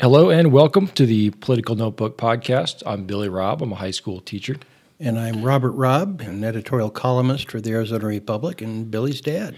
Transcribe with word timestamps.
Hello 0.00 0.30
and 0.30 0.52
welcome 0.52 0.88
to 0.88 1.06
the 1.06 1.30
Political 1.30 1.76
Notebook 1.76 2.16
Podcast. 2.18 2.82
I'm 2.86 3.04
Billy 3.04 3.28
Robb. 3.28 3.62
I'm 3.62 3.72
a 3.72 3.76
high 3.76 3.92
school 3.92 4.20
teacher. 4.20 4.56
And 5.04 5.18
I'm 5.18 5.42
Robert 5.42 5.72
Robb, 5.72 6.20
an 6.20 6.44
editorial 6.44 6.88
columnist 6.88 7.50
for 7.50 7.60
the 7.60 7.72
Arizona 7.72 8.06
Republic 8.06 8.60
and 8.60 8.88
Billy's 8.88 9.20
dad. 9.20 9.56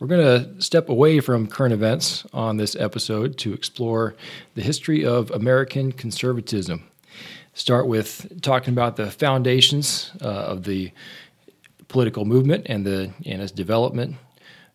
We're 0.00 0.08
going 0.08 0.20
to 0.56 0.60
step 0.60 0.88
away 0.88 1.20
from 1.20 1.46
current 1.46 1.72
events 1.72 2.26
on 2.32 2.56
this 2.56 2.74
episode 2.74 3.38
to 3.38 3.52
explore 3.52 4.16
the 4.56 4.62
history 4.62 5.04
of 5.04 5.30
American 5.30 5.92
conservatism. 5.92 6.82
Start 7.54 7.86
with 7.86 8.42
talking 8.42 8.74
about 8.74 8.96
the 8.96 9.12
foundations 9.12 10.10
uh, 10.20 10.24
of 10.24 10.64
the 10.64 10.90
political 11.86 12.24
movement 12.24 12.66
and, 12.68 12.84
the, 12.84 13.12
and 13.24 13.40
its 13.40 13.52
development, 13.52 14.16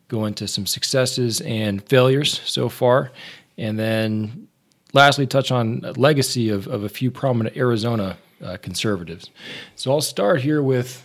go 0.07 0.23
into 0.23 0.47
some 0.47 0.65
successes 0.65 1.41
and 1.41 1.83
failures 1.89 2.39
so 2.45 2.69
far, 2.69 3.11
and 3.57 3.77
then 3.77 4.47
lastly, 4.93 5.27
touch 5.27 5.51
on 5.51 5.81
legacy 5.97 6.47
of, 6.47 6.67
of 6.67 6.85
a 6.85 6.89
few 6.89 7.11
prominent 7.11 7.57
Arizona 7.57 8.15
uh, 8.43 8.57
conservatives. 8.57 9.29
So 9.75 9.91
I'll 9.91 10.01
start 10.01 10.41
here 10.41 10.61
with 10.61 11.03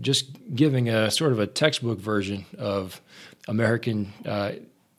just 0.00 0.36
giving 0.54 0.88
a 0.88 1.10
sort 1.10 1.32
of 1.32 1.38
a 1.38 1.46
textbook 1.46 1.98
version 1.98 2.44
of 2.58 3.00
American, 3.48 4.12
uh, 4.24 4.52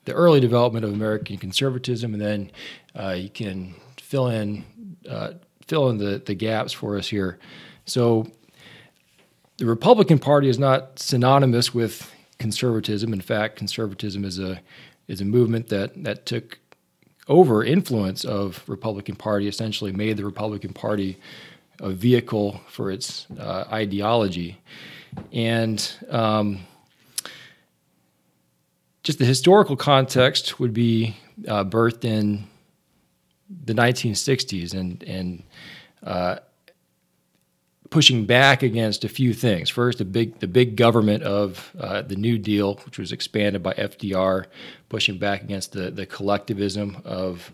the 0.04 0.12
early 0.12 0.40
development 0.40 0.84
of 0.84 0.92
American 0.92 1.36
conservatism, 1.36 2.14
and 2.14 2.22
then 2.22 2.50
uh, 2.98 3.10
you 3.10 3.28
can 3.28 3.74
fill 3.96 4.28
in 4.28 4.64
uh, 5.08 5.32
fill 5.66 5.90
in 5.90 5.98
the, 5.98 6.22
the 6.24 6.34
gaps 6.34 6.72
for 6.72 6.96
us 6.96 7.08
here. 7.08 7.38
So 7.84 8.26
the 9.58 9.66
Republican 9.66 10.18
Party 10.18 10.48
is 10.48 10.58
not 10.58 10.98
synonymous 10.98 11.74
with 11.74 12.10
conservatism. 12.38 13.12
In 13.12 13.20
fact, 13.20 13.56
conservatism 13.56 14.24
is 14.24 14.38
a 14.38 14.60
is 15.06 15.20
a 15.20 15.24
movement 15.24 15.68
that 15.68 16.02
that 16.04 16.26
took 16.26 16.58
over 17.28 17.62
influence 17.62 18.24
of 18.24 18.64
Republican 18.66 19.14
Party 19.14 19.46
essentially 19.46 19.92
made 19.92 20.16
the 20.16 20.24
Republican 20.24 20.72
Party 20.72 21.18
a 21.80 21.90
vehicle 21.90 22.60
for 22.68 22.90
its 22.90 23.26
uh, 23.38 23.64
ideology, 23.70 24.60
and 25.32 25.94
um, 26.10 26.60
just 29.02 29.18
the 29.18 29.24
historical 29.24 29.76
context 29.76 30.60
would 30.60 30.74
be 30.74 31.16
uh, 31.46 31.64
birthed 31.64 32.04
in 32.04 32.44
the 33.64 33.72
1960s 33.72 34.74
and 34.74 35.02
and 35.04 35.42
uh, 36.02 36.36
pushing 37.90 38.26
back 38.26 38.62
against 38.62 39.04
a 39.04 39.08
few 39.08 39.32
things. 39.32 39.70
First, 39.70 39.98
the 39.98 40.04
big 40.04 40.38
the 40.40 40.46
big 40.46 40.76
government 40.76 41.22
of 41.22 41.74
uh, 41.80 42.02
the 42.02 42.16
New 42.16 42.38
Deal, 42.38 42.74
which 42.84 42.98
was 42.98 43.12
expanded 43.12 43.62
by 43.62 43.72
FDR, 43.74 44.46
pushing 44.88 45.18
back 45.18 45.42
against 45.42 45.72
the 45.72 45.90
the 45.90 46.06
collectivism 46.06 47.00
of 47.04 47.52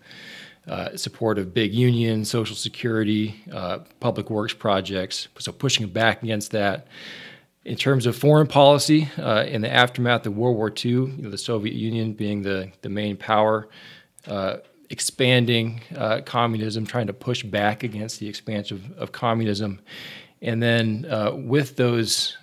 uh, 0.66 0.96
support 0.96 1.38
of 1.38 1.52
big 1.52 1.74
unions, 1.74 2.30
Social 2.30 2.56
Security, 2.56 3.34
uh, 3.52 3.80
public 4.00 4.30
works 4.30 4.54
projects. 4.54 5.28
So 5.38 5.52
pushing 5.52 5.86
back 5.88 6.22
against 6.22 6.52
that. 6.52 6.86
In 7.66 7.76
terms 7.76 8.04
of 8.06 8.16
foreign 8.16 8.46
policy, 8.46 9.08
uh, 9.18 9.44
in 9.46 9.62
the 9.62 9.72
aftermath 9.72 10.26
of 10.26 10.36
World 10.36 10.56
War 10.56 10.70
II, 10.70 10.90
you 10.90 11.14
know, 11.18 11.30
the 11.30 11.38
Soviet 11.38 11.74
Union 11.74 12.12
being 12.12 12.42
the 12.42 12.70
the 12.82 12.90
main 12.90 13.16
power 13.16 13.68
uh, 14.26 14.56
expanding 14.90 15.80
uh, 15.96 16.20
communism, 16.26 16.86
trying 16.86 17.06
to 17.06 17.14
push 17.14 17.42
back 17.42 17.82
against 17.82 18.20
the 18.20 18.28
expansion 18.28 18.76
of, 18.76 18.98
of 18.98 19.12
communism, 19.12 19.80
and 20.42 20.62
then 20.62 21.06
with 21.46 21.76
those 21.76 22.36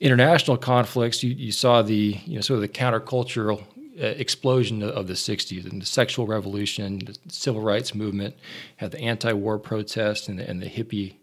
international 0.00 0.58
conflicts, 0.58 1.22
you, 1.22 1.30
you, 1.30 1.52
saw 1.52 1.80
the 1.80 2.18
you 2.26 2.34
know 2.34 2.40
sort 2.42 2.56
of 2.56 2.60
the 2.60 2.68
countercultural 2.68 3.62
explosion 3.96 4.82
of 4.82 5.06
the 5.06 5.14
60s 5.14 5.70
and 5.70 5.80
the 5.80 5.86
sexual 5.86 6.26
revolution, 6.26 6.98
the 6.98 7.16
civil 7.28 7.60
rights 7.60 7.94
movement, 7.94 8.34
had 8.76 8.90
the 8.90 9.00
anti-war 9.00 9.58
protest 9.58 10.28
and 10.28 10.38
the, 10.38 10.48
and 10.48 10.60
the 10.60 10.66
hippie 10.68 11.16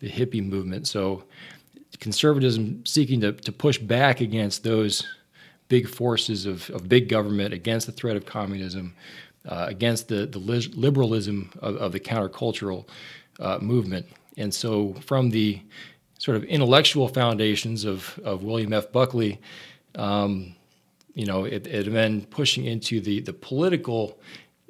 the 0.00 0.10
hippie 0.10 0.46
movement. 0.46 0.86
So 0.86 1.24
conservatism 2.00 2.84
seeking 2.84 3.20
to, 3.20 3.32
to 3.32 3.52
push 3.52 3.78
back 3.78 4.20
against 4.20 4.64
those 4.64 5.06
big 5.68 5.88
forces 5.88 6.46
of, 6.46 6.68
of 6.70 6.88
big 6.88 7.08
government, 7.08 7.54
against 7.54 7.86
the 7.86 7.92
threat 7.92 8.16
of 8.16 8.26
communism, 8.26 8.94
uh, 9.48 9.66
against 9.68 10.08
the, 10.08 10.26
the 10.26 10.38
liberalism 10.38 11.50
of, 11.60 11.76
of 11.76 11.92
the 11.92 12.00
countercultural 12.00 12.86
uh, 13.40 13.58
movement. 13.60 14.06
And 14.36 14.52
so, 14.52 14.94
from 14.94 15.30
the 15.30 15.60
sort 16.18 16.36
of 16.36 16.44
intellectual 16.44 17.08
foundations 17.08 17.84
of, 17.84 18.18
of 18.24 18.42
William 18.42 18.72
F. 18.72 18.90
Buckley, 18.92 19.40
um, 19.94 20.54
you 21.14 21.26
know, 21.26 21.44
it, 21.44 21.66
it 21.66 21.92
then 21.92 22.26
pushing 22.26 22.64
into 22.64 23.00
the, 23.00 23.20
the 23.20 23.32
political 23.32 24.18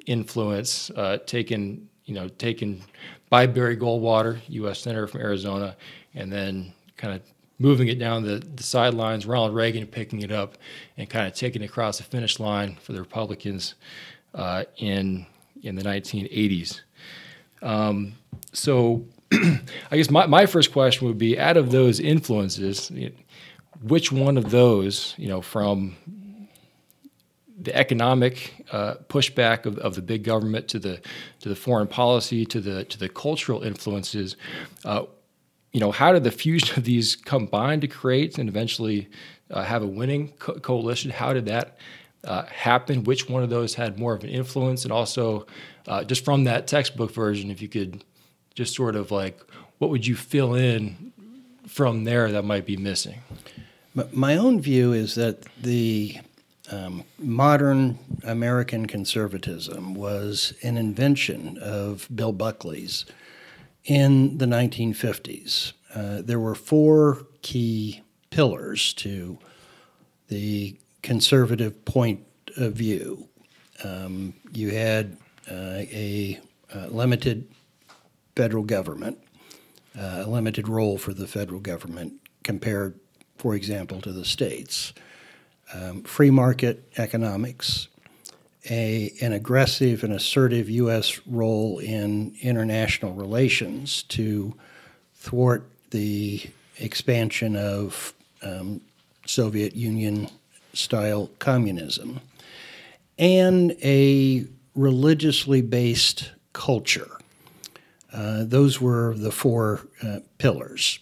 influence 0.05 0.91
uh, 0.91 1.17
taken, 1.25 1.89
you 2.05 2.13
know, 2.13 2.27
taken 2.27 2.81
by 3.29 3.47
Barry 3.47 3.75
Goldwater, 3.75 4.39
U.S. 4.47 4.79
Senator 4.79 5.07
from 5.07 5.21
Arizona, 5.21 5.75
and 6.13 6.31
then 6.31 6.71
kind 6.97 7.15
of 7.15 7.21
moving 7.57 7.87
it 7.87 7.99
down 7.99 8.23
the, 8.23 8.37
the 8.55 8.63
sidelines, 8.63 9.25
Ronald 9.25 9.55
Reagan 9.55 9.87
picking 9.87 10.21
it 10.21 10.31
up 10.31 10.57
and 10.97 11.09
kind 11.09 11.27
of 11.27 11.33
taking 11.33 11.61
it 11.61 11.65
across 11.65 11.97
the 11.97 12.03
finish 12.03 12.39
line 12.39 12.77
for 12.81 12.93
the 12.93 12.99
Republicans 12.99 13.75
uh, 14.33 14.65
in 14.77 15.25
in 15.63 15.75
the 15.75 15.81
1980s. 15.81 16.81
Um, 17.63 18.13
so 18.53 19.05
I 19.31 19.97
guess 19.97 20.11
my, 20.11 20.27
my 20.27 20.45
first 20.45 20.71
question 20.71 21.07
would 21.07 21.17
be 21.17 21.39
out 21.39 21.57
of 21.57 21.71
those 21.71 21.99
influences, 21.99 22.91
which 23.81 24.11
one 24.11 24.37
of 24.37 24.51
those, 24.51 25.15
you 25.17 25.27
know, 25.27 25.41
from 25.41 25.95
the 27.57 27.75
economic 27.75 28.65
uh, 28.71 28.95
pushback 29.07 29.65
of, 29.65 29.77
of 29.77 29.95
the 29.95 30.01
big 30.01 30.23
government 30.23 30.67
to 30.69 30.79
the 30.79 30.99
to 31.39 31.49
the 31.49 31.55
foreign 31.55 31.87
policy 31.87 32.45
to 32.45 32.59
the 32.59 32.83
to 32.85 32.99
the 32.99 33.09
cultural 33.09 33.61
influences, 33.63 34.35
uh, 34.83 35.03
you 35.71 35.79
know, 35.79 35.91
how 35.91 36.11
did 36.11 36.23
the 36.23 36.31
fusion 36.31 36.77
of 36.77 36.83
these 36.83 37.15
combine 37.15 37.79
to 37.81 37.87
create 37.87 38.37
and 38.37 38.49
eventually 38.49 39.09
uh, 39.51 39.63
have 39.63 39.83
a 39.83 39.87
winning 39.87 40.29
co- 40.39 40.59
coalition? 40.59 41.11
How 41.11 41.33
did 41.33 41.45
that 41.45 41.77
uh, 42.23 42.43
happen? 42.43 43.03
Which 43.03 43.29
one 43.29 43.43
of 43.43 43.49
those 43.49 43.75
had 43.75 43.97
more 43.97 44.13
of 44.13 44.23
an 44.23 44.29
influence? 44.29 44.83
And 44.83 44.91
also, 44.91 45.45
uh, 45.87 46.03
just 46.03 46.25
from 46.25 46.43
that 46.45 46.67
textbook 46.67 47.11
version, 47.11 47.51
if 47.51 47.61
you 47.61 47.69
could 47.69 48.03
just 48.53 48.75
sort 48.75 48.95
of 48.95 49.11
like 49.11 49.39
what 49.77 49.89
would 49.91 50.07
you 50.07 50.15
fill 50.15 50.55
in 50.55 51.13
from 51.67 52.03
there 52.03 52.31
that 52.31 52.43
might 52.43 52.65
be 52.65 52.77
missing? 52.77 53.21
My 54.11 54.37
own 54.37 54.59
view 54.59 54.91
is 54.91 55.15
that 55.15 55.43
the 55.61 56.17
um, 56.71 57.03
modern 57.17 57.99
American 58.23 58.85
conservatism 58.85 59.93
was 59.93 60.53
an 60.63 60.77
invention 60.77 61.57
of 61.59 62.07
Bill 62.13 62.31
Buckley's 62.31 63.05
in 63.83 64.37
the 64.37 64.45
1950s. 64.45 65.73
Uh, 65.93 66.21
there 66.21 66.39
were 66.39 66.55
four 66.55 67.27
key 67.41 68.01
pillars 68.29 68.93
to 68.93 69.37
the 70.27 70.77
conservative 71.01 71.85
point 71.85 72.25
of 72.57 72.73
view. 72.73 73.29
Um, 73.83 74.33
you 74.51 74.71
had 74.71 75.17
uh, 75.49 75.53
a, 75.53 76.39
a, 76.73 76.87
limited 76.87 77.47
federal 78.35 78.63
government, 78.63 79.19
uh, 79.97 80.23
a 80.25 80.29
limited 80.29 80.67
role 80.67 80.97
for 80.97 81.13
the 81.13 81.27
federal 81.27 81.59
government 81.59 82.13
compared, 82.43 82.99
for 83.37 83.55
example, 83.55 84.01
to 84.01 84.11
the 84.11 84.25
states. 84.25 84.93
Um, 85.73 86.03
free 86.03 86.29
market 86.29 86.83
economics, 86.97 87.87
a, 88.69 89.11
an 89.21 89.33
aggressive 89.33 90.03
and 90.03 90.13
assertive 90.13 90.69
U.S. 90.69 91.19
role 91.25 91.79
in 91.79 92.35
international 92.41 93.13
relations 93.13 94.03
to 94.03 94.53
thwart 95.15 95.67
the 95.91 96.41
expansion 96.77 97.55
of 97.55 98.13
um, 98.41 98.81
Soviet 99.25 99.75
Union 99.75 100.29
style 100.73 101.29
communism, 101.39 102.21
and 103.17 103.75
a 103.83 104.45
religiously 104.75 105.61
based 105.61 106.31
culture 106.53 107.15
uh, 108.15 108.45
those 108.45 108.79
were 108.79 109.13
the 109.15 109.31
four 109.31 109.81
uh, 110.01 110.19
pillars. 110.37 110.99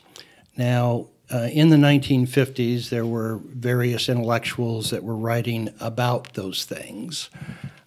Now, 0.58 1.08
uh, 1.34 1.50
in 1.52 1.70
the 1.70 1.78
1950s, 1.78 2.90
there 2.90 3.08
were 3.08 3.40
various 3.44 4.08
intellectuals 4.08 4.92
that 4.92 5.04
were 5.04 5.16
writing 5.16 5.74
about 5.80 6.34
those 6.34 6.64
things, 6.64 7.32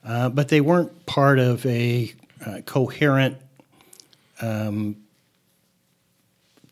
uh, 0.05 0.29
but 0.29 0.49
they 0.49 0.61
weren't 0.61 1.07
part 1.07 1.39
of 1.39 1.65
a 1.65 2.13
uh, 2.45 2.61
coherent 2.67 3.37
um, 4.41 4.97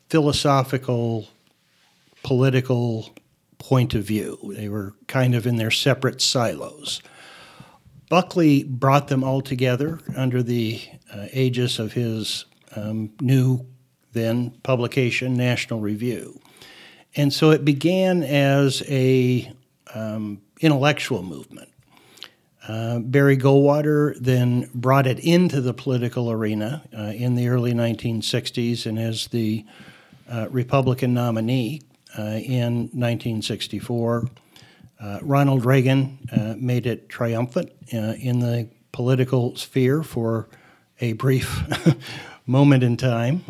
philosophical, 0.08 1.28
political 2.24 3.14
point 3.58 3.94
of 3.94 4.02
view. 4.04 4.52
They 4.56 4.68
were 4.68 4.94
kind 5.06 5.36
of 5.36 5.46
in 5.46 5.56
their 5.56 5.70
separate 5.70 6.20
silos. 6.20 7.00
Buckley 8.08 8.64
brought 8.64 9.06
them 9.06 9.22
all 9.22 9.42
together 9.42 10.00
under 10.16 10.42
the 10.42 10.82
uh, 11.12 11.26
aegis 11.32 11.78
of 11.78 11.92
his 11.92 12.46
um, 12.74 13.12
new 13.20 13.64
then 14.12 14.50
publication, 14.62 15.34
National 15.34 15.80
Review. 15.80 16.40
And 17.16 17.32
so 17.32 17.50
it 17.50 17.64
began 17.64 18.22
as 18.22 18.82
a 18.88 19.52
um, 19.94 20.42
intellectual 20.60 21.22
movement. 21.22 21.68
Uh, 22.66 22.98
Barry 22.98 23.36
Goldwater 23.36 24.16
then 24.18 24.70
brought 24.74 25.06
it 25.06 25.18
into 25.18 25.60
the 25.60 25.74
political 25.74 26.30
arena 26.30 26.82
uh, 26.96 27.02
in 27.14 27.34
the 27.34 27.48
early 27.48 27.72
1960s 27.72 28.86
and 28.86 28.98
as 28.98 29.26
the 29.28 29.66
uh, 30.30 30.48
Republican 30.50 31.12
nominee 31.12 31.82
uh, 32.18 32.22
in 32.22 32.88
1964. 32.92 34.28
Uh, 34.98 35.18
Ronald 35.20 35.66
Reagan 35.66 36.18
uh, 36.32 36.54
made 36.56 36.86
it 36.86 37.10
triumphant 37.10 37.70
in 37.90 38.38
the 38.38 38.68
political 38.92 39.54
sphere 39.56 40.02
for 40.02 40.48
a 41.00 41.12
brief 41.14 41.62
moment 42.46 42.82
in 42.82 42.96
time. 42.96 43.44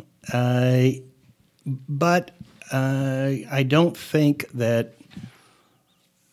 but 1.65 2.31
I 2.73 3.65
don't 3.67 3.97
think 3.97 4.49
that 4.53 4.95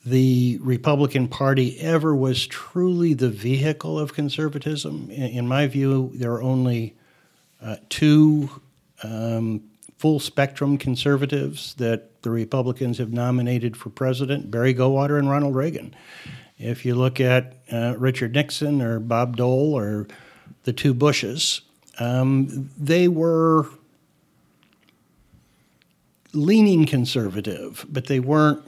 the 0.05 0.57
Republican 0.61 1.27
Party 1.27 1.79
ever 1.79 2.15
was 2.15 2.47
truly 2.47 3.13
the 3.13 3.29
vehicle 3.29 3.99
of 3.99 4.13
conservatism. 4.13 5.09
In, 5.11 5.23
in 5.23 5.47
my 5.47 5.67
view, 5.67 6.11
there 6.15 6.31
are 6.31 6.41
only 6.41 6.95
uh, 7.61 7.75
two 7.89 8.49
um, 9.03 9.61
full 9.97 10.19
spectrum 10.19 10.77
conservatives 10.77 11.75
that 11.75 12.23
the 12.23 12.31
Republicans 12.31 12.97
have 12.97 13.13
nominated 13.13 13.77
for 13.77 13.89
president 13.89 14.49
Barry 14.49 14.73
Goldwater 14.73 15.19
and 15.19 15.29
Ronald 15.29 15.55
Reagan. 15.55 15.95
If 16.57 16.85
you 16.85 16.95
look 16.95 17.19
at 17.19 17.55
uh, 17.71 17.95
Richard 17.97 18.33
Nixon 18.33 18.81
or 18.81 18.99
Bob 18.99 19.37
Dole 19.37 19.75
or 19.75 20.07
the 20.63 20.73
two 20.73 20.93
Bushes, 20.93 21.61
um, 21.99 22.69
they 22.77 23.07
were 23.07 23.67
leaning 26.33 26.85
conservative, 26.85 27.85
but 27.89 28.07
they 28.07 28.19
weren't 28.19 28.63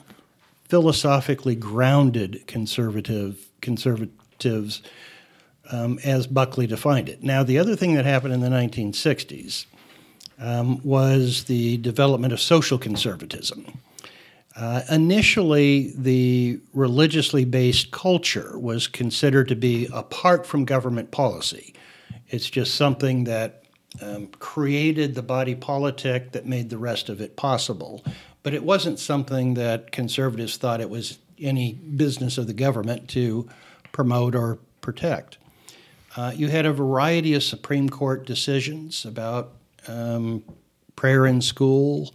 philosophically 0.68 1.56
grounded 1.56 2.46
conservative 2.48 3.48
conservatives 3.62 4.82
um, 5.72 6.00
as 6.04 6.28
Buckley 6.28 6.68
defined 6.68 7.10
it. 7.10 7.24
Now, 7.24 7.44
the 7.44 7.58
other 7.58 7.76
thing 7.76 7.94
that 7.94 8.06
happened 8.06 8.34
in 8.34 8.42
the 8.42 8.50
1960s 8.50 9.66
um, 10.40 10.82
was 10.84 11.46
the 11.46 11.78
development 11.78 12.34
of 12.34 12.42
social 12.42 12.78
conservatism. 12.78 13.66
Uh, 14.56 14.82
initially, 14.92 15.94
the 15.98 16.60
religiously 16.74 17.46
based 17.46 17.92
culture 17.92 18.58
was 18.60 18.88
considered 18.88 19.48
to 19.48 19.56
be 19.56 19.88
apart 19.92 20.46
from 20.46 20.66
government 20.66 21.12
policy. 21.12 21.74
It's 22.30 22.50
just 22.50 22.76
something 22.76 23.24
that 23.24 23.63
um, 24.02 24.28
created 24.40 25.16
the 25.16 25.22
body 25.22 25.56
politic 25.56 26.32
that 26.32 26.46
made 26.46 26.70
the 26.70 26.78
rest 26.78 27.10
of 27.10 27.22
it 27.22 27.36
possible. 27.36 28.04
But 28.42 28.54
it 28.54 28.64
wasn't 28.64 29.00
something 29.00 29.54
that 29.54 29.92
conservatives 29.92 30.58
thought 30.58 30.82
it 30.82 30.90
was 30.90 31.20
any 31.40 31.74
business 31.74 32.38
of 32.38 32.48
the 32.48 32.54
government 32.54 33.08
to 33.10 33.48
promote 33.92 34.36
or 34.36 34.60
protect. 34.82 35.38
Uh, 36.16 36.32
you 36.36 36.48
had 36.48 36.66
a 36.66 36.74
variety 36.74 37.34
of 37.34 37.44
Supreme 37.44 37.90
Court 37.90 38.26
decisions 38.26 39.06
about 39.06 39.54
um, 39.88 40.44
prayer 40.96 41.26
in 41.26 41.42
school, 41.42 42.14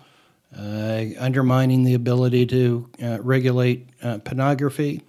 uh, 0.57 1.05
undermining 1.19 1.85
the 1.85 1.95
ability 1.95 2.47
to 2.47 2.89
uh, 3.03 3.19
regulate 3.21 3.89
uh, 4.03 4.19
pornography. 4.19 5.03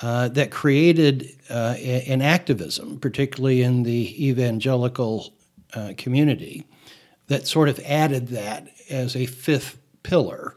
Uh, 0.00 0.28
that 0.28 0.52
created 0.52 1.36
uh, 1.50 1.74
an 1.80 2.22
activism, 2.22 3.00
particularly 3.00 3.62
in 3.64 3.82
the 3.82 4.28
evangelical 4.28 5.32
community, 5.96 6.66
that 7.28 7.46
sort 7.46 7.68
of 7.68 7.78
added 7.80 8.28
that 8.28 8.68
as 8.90 9.14
a 9.14 9.26
fifth 9.26 9.78
pillar, 10.02 10.54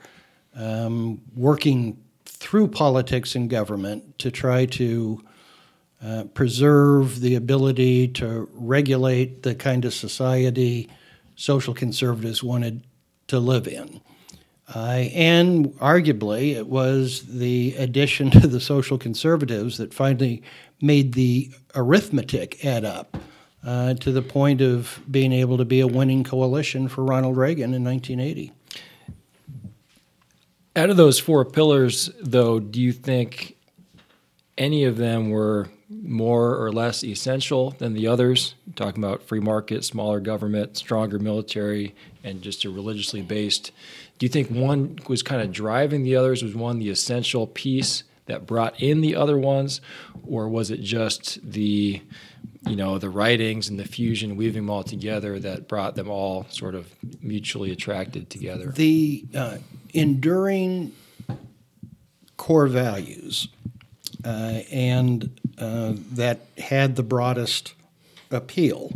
um, 0.56 1.22
working 1.36 2.02
through 2.26 2.68
politics 2.68 3.36
and 3.36 3.50
government 3.50 4.18
to 4.20 4.32
try 4.32 4.66
to 4.66 5.24
uh, 6.04 6.24
preserve 6.34 7.20
the 7.20 7.36
ability 7.36 8.08
to 8.08 8.50
regulate 8.54 9.44
the 9.44 9.54
kind 9.54 9.86
of 9.86 9.94
society 9.94 10.90
social 11.36 11.74
conservatives 11.74 12.44
wanted 12.44 12.84
to 13.28 13.40
live 13.40 13.68
in. 13.68 14.02
Uh, 14.74 15.06
and 15.14 15.68
arguably, 15.76 16.56
it 16.56 16.68
was 16.68 17.24
the 17.28 17.76
addition 17.78 18.32
to 18.42 18.48
the 18.48 18.60
social 18.60 18.98
conservatives 18.98 19.78
that 19.78 19.94
finally 19.94 20.42
made 20.82 21.14
the 21.14 21.52
arithmetic 21.76 22.64
add 22.66 22.86
up 22.86 23.18
uh, 23.66 23.94
to 23.96 24.12
the 24.12 24.22
point 24.22 24.62
of 24.62 25.00
being 25.10 25.32
able 25.32 25.58
to 25.58 25.66
be 25.66 25.80
a 25.80 25.88
winning 25.88 26.24
coalition 26.24 26.88
for 26.88 27.04
Ronald 27.04 27.38
Reagan 27.38 27.74
in 27.74 27.84
1980. 27.84 28.52
Out 30.76 30.90
of 30.90 30.98
those 30.98 31.20
four 31.20 31.44
pillars, 31.44 32.10
though, 32.22 32.60
do 32.60 32.80
you 32.80 32.94
think 32.94 33.58
any 34.58 34.86
of 34.86 34.98
them 34.98 35.30
were 35.30 35.70
more 35.90 36.56
or 36.58 36.72
less 36.72 37.04
essential 37.04 37.72
than 37.72 37.94
the 37.94 38.08
others? 38.08 38.56
Talking 38.76 39.04
about 39.04 39.22
free 39.24 39.42
market, 39.42 39.84
smaller 39.84 40.20
government, 40.20 40.78
stronger 40.78 41.20
military, 41.20 41.94
and 42.24 42.42
just 42.42 42.64
a 42.64 42.70
religiously 42.70 43.22
based. 43.22 43.72
Do 44.18 44.26
you 44.26 44.30
think 44.30 44.50
one 44.50 45.00
was 45.08 45.24
kind 45.24 45.42
of 45.42 45.52
driving 45.52 46.04
the 46.04 46.16
others? 46.16 46.42
Was 46.42 46.56
one 46.56 46.80
the 46.80 46.90
essential 46.90 47.48
piece 47.48 48.04
that 48.28 48.46
brought 48.46 48.82
in 48.82 49.02
the 49.02 49.16
other 49.16 49.38
ones, 49.38 49.82
or 50.26 50.48
was 50.48 50.72
it 50.72 50.82
just 50.82 51.40
the 51.44 52.02
you 52.68 52.76
know 52.76 52.98
the 52.98 53.10
writings 53.10 53.70
and 53.70 53.80
the 53.80 53.86
fusion 53.86 54.36
weaving 54.36 54.64
them 54.64 54.70
all 54.70 54.84
together 54.84 55.40
that 55.40 55.68
brought 55.68 55.96
them 55.96 56.10
all 56.10 56.46
sort 56.50 56.76
of 56.76 56.94
mutually 57.22 57.72
attracted 57.72 58.30
together. 58.30 58.72
The 58.72 59.26
uh, 59.36 59.58
enduring 59.94 60.94
core 62.38 62.68
values 62.68 63.48
uh, 64.24 64.62
and 64.72 65.40
uh, 65.58 65.94
that 66.14 66.42
had 66.58 66.96
the 66.96 67.04
broadest 67.04 67.74
appeal 68.30 68.92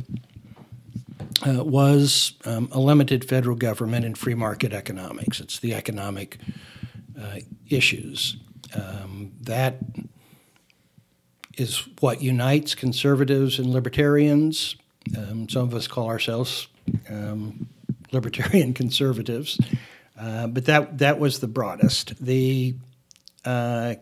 uh, 1.45 1.63
was 1.63 2.33
um, 2.45 2.69
a 2.71 2.79
limited 2.79 3.25
federal 3.25 3.55
government 3.55 4.05
and 4.05 4.17
free 4.17 4.35
market 4.35 4.73
economics. 4.73 5.39
It's 5.39 5.59
the 5.59 5.73
economic 5.73 6.37
uh, 7.19 7.39
issues 7.67 8.37
um, 8.75 9.31
that 9.41 9.77
is 11.57 11.87
what 11.99 12.21
unites 12.21 12.75
conservatives 12.75 13.59
and 13.59 13.67
libertarians. 13.67 14.75
Um, 15.17 15.47
some 15.49 15.63
of 15.63 15.73
us 15.73 15.87
call 15.87 16.07
ourselves 16.07 16.67
um, 17.09 17.67
libertarian 18.11 18.73
conservatives, 18.81 19.59
uh, 20.19 20.47
but 20.47 20.65
that 20.65 20.97
that 20.99 21.19
was 21.19 21.39
the 21.39 21.47
broadest. 21.47 22.13
The 22.23 22.75
uh, 23.43 23.95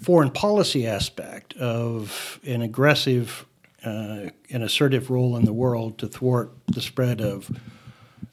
foreign 0.00 0.30
policy 0.30 0.86
aspect 0.86 1.54
of 1.54 2.40
an 2.44 2.62
aggressive 2.62 3.46
uh, 3.84 4.26
assertive 4.50 5.10
role 5.10 5.36
in 5.36 5.44
the 5.44 5.52
world 5.52 5.98
to 5.98 6.08
thwart 6.08 6.52
the 6.66 6.80
spread 6.80 7.20
of 7.20 7.50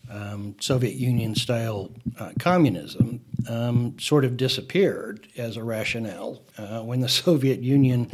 um, 0.10 0.56
Soviet 0.60 0.96
Union 0.96 1.36
style 1.36 1.92
uh, 2.20 2.32
communism 2.40 3.22
um, 3.48 3.98
sort 4.00 4.26
of 4.26 4.38
disappeared 4.38 5.28
as 5.38 5.58
a 5.58 5.64
rationale 5.64 6.42
uh, 6.58 6.82
when 6.82 7.02
the 7.02 7.10
Soviet 7.24 7.60
Union 7.60 8.12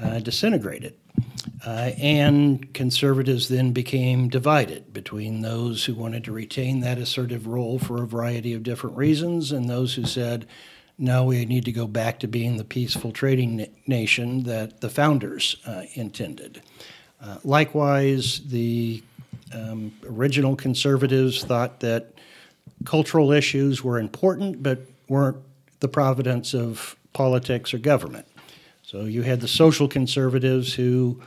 uh, 0.00 0.18
disintegrated. 0.18 0.94
Uh, 1.66 1.90
and 1.98 2.72
conservatives 2.74 3.48
then 3.48 3.72
became 3.72 4.28
divided 4.28 4.92
between 4.92 5.42
those 5.42 5.84
who 5.84 5.94
wanted 5.94 6.24
to 6.24 6.32
retain 6.32 6.80
that 6.80 6.98
assertive 6.98 7.46
role 7.46 7.78
for 7.78 8.02
a 8.02 8.06
variety 8.06 8.52
of 8.52 8.62
different 8.62 8.96
reasons 8.96 9.52
and 9.52 9.68
those 9.68 9.94
who 9.94 10.04
said, 10.04 10.46
no, 10.98 11.24
we 11.24 11.44
need 11.44 11.64
to 11.64 11.72
go 11.72 11.86
back 11.86 12.20
to 12.20 12.28
being 12.28 12.56
the 12.56 12.64
peaceful 12.64 13.12
trading 13.12 13.56
na- 13.56 13.64
nation 13.86 14.44
that 14.44 14.80
the 14.80 14.88
founders 14.88 15.56
uh, 15.66 15.82
intended. 15.94 16.62
Uh, 17.20 17.38
likewise, 17.44 18.40
the 18.46 19.02
um, 19.52 19.92
original 20.06 20.56
conservatives 20.56 21.44
thought 21.44 21.80
that 21.80 22.14
cultural 22.84 23.32
issues 23.32 23.82
were 23.82 23.98
important, 23.98 24.62
but 24.62 24.80
weren't 25.08 25.36
the 25.80 25.88
providence 25.88 26.54
of 26.54 26.96
politics 27.12 27.74
or 27.74 27.78
government. 27.78 28.26
So 28.82 29.04
you 29.04 29.22
had 29.22 29.40
the 29.40 29.48
social 29.48 29.88
conservatives 29.88 30.74
who 30.74 31.20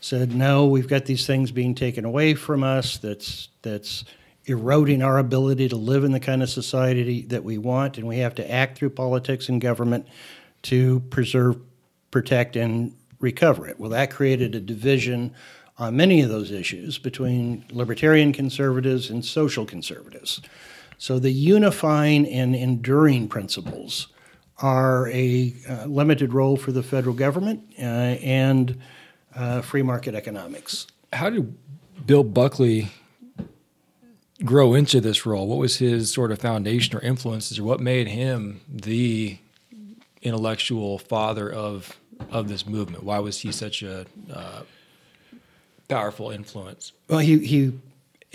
said, 0.00 0.34
"No, 0.34 0.66
we've 0.66 0.88
got 0.88 1.04
these 1.06 1.26
things 1.26 1.52
being 1.52 1.74
taken 1.74 2.04
away 2.04 2.34
from 2.34 2.62
us. 2.62 2.98
That's 2.98 3.48
that's 3.62 4.04
eroding 4.46 5.02
our 5.02 5.18
ability 5.18 5.68
to 5.68 5.76
live 5.76 6.02
in 6.02 6.12
the 6.12 6.20
kind 6.20 6.42
of 6.42 6.50
society 6.50 7.22
that 7.22 7.44
we 7.44 7.58
want, 7.58 7.96
and 7.96 8.08
we 8.08 8.18
have 8.18 8.34
to 8.34 8.50
act 8.50 8.76
through 8.78 8.90
politics 8.90 9.48
and 9.48 9.60
government 9.60 10.08
to 10.62 11.00
preserve, 11.10 11.58
protect, 12.10 12.56
and 12.56 12.92
recover 13.20 13.68
it." 13.68 13.78
Well, 13.78 13.90
that 13.90 14.10
created 14.10 14.54
a 14.54 14.60
division 14.60 15.32
on 15.78 15.96
many 15.96 16.20
of 16.20 16.28
those 16.28 16.50
issues 16.50 16.98
between 16.98 17.64
libertarian 17.70 18.32
conservatives 18.32 19.10
and 19.10 19.24
social 19.24 19.64
conservatives. 19.64 20.40
So 20.98 21.18
the 21.18 21.32
unifying 21.32 22.28
and 22.28 22.54
enduring 22.54 23.28
principles 23.28 24.08
are 24.58 25.08
a 25.08 25.54
uh, 25.68 25.86
limited 25.86 26.32
role 26.32 26.56
for 26.56 26.72
the 26.72 26.82
federal 26.82 27.14
government 27.14 27.64
uh, 27.78 27.82
and 27.82 28.78
uh, 29.34 29.62
free 29.62 29.82
market 29.82 30.14
economics. 30.14 30.86
How 31.12 31.30
did 31.30 31.56
Bill 32.06 32.22
Buckley 32.22 32.90
grow 34.44 34.74
into 34.74 35.00
this 35.00 35.26
role? 35.26 35.46
What 35.46 35.58
was 35.58 35.78
his 35.78 36.12
sort 36.12 36.30
of 36.30 36.38
foundation 36.38 36.96
or 36.96 37.00
influences, 37.00 37.58
or 37.58 37.64
what 37.64 37.80
made 37.80 38.08
him 38.08 38.60
the 38.68 39.38
intellectual 40.22 40.98
father 40.98 41.50
of 41.50 41.98
of 42.30 42.48
this 42.48 42.66
movement? 42.66 43.02
Why 43.02 43.18
was 43.18 43.40
he 43.40 43.50
such 43.52 43.82
a 43.82 44.06
uh, 44.32 44.62
powerful 45.92 46.30
influence? 46.30 46.92
Well, 47.08 47.18
he 47.18 47.38
he 47.38 47.72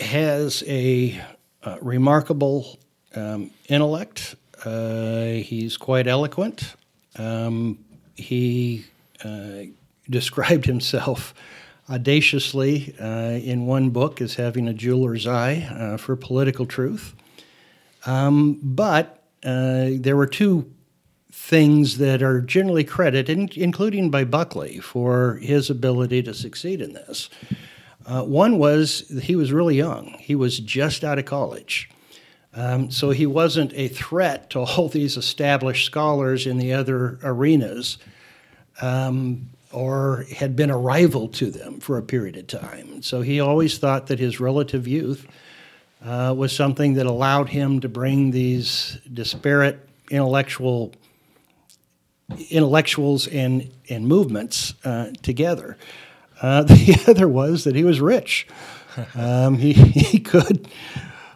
has 0.00 0.62
a 0.66 1.20
uh, 1.64 1.76
remarkable 1.80 2.78
um, 3.14 3.50
intellect. 3.68 4.36
Uh, 4.64 5.42
he's 5.42 5.76
quite 5.76 6.06
eloquent. 6.06 6.74
Um, 7.16 7.78
he 8.14 8.84
uh, 9.24 9.62
described 10.08 10.66
himself 10.66 11.34
audaciously 11.90 12.94
uh, 13.00 13.40
in 13.42 13.66
one 13.66 13.90
book 13.90 14.20
as 14.20 14.34
having 14.34 14.68
a 14.68 14.74
jeweler's 14.74 15.26
eye 15.26 15.68
uh, 15.70 15.96
for 15.96 16.16
political 16.16 16.66
truth. 16.66 17.14
Um, 18.06 18.60
but 18.62 19.22
uh, 19.44 19.90
there 19.92 20.16
were 20.16 20.26
two 20.26 20.70
things 21.48 21.96
that 21.96 22.22
are 22.22 22.42
generally 22.42 22.84
credited, 22.84 23.56
including 23.56 24.10
by 24.10 24.22
Buckley, 24.22 24.80
for 24.80 25.36
his 25.36 25.70
ability 25.70 26.22
to 26.24 26.34
succeed 26.34 26.82
in 26.82 26.92
this. 26.92 27.30
Uh, 28.04 28.22
one 28.22 28.58
was 28.58 29.08
he 29.22 29.34
was 29.34 29.50
really 29.50 29.74
young. 29.74 30.14
He 30.18 30.34
was 30.34 30.58
just 30.58 31.04
out 31.04 31.18
of 31.18 31.24
college. 31.24 31.88
Um, 32.52 32.90
so 32.90 33.10
he 33.10 33.24
wasn't 33.24 33.72
a 33.72 33.88
threat 33.88 34.50
to 34.50 34.60
all 34.60 34.88
these 34.90 35.16
established 35.16 35.86
scholars 35.86 36.46
in 36.46 36.58
the 36.58 36.74
other 36.74 37.18
arenas 37.22 37.96
um, 38.82 39.48
or 39.72 40.26
had 40.36 40.54
been 40.54 40.70
a 40.70 40.76
rival 40.76 41.28
to 41.28 41.50
them 41.50 41.80
for 41.80 41.96
a 41.96 42.02
period 42.02 42.36
of 42.36 42.46
time. 42.46 43.00
So 43.00 43.22
he 43.22 43.40
always 43.40 43.78
thought 43.78 44.08
that 44.08 44.18
his 44.18 44.38
relative 44.38 44.86
youth 44.86 45.26
uh, 46.04 46.34
was 46.36 46.54
something 46.54 46.92
that 46.94 47.06
allowed 47.06 47.48
him 47.48 47.80
to 47.80 47.88
bring 47.88 48.32
these 48.32 48.98
disparate 49.10 49.88
intellectual 50.10 50.92
intellectuals 52.50 53.26
and, 53.26 53.70
and 53.88 54.06
movements 54.06 54.74
uh, 54.84 55.10
together. 55.22 55.76
Uh, 56.40 56.62
the 56.64 57.04
other 57.08 57.28
was 57.28 57.64
that 57.64 57.74
he 57.74 57.84
was 57.84 58.00
rich. 58.00 58.46
Um, 59.14 59.58
he, 59.58 59.72
he 59.72 60.20
could 60.20 60.68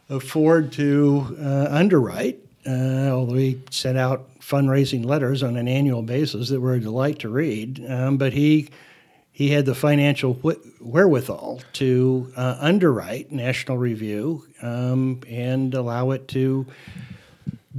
afford 0.09 0.73
to 0.73 1.37
uh, 1.41 1.69
underwrite, 1.71 2.39
uh, 2.67 3.11
although 3.11 3.35
he 3.35 3.63
sent 3.71 3.99
out 3.99 4.29
fundraising 4.41 5.05
letters 5.05 5.43
on 5.43 5.57
an 5.57 5.69
annual 5.69 6.03
basis 6.03 6.49
that 6.51 6.61
were 6.61 6.75
a 6.75 6.81
delight 6.81 7.21
to 7.21 7.29
read. 7.29 7.85
Um, 7.89 8.19
but 8.19 8.33
he 8.33 8.69
he 9.35 9.49
had 9.49 9.65
the 9.65 9.75
financial 9.75 10.35
wherewithal 10.79 11.63
to 11.73 12.31
uh, 12.37 12.59
underwrite 12.61 13.33
National 13.33 13.79
Review 13.79 14.47
um, 14.61 15.23
and 15.27 15.73
allow 15.73 16.11
it 16.11 16.29
to 16.29 16.67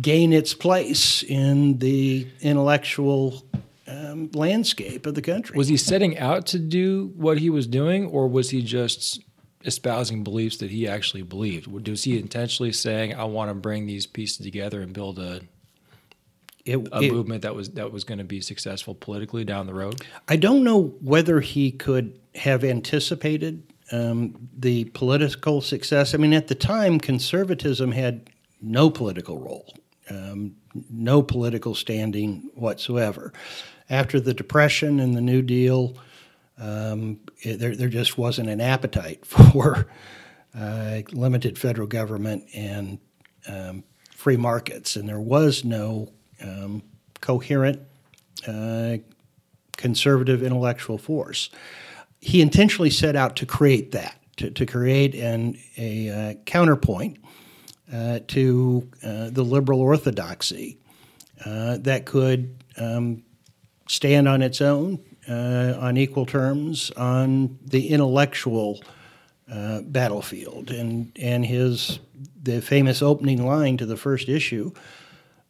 gain 0.02 0.34
its 0.34 0.54
place 0.54 1.24
in 1.24 1.78
the 1.80 2.28
intellectual 2.42 3.44
um, 3.88 4.30
landscape 4.34 5.06
of 5.06 5.16
the 5.16 5.22
country. 5.22 5.58
Was 5.58 5.68
he 5.68 5.78
setting 5.78 6.18
out 6.18 6.46
to 6.48 6.60
do 6.60 7.12
what 7.16 7.38
he 7.38 7.50
was 7.50 7.68
doing, 7.68 8.08
or 8.08 8.28
was 8.28 8.50
he 8.50 8.62
just 8.62 9.22
espousing 9.66 10.24
beliefs 10.24 10.58
that 10.58 10.72
he 10.72 10.88
actually 10.88 11.22
believed? 11.22 11.68
Was 11.68 12.04
he 12.04 12.18
intentionally 12.18 12.72
saying, 12.72 13.14
"I 13.14 13.26
want 13.26 13.50
to 13.50 13.56
bring 13.56 13.86
these 13.86 14.06
pieces 14.06 14.38
together 14.38 14.82
and 14.82 14.94
build 14.94 15.20
a 15.20 15.42
it, 16.66 16.78
a 16.92 17.02
it, 17.02 17.12
movement 17.12 17.42
that 17.42 17.56
was 17.56 17.70
that 17.72 17.92
was 17.92 18.04
going 18.04 18.20
to 18.20 18.24
be 18.24 18.42
successful 18.42 18.96
politically 18.96 19.44
down 19.44 19.68
the 19.68 19.74
road?" 19.74 20.02
I 20.28 20.38
don't 20.38 20.64
know 20.64 20.96
whether 21.02 21.40
he 21.40 21.72
could 21.72 22.20
have 22.36 22.64
anticipated 22.64 23.64
um, 23.92 24.50
the 24.58 24.86
political 24.86 25.62
success. 25.62 26.14
I 26.14 26.18
mean, 26.18 26.34
at 26.34 26.48
the 26.48 26.56
time, 26.56 27.00
conservatism 27.00 27.92
had 27.92 28.30
no 28.62 28.90
political 28.90 29.38
role, 29.40 29.74
um, 30.10 30.56
no 30.90 31.22
political 31.22 31.76
standing 31.76 32.50
whatsoever 32.56 33.34
after 33.90 34.20
the 34.20 34.34
Depression 34.34 35.00
and 35.00 35.16
the 35.16 35.22
New 35.22 35.42
Deal, 35.42 35.96
um, 36.58 37.20
it, 37.42 37.60
there, 37.60 37.76
there 37.76 37.90
just 37.90 38.18
wasn't 38.18 38.50
an 38.50 38.62
appetite 38.62 39.26
for 39.26 39.88
uh, 40.58 41.02
limited 41.12 41.58
federal 41.58 41.88
government 41.88 42.44
and 42.54 43.00
um, 43.48 43.84
free 44.12 44.38
markets, 44.38 44.96
and 44.96 45.08
there 45.08 45.20
was 45.20 45.64
no 45.64 46.12
um, 46.42 46.82
coherent 47.22 47.80
uh, 48.48 48.98
conservative 49.78 50.44
intellectual 50.44 50.98
force. 50.98 51.50
He 52.22 52.42
intentionally 52.42 52.90
set 52.90 53.16
out 53.16 53.36
to 53.38 53.46
create 53.46 53.92
that, 53.92 54.18
to, 54.38 54.50
to 54.52 54.66
create 54.66 55.16
an, 55.16 55.58
a 55.78 56.10
uh, 56.10 56.34
counterpoint 56.46 57.18
uh, 57.94 58.20
to 58.28 58.90
uh, 59.04 59.30
the 59.30 59.44
liberal 59.44 59.80
orthodoxy 59.80 60.80
uh, 61.46 61.78
that 61.78 62.06
could 62.06 62.56
um, 62.78 63.24
stand 63.88 64.28
on 64.28 64.42
its 64.42 64.62
own 64.62 65.00
uh, 65.30 65.78
on 65.80 65.96
equal 65.98 66.26
terms 66.26 66.92
on 66.92 67.60
the 67.64 67.90
intellectual 67.90 68.82
uh, 69.52 69.82
battlefield. 69.82 70.72
And, 70.72 71.12
and 71.22 71.46
his 71.46 72.00
the 72.42 72.62
famous 72.62 73.02
opening 73.02 73.46
line 73.46 73.78
to 73.78 73.86
the 73.86 73.98
first 73.98 74.28
issue 74.28 74.72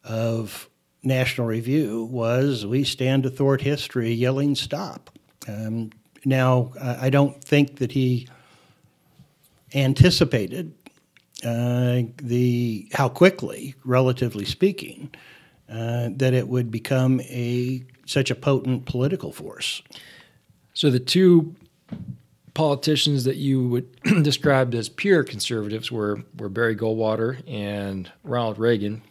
of 0.04 0.68
National 1.02 1.46
Review 1.46 2.04
was, 2.04 2.64
"We 2.66 2.84
stand 2.84 3.24
to 3.24 3.30
thwart 3.30 3.62
history, 3.62 4.12
yelling 4.12 4.54
stop." 4.54 5.10
Um, 5.48 5.90
now, 6.24 6.72
I 6.80 7.10
don't 7.10 7.42
think 7.42 7.76
that 7.76 7.92
he 7.92 8.28
anticipated 9.74 10.72
uh, 11.44 12.02
the 12.16 12.88
how 12.92 13.08
quickly, 13.08 13.74
relatively 13.84 14.44
speaking, 14.44 15.10
uh, 15.68 16.08
that 16.12 16.34
it 16.34 16.48
would 16.48 16.70
become 16.70 17.20
a 17.22 17.84
such 18.06 18.30
a 18.30 18.34
potent 18.34 18.86
political 18.86 19.32
force. 19.32 19.82
So 20.74 20.90
the 20.90 21.00
two 21.00 21.54
politicians 22.54 23.24
that 23.24 23.36
you 23.36 23.66
would 23.68 24.02
describe 24.22 24.74
as 24.74 24.88
pure 24.88 25.24
conservatives 25.24 25.90
were 25.90 26.22
were 26.38 26.48
Barry 26.48 26.76
Goldwater 26.76 27.42
and 27.48 28.10
Ronald 28.22 28.58
Reagan. 28.58 29.02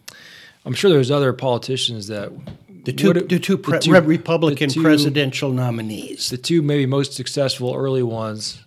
I'm 0.64 0.72
sure 0.72 0.90
there's 0.90 1.10
other 1.10 1.32
politicians 1.32 2.06
that 2.08 2.32
the 2.84 2.92
two, 2.92 3.08
would, 3.08 3.28
the 3.28 3.38
two, 3.38 3.58
pre- 3.58 3.78
the 3.78 3.80
two 3.80 4.00
Republican 4.00 4.68
the 4.68 4.74
two, 4.74 4.82
presidential 4.82 5.52
nominees. 5.52 6.30
The 6.30 6.36
two 6.36 6.62
maybe 6.62 6.86
most 6.86 7.14
successful 7.14 7.74
early 7.74 8.02
ones, 8.02 8.64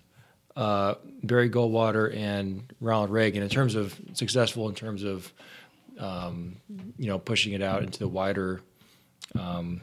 uh, 0.57 0.95
Barry 1.23 1.49
Goldwater 1.49 2.13
and 2.17 2.73
Ronald 2.81 3.11
Reagan, 3.11 3.43
in 3.43 3.49
terms 3.49 3.75
of 3.75 3.97
successful 4.13 4.67
in 4.67 4.75
terms 4.75 5.03
of 5.03 5.31
um, 5.99 6.57
you 6.97 7.07
know 7.07 7.19
pushing 7.19 7.53
it 7.53 7.61
out 7.61 7.83
into 7.83 7.99
the 7.99 8.07
wider 8.07 8.61
um, 9.39 9.79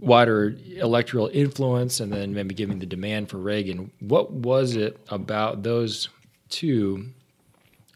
wider 0.00 0.56
electoral 0.76 1.28
influence 1.32 2.00
and 2.00 2.10
then 2.10 2.32
maybe 2.32 2.54
giving 2.54 2.78
the 2.78 2.86
demand 2.86 3.28
for 3.28 3.36
Reagan. 3.36 3.90
What 4.00 4.32
was 4.32 4.76
it 4.76 4.98
about 5.10 5.62
those 5.62 6.08
two? 6.48 7.10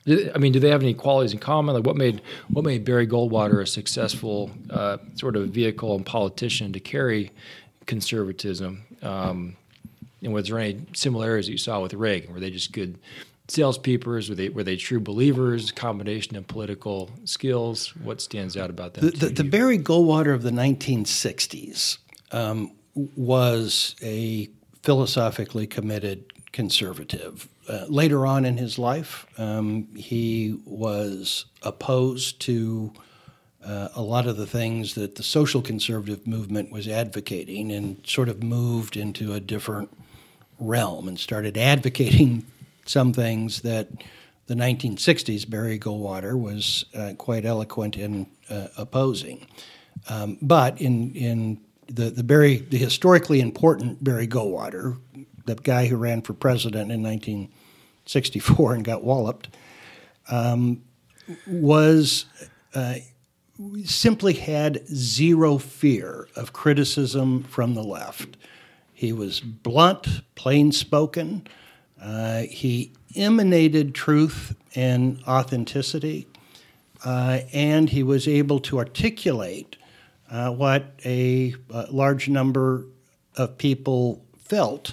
I 0.06 0.38
mean, 0.38 0.52
do 0.52 0.60
they 0.60 0.70
have 0.70 0.82
any 0.82 0.94
qualities 0.94 1.32
in 1.32 1.38
common? 1.38 1.74
Like, 1.74 1.86
what 1.86 1.96
made 1.96 2.20
what 2.48 2.66
made 2.66 2.84
Barry 2.84 3.06
Goldwater 3.06 3.62
a 3.62 3.66
successful 3.66 4.50
uh, 4.68 4.98
sort 5.14 5.34
of 5.34 5.48
vehicle 5.48 5.96
and 5.96 6.04
politician 6.04 6.74
to 6.74 6.80
carry 6.80 7.30
conservatism? 7.86 8.84
Um, 9.00 9.56
and 10.22 10.32
was 10.32 10.48
there 10.48 10.58
any 10.58 10.80
similarities 10.94 11.46
that 11.46 11.52
you 11.52 11.58
saw 11.58 11.80
with 11.80 11.94
Reagan? 11.94 12.32
Were 12.32 12.40
they 12.40 12.50
just 12.50 12.72
good 12.72 12.98
salespeople? 13.48 14.12
Were 14.12 14.20
they 14.20 14.48
were 14.48 14.64
they 14.64 14.76
true 14.76 15.00
believers? 15.00 15.72
Combination 15.72 16.36
of 16.36 16.46
political 16.46 17.10
skills. 17.24 17.94
What 17.96 18.20
stands 18.20 18.56
out 18.56 18.70
about 18.70 18.94
that? 18.94 19.00
The, 19.00 19.10
the, 19.10 19.28
the 19.42 19.44
Barry 19.44 19.78
Goldwater 19.78 20.34
of 20.34 20.42
the 20.42 20.50
1960s 20.50 21.98
um, 22.32 22.72
was 22.94 23.96
a 24.02 24.48
philosophically 24.82 25.66
committed 25.66 26.24
conservative. 26.52 27.48
Uh, 27.68 27.86
later 27.88 28.26
on 28.26 28.44
in 28.44 28.56
his 28.56 28.78
life, 28.78 29.26
um, 29.38 29.86
he 29.94 30.58
was 30.64 31.44
opposed 31.62 32.40
to 32.40 32.92
uh, 33.64 33.88
a 33.94 34.02
lot 34.02 34.26
of 34.26 34.36
the 34.36 34.46
things 34.46 34.94
that 34.94 35.16
the 35.16 35.22
social 35.22 35.62
conservative 35.62 36.26
movement 36.26 36.72
was 36.72 36.88
advocating 36.88 37.70
and 37.70 38.02
sort 38.06 38.28
of 38.28 38.42
moved 38.42 38.96
into 38.96 39.32
a 39.32 39.40
different 39.40 39.90
realm 40.60 41.08
and 41.08 41.18
started 41.18 41.56
advocating 41.58 42.44
some 42.86 43.12
things 43.12 43.62
that 43.62 43.88
the 44.46 44.54
1960s 44.54 45.48
Barry 45.48 45.78
Goldwater 45.78 46.38
was 46.38 46.84
uh, 46.94 47.12
quite 47.16 47.44
eloquent 47.44 47.96
in 47.96 48.26
uh, 48.48 48.68
opposing. 48.76 49.46
Um, 50.08 50.38
but 50.42 50.80
in 50.80 51.14
in 51.14 51.60
the 51.86 52.10
the 52.10 52.24
Barry 52.24 52.56
the 52.56 52.78
historically 52.78 53.40
important 53.40 54.02
Barry 54.02 54.26
Goldwater, 54.26 54.98
the 55.46 55.54
guy 55.56 55.86
who 55.86 55.96
ran 55.96 56.22
for 56.22 56.32
president 56.32 56.90
in 56.90 57.02
1964 57.02 58.74
and 58.74 58.84
got 58.84 59.04
walloped, 59.04 59.48
um, 60.30 60.82
was 61.46 62.24
uh, 62.74 62.96
simply 63.84 64.32
had 64.32 64.86
zero 64.88 65.58
fear 65.58 66.28
of 66.34 66.52
criticism 66.52 67.42
from 67.42 67.74
the 67.74 67.82
left. 67.82 68.36
He 69.00 69.14
was 69.14 69.40
blunt, 69.40 70.06
plain 70.34 70.72
spoken. 70.72 71.46
Uh, 71.98 72.42
he 72.42 72.92
emanated 73.16 73.94
truth 73.94 74.54
and 74.74 75.22
authenticity, 75.26 76.28
uh, 77.02 77.38
and 77.50 77.88
he 77.88 78.02
was 78.02 78.28
able 78.28 78.60
to 78.60 78.76
articulate 78.76 79.76
uh, 80.30 80.50
what 80.50 81.00
a, 81.06 81.54
a, 81.70 81.90
large 81.90 82.28
number 82.28 82.84
of 83.38 83.56
people 83.56 84.22
felt 84.36 84.92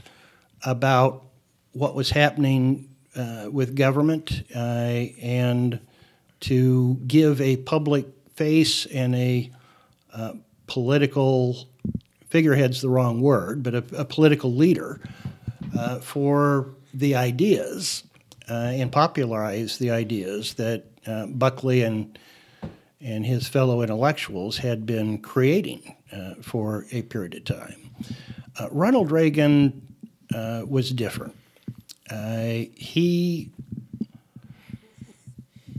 about 0.63 1.25
what 1.73 1.93
was 1.93 2.09
happening 2.09 2.87
uh, 3.13 3.49
with 3.51 3.75
government 3.75 4.43
uh, 4.55 5.03
and 5.21 5.81
to 6.39 6.97
give 7.07 7.41
a 7.41 7.57
public 7.57 8.05
face 8.35 8.85
and 8.85 9.13
a 9.15 9.51
uh, 10.13 10.31
political 10.65 11.67
figurehead's 12.29 12.81
the 12.81 12.89
wrong 12.89 13.21
word, 13.21 13.63
but 13.63 13.75
a, 13.75 13.83
a 13.97 14.05
political 14.05 14.53
leader 14.53 14.99
uh, 15.77 15.99
for 15.99 16.69
the 16.93 17.15
ideas 17.15 18.03
uh, 18.49 18.53
and 18.53 18.91
popularize 18.91 19.77
the 19.77 19.91
ideas 19.91 20.53
that 20.55 20.85
uh, 21.05 21.25
Buckley 21.27 21.83
and 21.83 22.17
and 22.99 23.25
his 23.25 23.47
fellow 23.47 23.83
intellectuals 23.83 24.57
had 24.57 24.85
been 24.85 25.19
creating 25.19 25.95
uh, 26.11 26.33
for 26.41 26.87
a 26.91 27.03
period 27.03 27.35
of 27.35 27.43
time. 27.43 27.91
Uh, 28.59 28.67
Ronald 28.71 29.11
Reagan 29.11 29.83
was 30.31 30.91
different. 30.91 31.35
he 32.09 33.51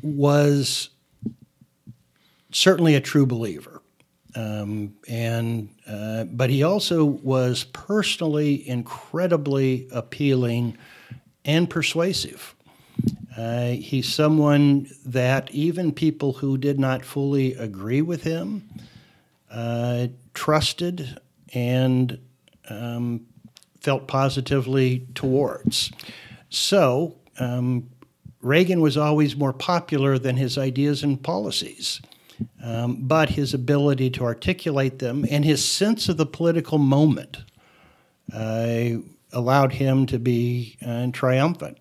was 0.00 0.90
certainly 2.52 2.94
a 2.94 3.00
true 3.00 3.26
believer. 3.26 3.82
Um, 4.34 4.94
and 5.08 5.68
uh, 5.86 6.24
but 6.24 6.50
he 6.50 6.62
also 6.62 7.04
was 7.04 7.64
personally 7.72 8.68
incredibly 8.68 9.88
appealing 9.90 10.76
and 11.44 11.68
persuasive. 11.68 12.54
Uh, 13.36 13.68
he's 13.68 14.12
someone 14.12 14.88
that 15.06 15.50
even 15.52 15.92
people 15.92 16.34
who 16.34 16.58
did 16.58 16.78
not 16.78 17.04
fully 17.04 17.54
agree 17.54 18.02
with 18.02 18.24
him 18.24 18.68
uh, 19.50 20.08
trusted 20.34 21.18
and 21.54 22.18
um, 22.68 23.24
felt 23.80 24.08
positively 24.08 25.06
towards. 25.14 25.92
So 26.50 27.16
um, 27.38 27.88
Reagan 28.42 28.80
was 28.80 28.96
always 28.96 29.36
more 29.36 29.52
popular 29.52 30.18
than 30.18 30.36
his 30.36 30.58
ideas 30.58 31.02
and 31.02 31.22
policies. 31.22 32.00
Um, 32.62 32.98
but 33.00 33.30
his 33.30 33.54
ability 33.54 34.10
to 34.10 34.24
articulate 34.24 34.98
them 34.98 35.24
and 35.30 35.44
his 35.44 35.64
sense 35.64 36.08
of 36.08 36.16
the 36.16 36.26
political 36.26 36.78
moment 36.78 37.38
uh, 38.32 38.98
allowed 39.32 39.72
him 39.72 40.06
to 40.06 40.18
be 40.18 40.76
uh, 40.84 41.08
triumphant. 41.12 41.78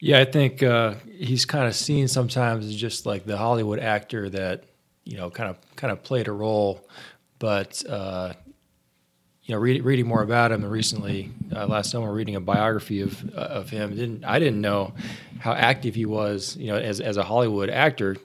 Yeah, 0.00 0.20
I 0.20 0.24
think 0.24 0.62
uh, 0.62 0.94
he's 1.10 1.44
kind 1.44 1.66
of 1.66 1.74
seen 1.74 2.06
sometimes 2.06 2.66
as 2.66 2.76
just 2.76 3.04
like 3.04 3.24
the 3.24 3.36
Hollywood 3.36 3.80
actor 3.80 4.30
that 4.30 4.64
you 5.04 5.16
know 5.16 5.28
kind 5.28 5.50
of 5.50 5.56
kind 5.76 5.92
of 5.92 6.04
played 6.04 6.28
a 6.28 6.32
role, 6.32 6.88
but 7.40 7.82
uh, 7.88 8.34
you 9.48 9.54
know, 9.54 9.60
read, 9.60 9.82
reading 9.82 10.06
more 10.06 10.22
about 10.22 10.52
him, 10.52 10.64
recently 10.64 11.30
uh, 11.56 11.66
last 11.66 11.90
summer 11.90 12.12
reading 12.12 12.36
a 12.36 12.40
biography 12.40 13.00
of 13.00 13.28
uh, 13.34 13.40
of 13.40 13.70
him, 13.70 13.96
didn't 13.96 14.24
I 14.24 14.38
didn't 14.38 14.60
know 14.60 14.92
how 15.40 15.52
active 15.52 15.94
he 15.94 16.04
was, 16.04 16.56
you 16.56 16.68
know, 16.68 16.76
as 16.76 17.00
as 17.00 17.16
a 17.16 17.24
Hollywood 17.24 17.70
actor 17.70 18.16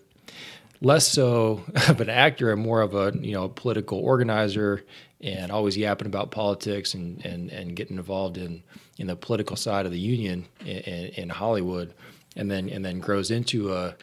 less 0.83 1.07
so 1.07 1.63
of 1.87 1.99
an 2.01 2.09
actor 2.09 2.51
and 2.51 2.61
more 2.61 2.81
of 2.81 2.93
a 2.93 3.11
you 3.19 3.31
know 3.31 3.49
political 3.49 3.99
organizer 3.99 4.83
and 5.21 5.51
always 5.51 5.77
yapping 5.77 6.05
about 6.05 6.31
politics 6.31 6.93
and, 6.93 7.25
and, 7.25 7.49
and 7.49 7.77
getting 7.77 7.95
involved 7.95 8.37
in, 8.37 8.61
in 8.97 9.07
the 9.07 9.15
political 9.15 9.55
side 9.55 9.85
of 9.85 9.91
the 9.93 9.99
union 9.99 10.45
in, 10.65 10.67
in 10.67 11.29
Hollywood. 11.29 11.93
And 12.35 12.49
then 12.49 12.67
and 12.69 12.83
then 12.83 12.99
grows 12.99 13.29
into 13.29 13.71
a 13.73 13.95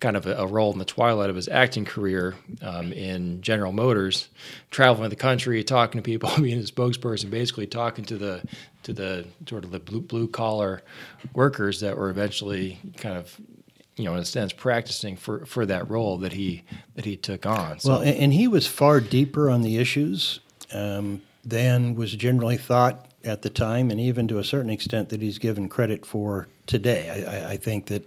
kind 0.00 0.16
of 0.16 0.26
a, 0.26 0.34
a 0.34 0.46
role 0.46 0.72
in 0.72 0.80
the 0.80 0.84
twilight 0.84 1.30
of 1.30 1.36
his 1.36 1.46
acting 1.46 1.84
career 1.84 2.34
um, 2.60 2.92
in 2.92 3.40
General 3.40 3.70
Motors, 3.70 4.28
traveling 4.72 5.10
the 5.10 5.16
country, 5.16 5.62
talking 5.62 6.00
to 6.00 6.02
people, 6.02 6.30
being 6.42 6.58
a 6.58 6.62
spokesperson, 6.62 7.30
basically 7.30 7.68
talking 7.68 8.04
to 8.06 8.18
the 8.18 8.42
to 8.82 8.92
the 8.92 9.26
sort 9.48 9.64
of 9.64 9.70
the 9.70 9.78
blue, 9.78 10.00
blue 10.00 10.26
collar 10.26 10.82
workers 11.34 11.80
that 11.80 11.96
were 11.96 12.10
eventually 12.10 12.80
kind 12.96 13.16
of 13.16 13.40
you 13.98 14.04
know, 14.04 14.14
in 14.14 14.20
a 14.20 14.24
sense, 14.24 14.52
practicing 14.52 15.16
for, 15.16 15.44
for 15.44 15.66
that 15.66 15.90
role 15.90 16.18
that 16.18 16.32
he 16.32 16.62
that 16.94 17.04
he 17.04 17.16
took 17.16 17.46
on. 17.46 17.80
So. 17.80 17.90
Well, 17.90 18.02
and 18.02 18.32
he 18.32 18.48
was 18.48 18.66
far 18.66 19.00
deeper 19.00 19.50
on 19.50 19.62
the 19.62 19.78
issues 19.78 20.40
um, 20.72 21.22
than 21.44 21.94
was 21.94 22.14
generally 22.14 22.56
thought 22.56 23.06
at 23.24 23.42
the 23.42 23.50
time, 23.50 23.90
and 23.90 24.00
even 24.00 24.28
to 24.28 24.38
a 24.38 24.44
certain 24.44 24.70
extent 24.70 25.08
that 25.08 25.20
he's 25.20 25.38
given 25.38 25.68
credit 25.68 26.06
for 26.06 26.46
today. 26.66 27.26
I, 27.26 27.52
I 27.52 27.56
think 27.56 27.86
that 27.86 28.04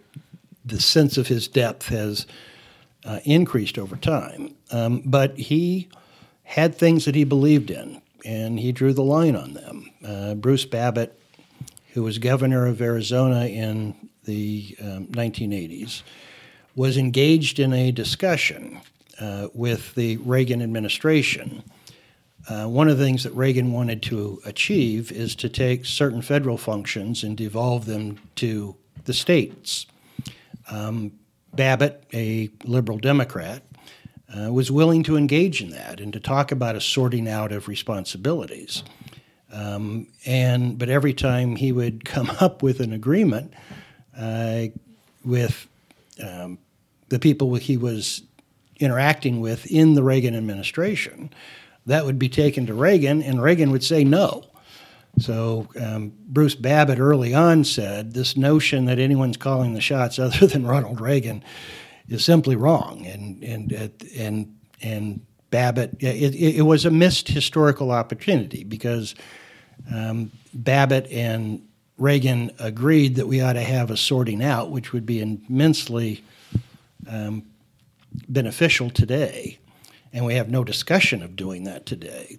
the 0.64 0.80
sense 0.80 1.18
of 1.18 1.28
his 1.28 1.48
depth 1.48 1.90
has 1.90 2.26
uh, 3.04 3.20
increased 3.26 3.78
over 3.78 3.96
time, 3.96 4.56
um, 4.72 5.02
but 5.06 5.38
he 5.38 5.90
had 6.44 6.76
things 6.76 7.06
that 7.06 7.16
he 7.16 7.24
believed 7.24 7.70
in, 7.70 8.02
and 8.24 8.60
he 8.60 8.72
drew 8.72 8.94
the 8.94 9.04
line 9.04 9.36
on 9.36 9.54
them. 9.54 9.92
Uh, 10.06 10.36
Bruce 10.36 10.66
Babbitt, 10.66 11.18
who 11.94 12.04
was 12.04 12.18
governor 12.18 12.68
of 12.68 12.82
Arizona 12.82 13.48
in 13.48 14.10
the 14.26 14.76
um, 14.82 15.08
1980s, 15.08 16.04
was 16.76 16.98
engaged 16.98 17.60
in 17.60 17.74
a 17.74 17.92
discussion 17.92 18.80
uh, 19.20 19.48
with 19.54 19.94
the 19.96 20.18
Reagan 20.18 20.62
administration. 20.62 21.64
Uh, 22.50 22.66
one 22.66 22.90
of 22.90 22.98
the 22.98 23.04
things 23.04 23.24
that 23.24 23.34
Reagan 23.34 23.72
wanted 23.72 24.02
to 24.04 24.42
achieve 24.46 25.12
is 25.12 25.36
to 25.36 25.50
take 25.50 25.86
certain 25.86 26.22
federal 26.22 26.58
functions 26.58 27.24
and 27.24 27.38
devolve 27.38 27.86
them 27.86 28.20
to 28.36 28.76
the 29.06 29.14
states. 29.14 29.86
Um, 30.70 31.12
Babbitt, 31.54 32.04
a 32.14 32.50
liberal 32.64 32.98
Democrat, 32.98 33.64
uh, 34.34 34.52
was 34.52 34.72
willing 34.72 35.04
to 35.04 35.18
engage 35.18 35.62
in 35.62 35.72
that 35.72 36.00
and 36.00 36.14
to 36.14 36.20
talk 36.20 36.52
about 36.52 36.76
a 36.76 36.82
sorting 36.82 37.28
out 37.28 37.52
of 37.52 37.68
responsibilities. 37.68 38.84
Um, 39.52 40.08
and 40.26 40.78
but 40.78 40.90
every 40.90 41.14
time 41.14 41.58
he 41.58 41.72
would 41.72 42.06
come 42.06 42.32
up 42.40 42.64
with 42.64 42.80
an 42.80 42.94
agreement, 42.94 43.54
uh, 44.18 44.66
with 45.24 45.68
um, 46.24 46.58
the 47.10 47.20
people 47.20 47.56
he 47.56 47.78
was 47.78 48.24
interacting 48.80 49.42
with 49.42 49.66
in 49.68 49.94
the 49.94 50.04
Reagan 50.04 50.36
administration, 50.36 51.32
that 51.86 52.06
would 52.06 52.20
be 52.20 52.30
taken 52.30 52.66
to 52.68 52.74
Reagan, 52.74 53.22
and 53.22 53.42
Reagan 53.42 53.72
would 53.72 53.84
say 53.84 54.04
no. 54.04 54.46
So 55.20 55.68
um, 55.80 56.14
Bruce 56.28 56.56
Babbitt 56.56 57.00
early 57.00 57.34
on 57.34 57.64
said 57.64 58.14
this 58.14 58.38
notion 58.38 58.86
that 58.86 58.98
anyone's 58.98 59.38
calling 59.38 59.74
the 59.74 59.82
shots 59.82 60.20
other 60.20 60.48
than 60.48 60.66
Ronald 60.66 61.02
Reagan 61.02 61.44
is 62.08 62.24
simply 62.24 62.56
wrong, 62.56 63.06
and 63.06 63.44
and 63.44 63.92
and 64.18 64.56
and 64.82 65.26
Babbitt 65.50 65.98
it, 66.00 66.36
it 66.36 66.62
was 66.64 66.86
a 66.86 66.92
missed 66.92 67.28
historical 67.28 67.92
opportunity 67.92 68.64
because 68.64 69.16
um, 69.94 70.32
Babbitt 70.54 71.12
and 71.12 71.62
Reagan 72.02 72.50
agreed 72.58 73.16
that 73.18 73.28
we 73.28 73.42
ought 73.42 73.54
to 73.54 73.62
have 73.62 73.92
a 73.92 73.96
sorting 73.96 74.44
out, 74.44 74.72
which 74.72 74.92
would 74.92 75.06
be 75.06 75.22
immensely 75.22 76.24
um, 77.08 77.44
beneficial 78.28 78.90
today. 78.90 79.60
And 80.12 80.26
we 80.26 80.34
have 80.34 80.50
no 80.50 80.64
discussion 80.64 81.22
of 81.22 81.36
doing 81.36 81.64
that 81.66 81.86
today. 81.86 82.38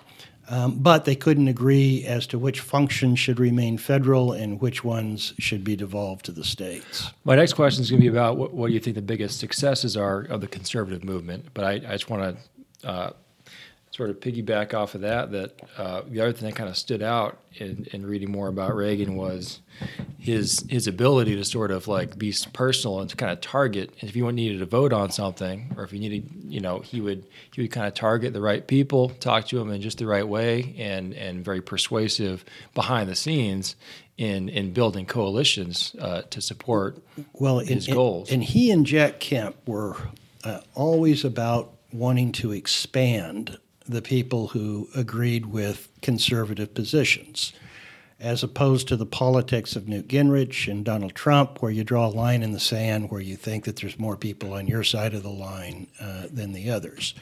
Um, 0.48 0.81
but 0.81 1.05
they 1.05 1.14
couldn't 1.14 1.46
agree 1.46 2.05
as 2.05 2.27
to 2.27 2.40
which 2.40 2.59
functions 2.59 3.20
should 3.20 3.38
remain 3.38 3.79
federal 3.79 4.33
and 4.33 4.61
which 4.61 4.83
ones 4.83 5.33
should 5.38 5.62
be 5.62 5.77
devolved 5.77 6.25
to 6.25 6.33
the 6.33 6.42
states. 6.42 7.12
My 7.25 7.37
next 7.37 7.53
question 7.53 7.83
is 7.83 7.90
going 7.90 8.03
to 8.03 8.11
be 8.11 8.14
about 8.14 8.37
what, 8.37 8.53
what 8.53 8.72
you 8.72 8.81
think 8.81 8.96
the 8.96 9.01
biggest 9.01 9.38
successes 9.38 9.96
are 9.96 10.22
of 10.22 10.40
the 10.40 10.48
conservative 10.48 11.05
movement. 11.05 11.46
But 11.55 11.64
I, 11.64 11.72
I 11.75 11.92
just 11.92 12.11
want 12.11 12.37
to 12.83 12.88
uh, 12.88 13.12
sort 13.92 14.09
of 14.09 14.18
piggyback 14.20 14.72
off 14.72 14.94
of 14.94 15.02
that, 15.02 15.31
that 15.33 15.61
uh, 15.76 16.00
the 16.09 16.18
other 16.18 16.33
thing 16.33 16.48
that 16.48 16.57
kind 16.57 16.70
of 16.70 16.76
stood 16.78 17.02
out 17.02 17.38
in, 17.57 17.87
in 17.92 18.07
reading 18.07 18.33
more 18.33 18.48
about 18.48 18.74
Reagan 18.74 19.16
was 19.16 19.61
his 20.18 20.64
his 20.70 20.87
ability 20.87 21.37
to 21.37 21.44
sort 21.44 21.70
of 21.70 21.87
like 21.88 22.16
be 22.16 22.35
personal 22.55 23.00
and 23.00 23.11
to 23.11 23.16
kind 23.16 23.31
of 23.31 23.42
target. 23.42 23.94
And 24.00 24.09
if 24.09 24.16
you 24.16 24.31
needed 24.33 24.61
to 24.61 24.66
vote 24.66 24.94
on 24.94 25.11
something, 25.11 25.74
or 25.76 25.85
if 25.85 25.92
you 25.92 25.98
needed, 25.98 26.31
you 26.48 26.61
know, 26.61 26.81
he 26.81 27.02
would 27.02 27.26
he 27.52 27.61
would 27.61 27.70
kind 27.70 27.87
of 27.87 27.92
target 27.92 28.33
the 28.33 28.40
right 28.40 28.66
people, 28.66 29.11
talk 29.20 29.46
to 29.48 29.59
them 29.59 29.70
in 29.70 29.83
just 29.83 29.98
the 29.98 30.07
right 30.07 30.26
way, 30.26 30.74
and 30.78 31.12
and 31.12 31.44
very 31.44 31.61
persuasive 31.61 32.46
behind 32.74 33.11
the 33.11 33.14
scenes 33.14 33.76
in 34.16 34.48
in 34.48 34.72
building 34.72 35.05
coalitions 35.05 35.94
uh, 36.00 36.22
to 36.31 36.40
support 36.40 36.96
well 37.35 37.59
his 37.59 37.87
and, 37.87 37.94
goals. 37.94 38.33
And 38.33 38.42
he 38.42 38.70
and 38.70 38.87
Jack 38.87 39.20
Kemp 39.20 39.57
were 39.66 39.96
uh, 40.44 40.61
always 40.74 41.26
about 41.26 41.74
wanting 41.92 42.33
to 42.33 42.52
expand 42.52 43.59
the 43.87 44.03
people 44.03 44.49
who 44.49 44.88
agreed 44.95 45.47
with 45.47 45.88
conservative 46.01 46.75
positions. 46.75 47.53
as 48.23 48.45
opposed 48.45 48.87
to 48.87 48.97
the 48.97 49.05
politics 49.05 49.75
of 49.75 49.88
Newt 49.88 50.07
Gingrich 50.07 50.71
and 50.71 50.85
Donald 50.85 51.12
Trump, 51.12 51.61
where 51.61 51.73
you 51.73 51.83
draw 51.83 52.07
a 52.07 52.09
line 52.09 52.45
in 52.45 52.53
the 52.53 52.61
sand 52.61 53.11
where 53.11 53.21
you 53.21 53.35
think 53.35 53.64
that 53.64 53.77
there's 53.77 53.99
more 53.99 54.16
people 54.16 54.55
on 54.55 54.68
your 54.68 54.85
side 54.85 55.12
of 55.12 55.25
the 55.25 55.29
line 55.29 55.88
uh, 56.01 56.29
than 56.31 56.53
the 56.53 56.71
others. 56.71 57.14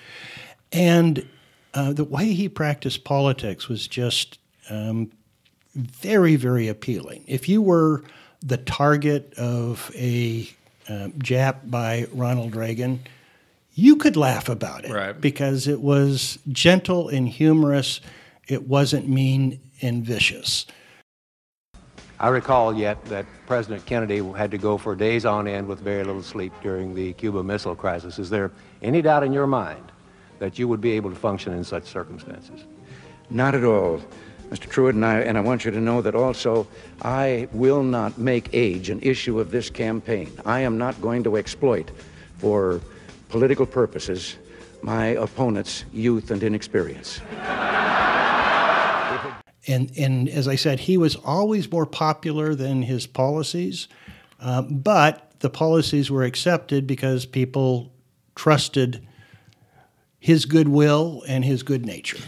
And 0.72 1.26
uh, 1.72 1.94
the 1.94 2.04
way 2.04 2.34
he 2.34 2.50
practiced 2.50 3.04
politics 3.04 3.66
was 3.66 3.88
just 3.88 4.38
um, 4.68 5.10
very, 5.74 6.36
very 6.36 6.68
appealing. 6.68 7.24
If 7.26 7.48
you 7.48 7.62
were 7.62 8.04
the 8.42 8.58
target 8.58 9.32
of 9.38 9.90
a 9.96 10.50
uh, 10.86 11.08
jap 11.18 11.70
by 11.70 12.08
Ronald 12.12 12.54
Reagan, 12.54 13.00
you 13.80 13.96
could 13.96 14.16
laugh 14.16 14.50
about 14.50 14.84
it 14.84 14.90
right. 14.90 15.18
because 15.18 15.66
it 15.66 15.80
was 15.80 16.38
gentle 16.48 17.08
and 17.08 17.26
humorous. 17.26 18.02
It 18.46 18.68
wasn't 18.68 19.08
mean 19.08 19.58
and 19.80 20.04
vicious. 20.04 20.66
I 22.18 22.28
recall 22.28 22.74
yet 22.74 23.02
that 23.06 23.24
President 23.46 23.86
Kennedy 23.86 24.22
had 24.32 24.50
to 24.50 24.58
go 24.58 24.76
for 24.76 24.94
days 24.94 25.24
on 25.24 25.48
end 25.48 25.66
with 25.66 25.80
very 25.80 26.04
little 26.04 26.22
sleep 26.22 26.52
during 26.62 26.94
the 26.94 27.14
Cuba 27.14 27.42
Missile 27.42 27.74
Crisis. 27.74 28.18
Is 28.18 28.28
there 28.28 28.52
any 28.82 29.00
doubt 29.00 29.24
in 29.24 29.32
your 29.32 29.46
mind 29.46 29.90
that 30.38 30.58
you 30.58 30.68
would 30.68 30.82
be 30.82 30.90
able 30.92 31.08
to 31.08 31.16
function 31.16 31.54
in 31.54 31.64
such 31.64 31.84
circumstances? 31.84 32.66
Not 33.30 33.54
at 33.54 33.64
all. 33.64 34.02
Mr. 34.50 34.68
Trewhitt, 34.68 34.90
and 34.90 35.06
I, 35.06 35.20
and 35.20 35.38
I 35.38 35.40
want 35.40 35.64
you 35.64 35.70
to 35.70 35.80
know 35.80 36.02
that 36.02 36.14
also 36.14 36.66
I 37.00 37.48
will 37.52 37.82
not 37.82 38.18
make 38.18 38.50
age 38.52 38.90
an 38.90 39.00
issue 39.00 39.40
of 39.40 39.50
this 39.50 39.70
campaign. 39.70 40.30
I 40.44 40.60
am 40.60 40.76
not 40.76 41.00
going 41.00 41.22
to 41.22 41.38
exploit 41.38 41.90
for 42.36 42.82
political 43.30 43.64
purposes 43.64 44.36
my 44.82 45.06
opponent's 45.06 45.84
youth 45.92 46.30
and 46.30 46.42
inexperience. 46.42 47.20
And, 49.66 49.92
and 49.96 50.28
as 50.28 50.48
I 50.48 50.56
said, 50.56 50.80
he 50.80 50.96
was 50.96 51.16
always 51.16 51.70
more 51.70 51.86
popular 51.86 52.54
than 52.54 52.82
his 52.82 53.06
policies, 53.06 53.88
uh, 54.40 54.62
but 54.62 55.32
the 55.40 55.50
policies 55.50 56.10
were 56.10 56.24
accepted 56.24 56.86
because 56.86 57.26
people 57.26 57.92
trusted 58.34 59.06
his 60.18 60.46
goodwill 60.46 61.22
and 61.28 61.44
his 61.44 61.62
good 61.62 61.84
nature. 61.84 62.18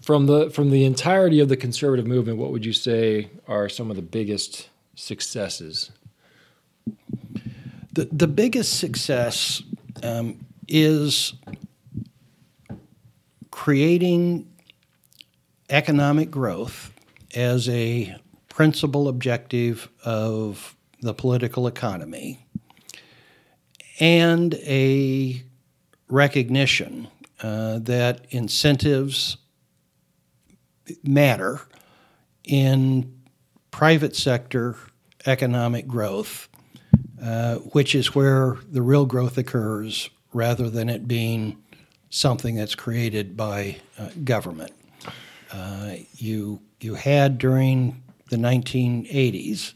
From 0.00 0.26
the 0.26 0.50
from 0.50 0.70
the 0.70 0.84
entirety 0.84 1.40
of 1.40 1.48
the 1.48 1.56
conservative 1.56 2.06
movement, 2.06 2.36
what 2.38 2.50
would 2.50 2.66
you 2.66 2.74
say 2.74 3.30
are 3.48 3.70
some 3.70 3.88
of 3.90 3.96
the 3.96 4.02
biggest 4.02 4.68
successes? 4.94 5.90
The 7.92 8.08
the 8.12 8.26
biggest 8.26 8.78
success 8.78 9.62
um, 10.04 10.44
is 10.68 11.34
creating 13.50 14.50
economic 15.70 16.30
growth 16.30 16.92
as 17.34 17.68
a 17.68 18.14
principal 18.48 19.08
objective 19.08 19.88
of 20.04 20.76
the 21.00 21.14
political 21.14 21.66
economy 21.66 22.46
and 24.00 24.54
a 24.54 25.42
recognition 26.08 27.08
uh, 27.42 27.78
that 27.80 28.26
incentives 28.30 29.36
matter 31.02 31.60
in 32.44 33.12
private 33.70 34.14
sector 34.14 34.76
economic 35.26 35.86
growth, 35.86 36.48
uh, 37.22 37.56
which 37.56 37.94
is 37.94 38.14
where 38.14 38.56
the 38.70 38.82
real 38.82 39.06
growth 39.06 39.38
occurs 39.38 40.10
rather 40.32 40.68
than 40.68 40.88
it 40.88 41.06
being 41.06 41.56
something 42.10 42.54
that's 42.54 42.74
created 42.74 43.36
by 43.36 43.76
uh, 43.98 44.08
government. 44.24 44.72
Uh, 45.52 45.94
you, 46.14 46.60
you 46.80 46.94
had 46.94 47.38
during 47.38 48.02
the 48.30 48.36
1980s 48.36 49.74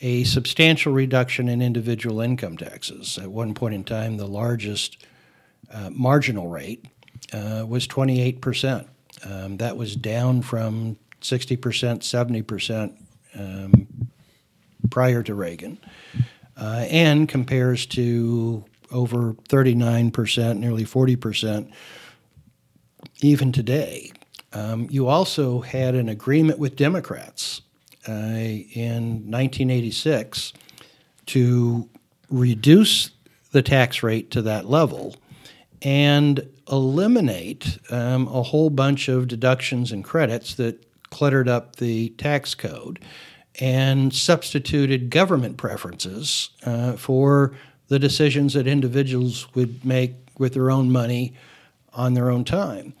a 0.00 0.24
substantial 0.24 0.92
reduction 0.92 1.48
in 1.48 1.62
individual 1.62 2.20
income 2.20 2.56
taxes. 2.56 3.18
At 3.18 3.30
one 3.30 3.54
point 3.54 3.74
in 3.74 3.84
time, 3.84 4.18
the 4.18 4.26
largest 4.26 4.98
uh, 5.72 5.90
marginal 5.90 6.48
rate 6.48 6.84
uh, 7.32 7.64
was 7.66 7.86
28%. 7.88 8.86
Um, 9.24 9.56
that 9.56 9.76
was 9.76 9.96
down 9.96 10.42
from 10.42 10.98
60%, 11.22 11.58
70% 12.00 12.96
um, 13.38 13.88
prior 14.90 15.22
to 15.22 15.34
Reagan, 15.34 15.78
uh, 16.56 16.86
and 16.90 17.28
compares 17.28 17.86
to 17.86 18.64
over 18.92 19.34
39%, 19.48 20.58
nearly 20.58 20.84
40% 20.84 21.70
even 23.20 23.52
today. 23.52 24.12
Um, 24.52 24.86
you 24.90 25.06
also 25.08 25.60
had 25.60 25.94
an 25.94 26.08
agreement 26.08 26.58
with 26.58 26.76
Democrats 26.76 27.62
uh, 28.08 28.12
in 28.12 29.30
1986 29.30 30.52
to 31.26 31.88
reduce 32.30 33.10
the 33.52 33.62
tax 33.62 34.02
rate 34.02 34.30
to 34.30 34.42
that 34.42 34.66
level 34.66 35.16
and 35.82 36.48
eliminate 36.70 37.78
um, 37.90 38.26
a 38.28 38.42
whole 38.42 38.70
bunch 38.70 39.08
of 39.08 39.28
deductions 39.28 39.92
and 39.92 40.04
credits 40.04 40.54
that 40.54 40.84
cluttered 41.10 41.48
up 41.48 41.76
the 41.76 42.10
tax 42.10 42.54
code 42.54 42.98
and 43.60 44.12
substituted 44.12 45.10
government 45.10 45.56
preferences 45.56 46.50
uh, 46.64 46.92
for 46.92 47.56
the 47.88 47.98
decisions 47.98 48.54
that 48.54 48.66
individuals 48.66 49.52
would 49.54 49.84
make 49.84 50.14
with 50.38 50.54
their 50.54 50.70
own 50.70 50.90
money 50.90 51.34
on 51.92 52.14
their 52.14 52.30
own 52.30 52.44
time. 52.44 52.92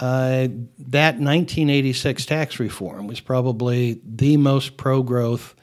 Uh, 0.00 0.48
that 0.78 1.18
1986 1.18 2.24
tax 2.24 2.58
reform 2.58 3.06
was 3.06 3.20
probably 3.20 4.00
the 4.04 4.36
most 4.36 4.76
pro 4.76 5.02
growth, 5.02 5.54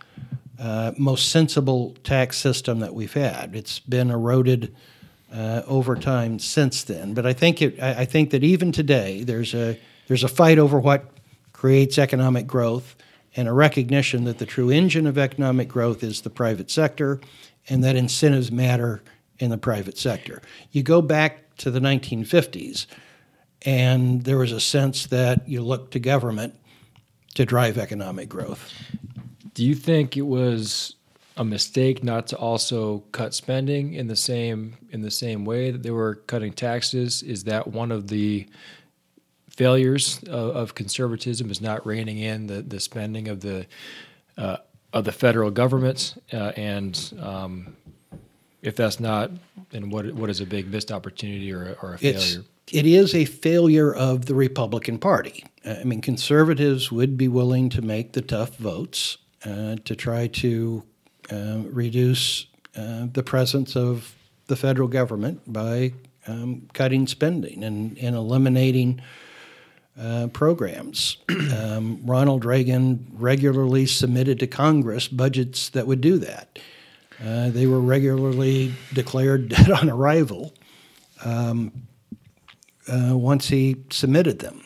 uh, 0.60 0.92
most 0.98 1.30
sensible 1.30 1.96
tax 2.04 2.38
system 2.38 2.80
that 2.80 2.94
we've 2.94 3.14
had. 3.14 3.56
It's 3.56 3.80
been 3.80 4.12
eroded 4.12 4.76
uh, 5.34 5.64
over 5.66 5.96
time 5.96 6.38
since 6.38 6.84
then. 6.84 7.14
But 7.14 7.26
I 7.26 7.34
think 7.34 7.62
it, 7.62 7.82
I 7.82 8.06
think 8.06 8.30
that 8.32 8.44
even 8.44 8.72
today 8.72 9.24
there's 9.24 9.56
a 9.56 9.80
there's 10.08 10.24
a 10.24 10.28
fight 10.28 10.60
over 10.60 10.80
what 10.80 11.06
creates 11.54 11.98
economic 11.98 12.46
growth 12.46 12.96
and 13.36 13.48
a 13.48 13.54
recognition 13.54 14.26
that 14.26 14.38
the 14.38 14.46
true 14.46 14.70
engine 14.70 15.08
of 15.08 15.18
economic 15.18 15.68
growth 15.68 16.04
is 16.04 16.22
the 16.22 16.30
private 16.30 16.70
sector 16.70 17.20
and 17.70 17.84
that 17.84 17.96
incentives 17.96 18.52
matter 18.52 19.02
in 19.40 19.50
the 19.50 19.58
private 19.58 19.98
sector. 19.98 20.42
You 20.72 20.84
go 20.84 21.02
back 21.02 21.56
to 21.58 21.72
the 21.72 21.80
1950s 21.80 22.88
and 23.64 24.24
there 24.24 24.38
was 24.38 24.52
a 24.52 24.60
sense 24.60 25.08
that 25.08 25.48
you 25.48 25.62
looked 25.62 25.92
to 25.94 26.00
government 26.00 26.56
to 27.36 27.46
drive 27.46 27.78
economic 27.78 28.30
growth. 28.30 28.74
Do 29.54 29.66
you 29.66 29.76
think 29.76 30.18
it 30.18 30.22
was 30.22 30.96
a 31.38 31.46
mistake 31.46 32.04
not 32.04 32.28
to 32.28 32.38
also 32.38 33.04
cut 33.12 33.34
spending 33.34 33.94
in 33.94 34.08
the 34.08 34.16
same 34.16 34.76
in 34.92 35.02
the 35.02 35.12
same 35.12 35.46
way 35.46 35.72
that 35.72 35.84
they 35.84 35.92
were 35.92 36.16
cutting 36.16 36.54
taxes? 36.54 37.24
Is 37.24 37.46
that 37.46 37.68
one 37.68 37.92
of 37.92 38.08
the 38.08 38.48
failures 39.56 40.22
of, 40.24 40.56
of 40.56 40.76
conservatism? 40.76 41.50
Is 41.50 41.62
not 41.62 41.86
reining 41.86 42.18
in 42.18 42.48
the, 42.48 42.62
the 42.62 42.80
spending 42.80 43.28
of 43.28 43.42
the 43.42 43.66
uh, 44.38 44.58
of 44.94 45.06
the 45.06 45.12
federal 45.12 45.52
government, 45.52 46.22
uh, 46.34 46.52
and 46.56 47.14
um, 47.20 47.76
if 48.62 48.76
that's 48.76 49.00
not, 49.00 49.32
then 49.70 49.90
what 49.90 50.14
what 50.14 50.30
is 50.30 50.42
a 50.42 50.46
big 50.46 50.72
missed 50.72 50.92
opportunity 50.92 51.52
or, 51.52 51.78
or 51.82 51.94
a 51.94 51.98
failure? 51.98 52.18
It's, 52.18 52.40
it 52.72 52.86
is 52.86 53.14
a 53.14 53.26
failure 53.26 53.94
of 53.94 54.26
the 54.26 54.36
Republican 54.36 54.98
Party. 54.98 55.44
I 55.66 55.84
mean, 55.84 56.02
conservatives 56.02 56.92
would 56.92 57.18
be 57.18 57.28
willing 57.28 57.70
to 57.70 57.82
make 57.82 58.14
the 58.14 58.22
tough 58.22 58.56
votes 58.58 59.18
uh, 59.46 59.76
to 59.84 59.96
try 59.96 60.28
to 60.28 60.84
uh, 61.32 61.62
reduce 61.66 62.48
uh, 62.76 63.08
the 63.12 63.24
presence 63.24 63.76
of 63.76 64.16
the 64.48 64.56
federal 64.56 64.88
government 64.88 65.42
by 65.52 65.94
um, 66.28 66.68
cutting 66.74 67.08
spending 67.08 67.64
and, 67.64 67.98
and 67.98 68.16
eliminating 68.16 69.02
uh, 70.00 70.28
programs. 70.28 71.18
um, 71.56 72.02
Ronald 72.06 72.46
Reagan 72.46 73.08
regularly 73.14 73.86
submitted 73.86 74.40
to 74.40 74.48
Congress 74.48 75.08
budgets 75.08 75.70
that 75.70 75.88
would 75.88 76.02
do 76.02 76.18
that. 76.20 76.60
Uh, 77.24 77.50
they 77.50 77.68
were 77.68 77.82
regularly 77.82 78.74
declared 78.94 79.50
dead 79.50 79.72
on 79.72 79.90
arrival. 79.90 80.54
Um, 81.24 81.88
uh, 82.88 83.16
once 83.16 83.48
he 83.48 83.84
submitted 83.90 84.40
them. 84.40 84.66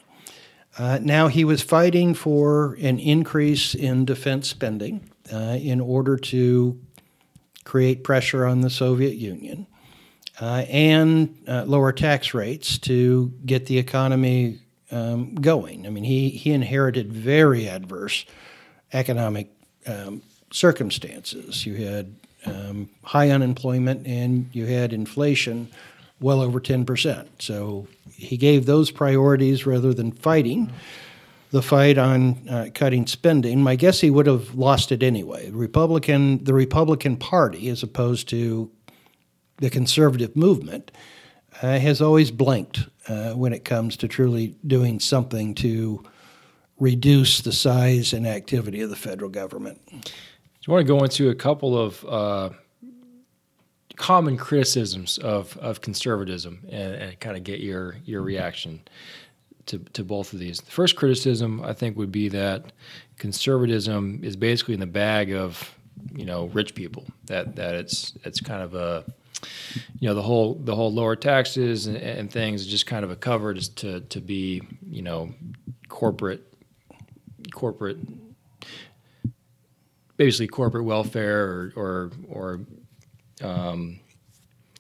Uh, 0.77 0.99
now 1.01 1.27
he 1.27 1.45
was 1.45 1.61
fighting 1.61 2.13
for 2.13 2.73
an 2.81 2.99
increase 2.99 3.75
in 3.75 4.05
defense 4.05 4.49
spending 4.49 5.09
uh, 5.31 5.57
in 5.61 5.79
order 5.79 6.17
to 6.17 6.79
create 7.63 8.03
pressure 8.03 8.45
on 8.45 8.61
the 8.61 8.69
Soviet 8.69 9.15
Union 9.15 9.65
uh, 10.41 10.65
and 10.69 11.38
uh, 11.47 11.63
lower 11.65 11.91
tax 11.91 12.33
rates 12.33 12.77
to 12.77 13.31
get 13.45 13.67
the 13.67 13.77
economy 13.77 14.59
um, 14.91 15.35
going. 15.35 15.85
I 15.85 15.89
mean, 15.89 16.03
he, 16.03 16.29
he 16.29 16.51
inherited 16.51 17.11
very 17.11 17.67
adverse 17.67 18.25
economic 18.93 19.51
um, 19.87 20.21
circumstances. 20.51 21.65
You 21.65 21.75
had 21.75 22.15
um, 22.45 22.89
high 23.03 23.29
unemployment 23.31 24.05
and 24.07 24.49
you 24.53 24.65
had 24.65 24.93
inflation 24.93 25.69
well 26.21 26.41
over 26.41 26.59
10%. 26.59 27.27
So 27.39 27.87
he 28.13 28.37
gave 28.37 28.65
those 28.65 28.91
priorities 28.91 29.65
rather 29.65 29.93
than 29.93 30.11
fighting 30.11 30.71
the 31.51 31.61
fight 31.61 31.97
on 31.97 32.49
uh, 32.49 32.67
cutting 32.73 33.07
spending, 33.07 33.63
my 33.63 33.75
guess 33.75 34.01
he 34.01 34.09
would 34.09 34.25
have 34.25 34.55
lost 34.55 34.91
it 34.91 35.01
anyway. 35.01 35.49
Republican, 35.51 36.43
the 36.43 36.53
Republican 36.53 37.15
Party, 37.15 37.69
as 37.69 37.81
opposed 37.81 38.27
to 38.29 38.69
the 39.57 39.69
conservative 39.69 40.35
movement, 40.35 40.91
uh, 41.61 41.79
has 41.79 42.01
always 42.01 42.29
blinked 42.29 42.89
uh, 43.07 43.33
when 43.33 43.53
it 43.53 43.63
comes 43.65 43.97
to 43.97 44.07
truly 44.07 44.55
doing 44.65 44.99
something 44.99 45.53
to 45.55 46.03
reduce 46.79 47.41
the 47.41 47.51
size 47.51 48.13
and 48.13 48.27
activity 48.27 48.81
of 48.81 48.89
the 48.89 48.95
federal 48.95 49.29
government. 49.29 49.79
Do 49.89 49.97
you 50.67 50.73
want 50.73 50.85
to 50.85 50.93
go 50.93 51.03
into 51.03 51.29
a 51.29 51.35
couple 51.35 51.77
of 51.77 52.05
uh, 52.05 52.49
common 53.95 54.35
criticisms 54.37 55.17
of, 55.19 55.57
of 55.57 55.81
conservatism 55.81 56.59
and, 56.69 56.95
and 56.95 57.19
kind 57.19 57.37
of 57.37 57.43
get 57.43 57.61
your, 57.61 57.97
your 58.05 58.21
reaction 58.21 58.81
to, 59.67 59.79
to 59.93 60.03
both 60.03 60.33
of 60.33 60.39
these? 60.39 60.59
The 60.59 60.71
first 60.71 60.95
criticism, 60.95 61.61
I 61.63 61.73
think, 61.73 61.97
would 61.97 62.11
be 62.11 62.29
that 62.29 62.73
conservatism 63.17 64.19
is 64.23 64.35
basically 64.35 64.73
in 64.73 64.79
the 64.79 64.87
bag 64.87 65.31
of 65.31 65.75
you 66.13 66.25
know 66.25 66.45
rich 66.47 66.75
people 66.75 67.05
that 67.25 67.55
that 67.55 67.75
it's 67.75 68.13
it's 68.23 68.39
kind 68.39 68.61
of 68.61 68.75
a 68.75 69.03
you 69.99 70.07
know 70.07 70.13
the 70.13 70.21
whole 70.21 70.55
the 70.55 70.75
whole 70.75 70.91
lower 70.91 71.15
taxes 71.15 71.87
and, 71.87 71.97
and 71.97 72.31
things 72.31 72.61
is 72.61 72.67
just 72.67 72.85
kind 72.85 73.03
of 73.03 73.11
a 73.11 73.15
cover 73.15 73.53
to 73.53 74.01
to 74.01 74.21
be 74.21 74.61
you 74.89 75.01
know 75.01 75.29
corporate 75.87 76.41
corporate 77.51 77.97
basically 80.17 80.47
corporate 80.47 80.85
welfare 80.85 81.43
or 81.43 81.73
or, 81.75 82.11
or 82.29 82.59
um, 83.43 83.99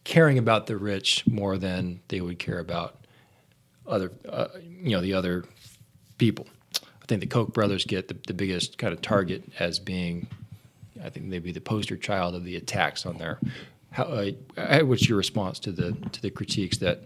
caring 0.03 0.37
about 0.37 0.67
the 0.67 0.77
rich 0.77 1.25
more 1.27 1.57
than 1.57 1.99
they 2.07 2.21
would 2.21 2.39
care 2.39 2.59
about 2.59 2.95
other 3.87 4.11
uh, 4.27 4.47
you 4.61 4.91
know 4.91 5.01
the 5.01 5.13
other 5.13 5.45
people. 6.17 6.47
I 6.73 7.05
think 7.07 7.21
the 7.21 7.27
Koch 7.27 7.53
brothers 7.53 7.85
get 7.85 8.07
the, 8.07 8.17
the 8.25 8.33
biggest 8.33 8.79
kind 8.79 8.91
of 8.91 8.99
target 8.99 9.43
as 9.59 9.77
being, 9.77 10.27
I 11.03 11.09
think 11.09 11.27
maybe 11.27 11.51
the 11.51 11.61
poster 11.61 11.97
child 11.97 12.33
of 12.33 12.43
the 12.43 12.55
attacks 12.55 13.05
on 13.05 13.19
their. 13.19 13.39
How, 13.95 14.03
uh, 14.57 14.79
what's 14.81 15.07
your 15.07 15.17
response 15.17 15.57
to 15.59 15.71
the 15.71 15.93
to 16.11 16.21
the 16.21 16.29
critiques 16.29 16.77
that 16.79 17.03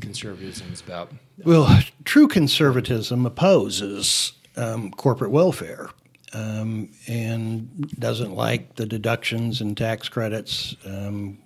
conservatism 0.00 0.72
is 0.72 0.80
about? 0.80 1.10
Well, 1.44 1.82
true 2.04 2.28
conservatism 2.28 3.26
opposes 3.26 4.34
um, 4.56 4.92
corporate 4.92 5.32
welfare 5.32 5.90
um, 6.32 6.90
and 7.08 7.90
doesn't 7.98 8.36
like 8.36 8.76
the 8.76 8.86
deductions 8.86 9.60
and 9.60 9.76
tax 9.76 10.08
credits, 10.08 10.76
um, 10.86 11.38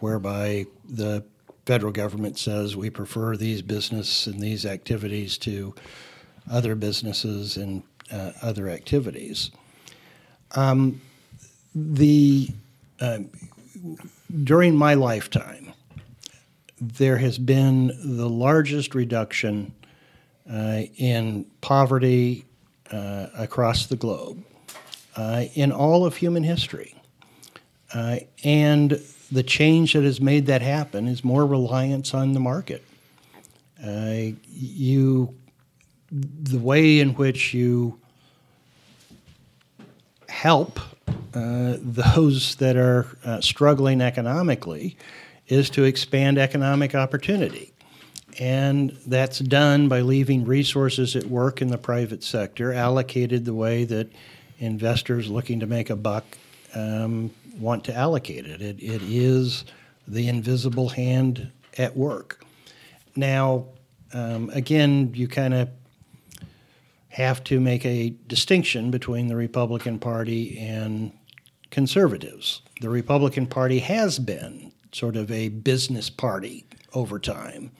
whereby 0.00 0.66
the 0.86 1.24
federal 1.64 1.92
government 1.92 2.38
says 2.38 2.76
we 2.76 2.90
prefer 2.90 3.34
these 3.34 3.62
business 3.62 4.26
and 4.26 4.40
these 4.40 4.66
activities 4.66 5.38
to 5.38 5.74
other 6.50 6.74
businesses 6.74 7.56
and 7.56 7.82
uh, 8.12 8.32
other 8.42 8.68
activities. 8.68 9.50
Um, 10.54 11.00
the 11.74 12.50
uh, 13.00 13.20
during 14.44 14.74
my 14.76 14.94
lifetime, 14.94 15.72
there 16.80 17.18
has 17.18 17.38
been 17.38 17.88
the 18.16 18.28
largest 18.28 18.94
reduction 18.94 19.74
uh, 20.50 20.82
in 20.96 21.44
poverty 21.60 22.44
uh, 22.90 23.26
across 23.36 23.86
the 23.86 23.96
globe 23.96 24.42
uh, 25.16 25.44
in 25.54 25.72
all 25.72 26.04
of 26.04 26.16
human 26.16 26.42
history. 26.42 26.94
Uh, 27.92 28.18
and 28.44 29.00
the 29.30 29.42
change 29.42 29.92
that 29.92 30.04
has 30.04 30.20
made 30.20 30.46
that 30.46 30.62
happen 30.62 31.06
is 31.06 31.24
more 31.24 31.46
reliance 31.46 32.14
on 32.14 32.32
the 32.32 32.40
market. 32.40 32.84
Uh, 33.84 34.32
you, 34.48 35.34
the 36.10 36.58
way 36.58 37.00
in 37.00 37.14
which 37.14 37.54
you 37.54 37.98
help 40.28 40.80
uh, 41.34 41.76
those 41.80 42.56
that 42.56 42.76
are 42.76 43.06
uh, 43.24 43.40
struggling 43.40 44.00
economically 44.00 44.96
is 45.48 45.70
to 45.70 45.84
expand 45.84 46.38
economic 46.38 46.94
opportunity. 46.94 47.72
And 48.38 48.96
that's 49.06 49.40
done 49.40 49.88
by 49.88 50.00
leaving 50.00 50.44
resources 50.44 51.16
at 51.16 51.24
work 51.24 51.60
in 51.60 51.68
the 51.68 51.78
private 51.78 52.22
sector, 52.22 52.72
allocated 52.72 53.44
the 53.44 53.54
way 53.54 53.84
that 53.84 54.10
investors 54.58 55.28
looking 55.28 55.60
to 55.60 55.66
make 55.66 55.90
a 55.90 55.96
buck 55.96 56.24
um, 56.74 57.30
want 57.58 57.84
to 57.84 57.94
allocate 57.94 58.46
it. 58.46 58.62
it. 58.62 58.80
It 58.80 59.02
is 59.02 59.64
the 60.06 60.28
invisible 60.28 60.90
hand 60.90 61.50
at 61.76 61.96
work. 61.96 62.44
Now, 63.16 63.66
um, 64.12 64.50
again, 64.50 65.12
you 65.14 65.28
kind 65.28 65.54
of 65.54 65.68
have 67.10 67.42
to 67.44 67.60
make 67.60 67.84
a 67.84 68.10
distinction 68.26 68.90
between 68.90 69.28
the 69.28 69.36
Republican 69.36 69.98
Party 69.98 70.58
and 70.58 71.12
conservatives. 71.70 72.62
The 72.80 72.88
Republican 72.88 73.46
Party 73.46 73.80
has 73.80 74.18
been 74.18 74.72
sort 74.92 75.16
of 75.16 75.30
a 75.30 75.48
business 75.48 76.10
party 76.10 76.64
over 76.94 77.18
time 77.18 77.70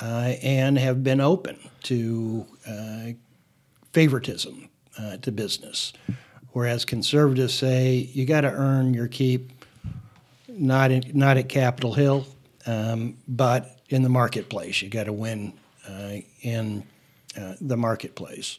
uh, 0.00 0.34
and 0.42 0.78
have 0.78 1.02
been 1.02 1.20
open 1.20 1.58
to 1.84 2.46
uh, 2.66 3.06
favoritism 3.92 4.68
uh, 4.98 5.16
to 5.18 5.32
business. 5.32 5.92
Whereas 6.52 6.84
conservatives 6.84 7.54
say 7.54 8.10
you 8.12 8.26
got 8.26 8.42
to 8.42 8.50
earn 8.50 8.94
your 8.94 9.08
keep, 9.08 9.52
not 10.48 10.90
in, 10.90 11.04
not 11.14 11.36
at 11.36 11.48
Capitol 11.48 11.92
Hill, 11.94 12.26
um, 12.66 13.16
but 13.28 13.78
in 13.88 14.02
the 14.02 14.08
marketplace. 14.08 14.82
You 14.82 14.88
got 14.88 15.04
to 15.04 15.12
win 15.12 15.52
uh, 15.88 16.16
in 16.42 16.84
uh, 17.36 17.54
the 17.60 17.76
marketplace. 17.76 18.58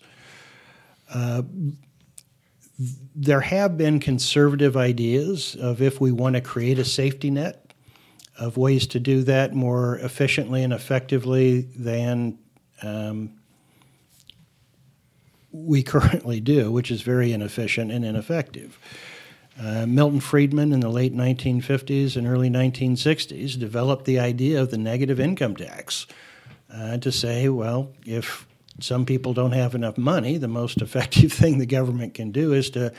Uh, 1.13 1.43
there 3.15 3.41
have 3.41 3.77
been 3.77 3.99
conservative 3.99 4.77
ideas 4.77 5.55
of 5.60 5.82
if 5.82 5.99
we 5.99 6.12
want 6.12 6.36
to 6.36 6.41
create 6.41 6.79
a 6.79 6.86
safety 6.86 7.29
net, 7.29 7.69
of 8.39 8.55
ways 8.58 8.88
to 8.88 8.99
do 8.99 9.23
that 9.23 9.53
more 9.53 9.97
efficiently 9.97 10.63
and 10.63 10.71
effectively 10.71 11.62
than 11.62 12.39
um, 12.82 13.34
we 15.51 15.84
currently 15.84 16.39
do, 16.39 16.71
which 16.71 16.89
is 16.89 17.01
very 17.01 17.34
inefficient 17.34 17.91
and 17.91 18.05
ineffective. 18.05 18.79
Uh, 19.62 19.86
Milton 19.86 20.21
Friedman 20.21 20.71
in 20.71 20.79
the 20.79 20.89
late 20.89 21.13
1950s 21.13 22.15
and 22.15 22.25
early 22.25 22.49
1960s 22.49 23.60
developed 23.60 24.05
the 24.05 24.17
idea 24.17 24.62
of 24.62 24.71
the 24.71 24.77
negative 24.77 25.19
income 25.19 25.58
tax 25.58 26.08
uh, 26.73 26.97
to 26.99 27.12
say, 27.12 27.49
well, 27.49 27.91
if 28.05 28.47
some 28.83 29.05
people 29.05 29.33
don't 29.33 29.51
have 29.51 29.75
enough 29.75 29.97
money, 29.97 30.37
the 30.37 30.47
most 30.47 30.81
effective 30.81 31.31
thing 31.33 31.57
the 31.57 31.65
government 31.65 32.13
can 32.13 32.31
do 32.31 32.53
is 32.53 32.69
to 32.71 32.93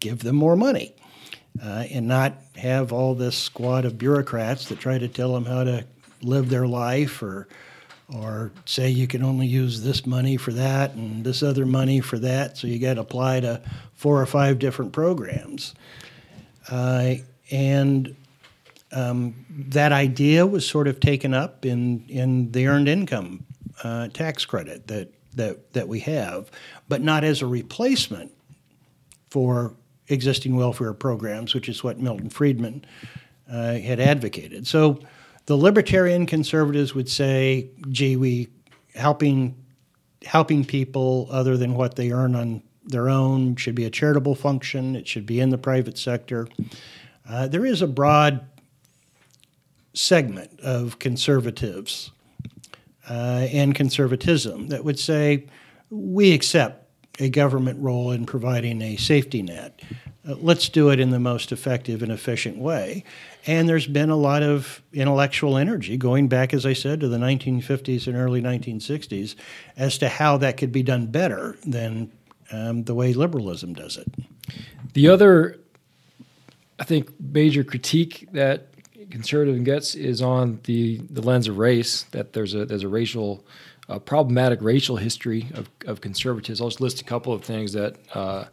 give 0.00 0.20
them 0.20 0.36
more 0.36 0.56
money 0.56 0.94
uh, 1.62 1.84
and 1.90 2.08
not 2.08 2.34
have 2.56 2.92
all 2.92 3.14
this 3.14 3.36
squad 3.36 3.84
of 3.84 3.98
bureaucrats 3.98 4.68
that 4.68 4.78
try 4.80 4.98
to 4.98 5.08
tell 5.08 5.34
them 5.34 5.44
how 5.44 5.64
to 5.64 5.84
live 6.22 6.48
their 6.48 6.66
life 6.66 7.22
or 7.22 7.48
or 8.12 8.50
say 8.64 8.90
you 8.90 9.06
can 9.06 9.22
only 9.22 9.46
use 9.46 9.82
this 9.82 10.04
money 10.04 10.36
for 10.36 10.50
that 10.52 10.94
and 10.94 11.24
this 11.24 11.44
other 11.44 11.64
money 11.64 12.00
for 12.00 12.18
that, 12.18 12.56
so 12.56 12.66
you 12.66 12.78
got 12.80 12.94
to 12.94 13.00
apply 13.00 13.38
to 13.38 13.62
four 13.94 14.20
or 14.20 14.26
five 14.26 14.58
different 14.58 14.92
programs. 14.92 15.74
Uh, 16.68 17.14
and 17.52 18.16
um, 18.90 19.34
that 19.48 19.92
idea 19.92 20.44
was 20.44 20.66
sort 20.66 20.88
of 20.88 20.98
taken 20.98 21.34
up 21.34 21.64
in, 21.64 22.04
in 22.08 22.50
the 22.50 22.66
earned 22.66 22.88
income 22.88 23.44
uh, 23.84 24.08
tax 24.08 24.44
credit 24.44 24.88
that, 24.88 25.12
that, 25.34 25.72
that 25.72 25.88
we 25.88 26.00
have, 26.00 26.50
but 26.88 27.00
not 27.00 27.24
as 27.24 27.42
a 27.42 27.46
replacement 27.46 28.32
for 29.30 29.74
existing 30.08 30.56
welfare 30.56 30.92
programs, 30.92 31.54
which 31.54 31.68
is 31.68 31.84
what 31.84 31.98
Milton 31.98 32.30
Friedman 32.30 32.84
uh, 33.50 33.74
had 33.74 34.00
advocated. 34.00 34.66
So 34.66 35.00
the 35.46 35.56
libertarian 35.56 36.26
conservatives 36.26 36.94
would 36.94 37.08
say, 37.08 37.70
gee, 37.90 38.16
we 38.16 38.48
helping 38.94 39.56
helping 40.24 40.64
people 40.64 41.28
other 41.30 41.56
than 41.56 41.74
what 41.74 41.96
they 41.96 42.12
earn 42.12 42.34
on 42.34 42.62
their 42.84 43.08
own 43.08 43.56
should 43.56 43.74
be 43.74 43.84
a 43.84 43.90
charitable 43.90 44.34
function. 44.34 44.94
It 44.94 45.08
should 45.08 45.24
be 45.24 45.40
in 45.40 45.50
the 45.50 45.58
private 45.58 45.96
sector. 45.96 46.46
Uh, 47.26 47.48
there 47.48 47.64
is 47.64 47.80
a 47.80 47.86
broad 47.86 48.44
segment 49.94 50.60
of 50.60 50.98
conservatives 50.98 52.10
uh, 53.10 53.48
and 53.52 53.74
conservatism 53.74 54.68
that 54.68 54.84
would 54.84 54.98
say 54.98 55.44
we 55.90 56.32
accept 56.32 56.88
a 57.18 57.28
government 57.28 57.78
role 57.82 58.12
in 58.12 58.24
providing 58.24 58.80
a 58.80 58.96
safety 58.96 59.42
net. 59.42 59.82
Uh, 60.26 60.36
let's 60.36 60.68
do 60.68 60.90
it 60.90 61.00
in 61.00 61.10
the 61.10 61.18
most 61.18 61.50
effective 61.50 62.02
and 62.02 62.12
efficient 62.12 62.56
way. 62.56 63.02
And 63.46 63.68
there's 63.68 63.88
been 63.88 64.10
a 64.10 64.16
lot 64.16 64.44
of 64.44 64.80
intellectual 64.92 65.56
energy 65.56 65.96
going 65.96 66.28
back, 66.28 66.54
as 66.54 66.64
I 66.64 66.72
said, 66.72 67.00
to 67.00 67.08
the 67.08 67.18
1950s 67.18 68.06
and 68.06 68.16
early 68.16 68.40
1960s 68.40 69.34
as 69.76 69.98
to 69.98 70.08
how 70.08 70.36
that 70.36 70.56
could 70.56 70.70
be 70.70 70.84
done 70.84 71.06
better 71.06 71.56
than 71.66 72.12
um, 72.52 72.84
the 72.84 72.94
way 72.94 73.12
liberalism 73.12 73.74
does 73.74 73.96
it. 73.96 74.06
The 74.92 75.08
other, 75.08 75.58
I 76.78 76.84
think, 76.84 77.10
major 77.18 77.64
critique 77.64 78.28
that 78.32 78.68
conservative 79.10 79.62
gets 79.64 79.94
is 79.94 80.22
on 80.22 80.60
the, 80.64 80.98
the 81.10 81.22
lens 81.22 81.48
of 81.48 81.58
race, 81.58 82.04
that 82.12 82.32
there's 82.32 82.54
a, 82.54 82.64
there's 82.64 82.84
a 82.84 82.88
racial 82.88 83.44
problematic 83.98 84.62
racial 84.62 84.96
history 84.96 85.48
of, 85.54 85.68
of 85.86 86.00
conservatism. 86.00 86.62
I'll 86.62 86.70
just 86.70 86.80
list 86.80 87.00
a 87.00 87.04
couple 87.04 87.32
of 87.32 87.42
things 87.42 87.72
that 87.72 87.96
uh, 88.14 88.44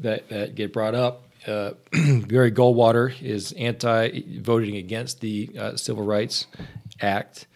that, 0.00 0.28
that 0.28 0.54
get 0.54 0.72
brought 0.72 0.94
up. 0.94 1.24
Uh, 1.46 1.72
Barry 2.26 2.52
Goldwater 2.52 3.20
is 3.22 3.52
anti 3.52 4.40
voting 4.40 4.76
against 4.76 5.20
the 5.20 5.50
uh, 5.58 5.76
Civil 5.76 6.04
Rights 6.04 6.46
Act. 7.00 7.46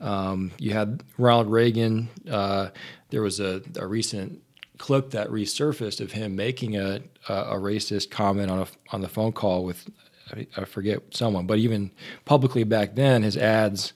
Um, 0.00 0.50
you 0.58 0.72
had 0.72 1.02
Ronald 1.16 1.50
Reagan. 1.50 2.08
Uh, 2.28 2.70
there 3.10 3.22
was 3.22 3.40
a, 3.40 3.62
a, 3.78 3.86
recent 3.86 4.42
clip 4.76 5.10
that 5.12 5.28
resurfaced 5.28 6.02
of 6.02 6.12
him 6.12 6.36
making 6.36 6.76
a, 6.76 7.00
a, 7.28 7.32
a 7.32 7.54
racist 7.54 8.10
comment 8.10 8.50
on 8.50 8.58
a, 8.58 8.66
on 8.90 9.00
the 9.00 9.08
phone 9.08 9.32
call 9.32 9.64
with 9.64 9.88
I, 10.32 10.46
I 10.56 10.64
forget 10.64 11.02
someone, 11.10 11.46
but 11.46 11.58
even 11.58 11.90
publicly 12.24 12.64
back 12.64 12.94
then, 12.94 13.22
his 13.22 13.36
ads 13.36 13.92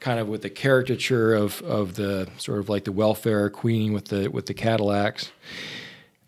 kind 0.00 0.18
of 0.18 0.28
with 0.28 0.42
the 0.42 0.50
caricature 0.50 1.34
of, 1.34 1.60
of 1.62 1.94
the 1.94 2.28
sort 2.38 2.58
of 2.58 2.68
like 2.68 2.84
the 2.84 2.92
welfare 2.92 3.50
queen 3.50 3.92
with 3.92 4.06
the 4.06 4.28
with 4.28 4.46
the 4.46 4.54
Cadillacs. 4.54 5.30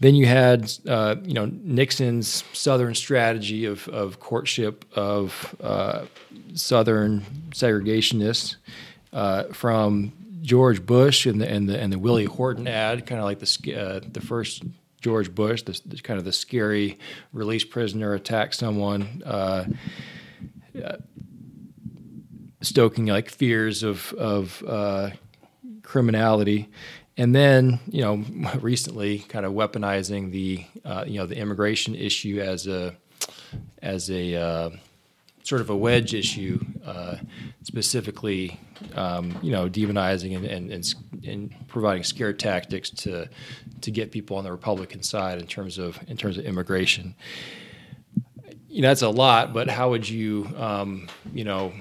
Then 0.01 0.15
you 0.15 0.27
had 0.27 0.71
uh, 0.87 1.17
you 1.23 1.35
know 1.35 1.47
Nixon's 1.47 2.45
Southern 2.53 2.95
strategy 2.95 3.65
of, 3.65 3.89
of 3.89 4.21
courtship 4.21 4.85
of 4.95 5.55
uh, 5.63 6.07
Southern 6.55 7.23
segregationists 7.51 8.57
uh, 9.13 9.45
from 9.45 10.13
George 10.43 10.85
Bush 10.85 11.25
and 11.25 11.41
the 11.41 11.49
and 11.49 11.69
the 11.69 11.79
and 11.79 11.93
the 11.93 11.99
Willie 11.99 12.25
Horton 12.25 12.67
ad, 12.67 13.07
kind 13.07 13.21
of 13.21 13.25
like 13.25 13.39
the 13.39 13.75
uh, 13.75 14.01
the 14.13 14.21
first 14.21 14.65
George 15.03 15.35
Bush, 15.35 15.63
the, 15.63 15.79
the, 15.85 15.97
kind 15.97 16.19
of 16.19 16.25
the 16.25 16.33
scary 16.33 16.99
release 17.33 17.65
prisoner 17.65 18.15
attack 18.15 18.55
someone, 18.55 19.23
uh, 19.27 19.65
uh, 20.83 20.97
stoking 22.61 23.07
like 23.07 23.29
fears 23.29 23.83
of 23.83 24.13
of 24.15 24.63
uh, 24.67 25.11
criminality, 25.83 26.69
and 27.17 27.35
then 27.35 27.81
you 27.89 28.01
know 28.01 28.25
recently 28.61 29.19
kind 29.19 29.45
of 29.45 29.53
weaponizing 29.53 30.31
the 30.31 30.65
uh, 30.85 31.05
you 31.07 31.19
know 31.19 31.27
the 31.27 31.37
immigration 31.37 31.97
issue 31.97 32.41
as 32.41 32.69
a 32.69 32.95
as 33.83 34.09
a 34.09 34.37
uh, 34.37 34.71
sort 35.43 35.61
of 35.61 35.71
a 35.71 35.77
wedge 35.77 36.15
issue, 36.15 36.65
uh, 36.85 37.17
specifically, 37.63 38.61
um, 38.95 39.37
you 39.43 39.51
know, 39.51 39.69
demonizing 39.69 40.37
and, 40.37 40.45
and, 40.45 40.71
and, 40.71 40.95
and, 41.27 41.55
providing 41.69 42.05
scare 42.05 42.33
tactics 42.33 42.91
to 42.91 43.29
to 43.83 43.91
get 43.91 44.11
people 44.11 44.37
on 44.37 44.45
the 44.45 44.51
Republican 44.51 45.03
side 45.03 45.39
in 45.39 45.47
terms 45.47 45.79
of 45.79 45.99
in 46.09 46.17
terms 46.17 46.39
of 46.39 46.45
immigration. 46.45 47.15
You 48.69 48.83
know, 48.83 48.89
that's 48.89 49.03
a 49.03 49.09
lot, 49.09 49.53
but 49.53 49.69
how 49.69 49.91
would 49.91 50.09
you, 50.09 50.49
um, 50.57 51.09
you 51.35 51.45
know, 51.45 51.73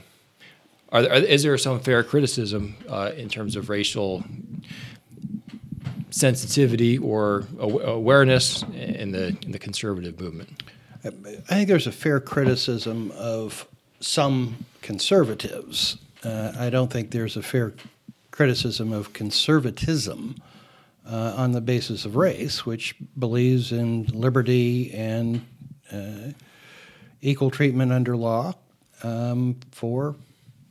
are 0.91 1.01
there, 1.01 1.13
is 1.13 1.41
there 1.43 1.57
some 1.57 1.79
fair 1.79 2.03
criticism 2.03 2.75
uh, 2.89 3.11
in 3.15 3.29
terms 3.29 3.55
of 3.55 3.69
racial 3.69 4.23
sensitivity 6.09 6.97
or 6.97 7.45
awareness 7.59 8.63
in 8.73 9.11
the 9.11 9.37
in 9.41 9.51
the 9.51 9.59
conservative 9.59 10.19
movement? 10.19 10.63
I 11.03 11.09
think 11.09 11.67
there's 11.67 11.87
a 11.87 11.91
fair 11.91 12.19
criticism 12.19 13.11
of 13.17 13.67
some 14.01 14.65
conservatives. 14.81 15.97
Uh, 16.23 16.51
I 16.59 16.69
don't 16.69 16.91
think 16.91 17.11
there's 17.11 17.37
a 17.37 17.41
fair 17.41 17.73
criticism 18.29 18.93
of 18.93 19.13
conservatism 19.13 20.35
uh, 21.05 21.33
on 21.37 21.51
the 21.51 21.61
basis 21.61 22.05
of 22.05 22.15
race, 22.15 22.65
which 22.65 22.95
believes 23.17 23.71
in 23.71 24.05
liberty 24.05 24.91
and 24.93 25.45
uh, 25.91 26.31
equal 27.21 27.51
treatment 27.51 27.91
under 27.91 28.15
law 28.15 28.53
um, 29.03 29.59
for 29.71 30.15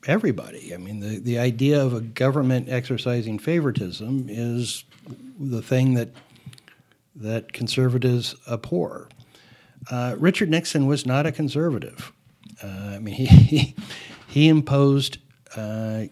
everybody. 0.07 0.73
I 0.75 0.79
mean, 0.79 1.01
the, 1.01 1.19
the 1.19 1.39
idea 1.39 1.83
of 1.83 1.95
a 1.95 2.01
government 2.01 2.69
exercising 2.69 3.39
favoritism 3.39 4.27
is 4.29 4.85
the 5.39 5.63
thing 5.63 5.95
that 5.95 6.11
that 7.17 7.53
conservatives 7.53 8.35
abhor. 8.51 9.09
Uh, 9.91 10.15
Richard 10.19 10.49
Nixon 10.49 10.87
was 10.87 11.05
not 11.05 11.27
a 11.27 11.33
conservative. 11.33 12.13
Uh, 12.63 12.93
I 12.95 12.99
mean, 12.99 13.15
he, 13.15 13.75
he 14.29 14.49
imposed 14.49 15.19
uh, 15.57 16.05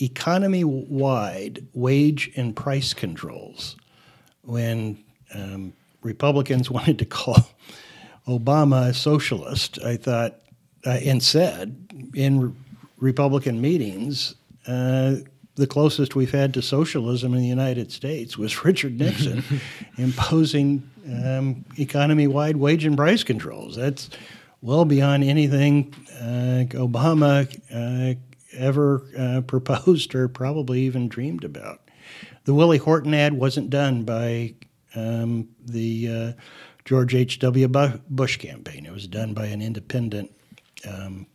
economy 0.00 0.64
wide 0.64 1.66
wage 1.74 2.30
and 2.36 2.54
price 2.56 2.94
controls 2.94 3.76
when 4.42 5.02
um, 5.34 5.72
Republicans 6.02 6.70
wanted 6.70 6.98
to 6.98 7.04
call 7.04 7.50
Obama 8.26 8.88
a 8.88 8.94
socialist. 8.94 9.78
I 9.84 9.96
thought, 9.96 10.36
uh, 10.86 10.90
and 11.04 11.22
said 11.22 12.10
in 12.14 12.40
re- 12.40 12.52
Republican 12.98 13.60
meetings, 13.60 14.34
uh, 14.66 15.16
the 15.56 15.66
closest 15.66 16.14
we've 16.14 16.30
had 16.30 16.54
to 16.54 16.62
socialism 16.62 17.34
in 17.34 17.40
the 17.40 17.46
United 17.46 17.92
States 17.92 18.38
was 18.38 18.64
Richard 18.64 18.98
Nixon 18.98 19.42
imposing 19.96 20.88
um, 21.24 21.64
economy 21.78 22.26
wide 22.26 22.56
wage 22.56 22.84
and 22.84 22.96
price 22.96 23.22
controls. 23.22 23.76
That's 23.76 24.10
well 24.62 24.84
beyond 24.84 25.24
anything 25.24 25.94
uh, 26.20 26.64
Obama 26.76 27.48
uh, 27.72 28.14
ever 28.52 29.06
uh, 29.18 29.40
proposed 29.46 30.14
or 30.14 30.28
probably 30.28 30.80
even 30.82 31.08
dreamed 31.08 31.44
about. 31.44 31.80
The 32.44 32.54
Willie 32.54 32.78
Horton 32.78 33.14
ad 33.14 33.34
wasn't 33.34 33.70
done 33.70 34.04
by 34.04 34.54
um, 34.94 35.48
the 35.64 36.08
uh, 36.08 36.32
George 36.84 37.14
H.W. 37.14 37.68
Bush 38.08 38.36
campaign, 38.38 38.86
it 38.86 38.92
was 38.92 39.06
done 39.06 39.34
by 39.34 39.46
an 39.46 39.62
independent 39.62 40.32
um, 40.88 41.26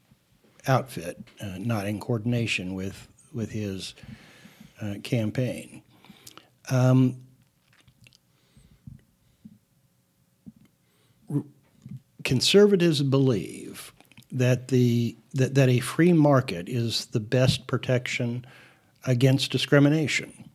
outfit, 0.67 1.23
uh, 1.41 1.57
not 1.59 1.87
in 1.87 1.99
coordination 1.99 2.73
with, 2.73 3.07
with 3.33 3.51
his 3.51 3.93
uh, 4.81 4.95
campaign. 5.03 5.81
Um, 6.69 7.21
conservatives 12.23 13.01
believe 13.03 13.93
that 14.31 14.67
the 14.67 15.15
that, 15.35 15.53
that 15.55 15.69
a 15.69 15.79
free 15.79 16.13
market 16.13 16.67
is 16.67 17.05
the 17.07 17.19
best 17.19 17.67
protection 17.67 18.45
against 19.05 19.51
discrimination. 19.51 20.49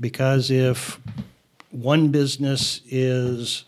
Because 0.00 0.50
if 0.50 0.98
one 1.70 2.08
business 2.08 2.80
is 2.86 3.64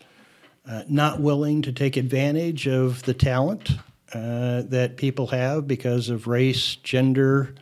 uh, 0.67 0.83
not 0.87 1.19
willing 1.19 1.61
to 1.61 1.71
take 1.71 1.95
advantage 1.97 2.67
of 2.67 3.03
the 3.03 3.13
talent 3.13 3.71
uh, 4.13 4.63
that 4.63 4.95
people 4.97 5.27
have 5.27 5.67
because 5.67 6.09
of 6.09 6.27
race, 6.27 6.75
gender, 6.77 7.53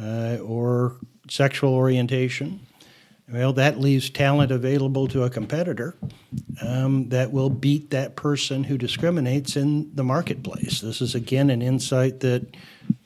uh, 0.00 0.38
or 0.42 0.96
sexual 1.28 1.74
orientation, 1.74 2.60
well, 3.30 3.52
that 3.54 3.80
leaves 3.80 4.10
talent 4.10 4.50
available 4.50 5.08
to 5.08 5.24
a 5.24 5.30
competitor 5.30 5.94
um, 6.60 7.08
that 7.08 7.32
will 7.32 7.50
beat 7.50 7.90
that 7.90 8.16
person 8.16 8.64
who 8.64 8.76
discriminates 8.76 9.56
in 9.56 9.94
the 9.94 10.04
marketplace. 10.04 10.80
This 10.80 11.00
is, 11.00 11.14
again, 11.14 11.48
an 11.50 11.62
insight 11.62 12.20
that 12.20 12.46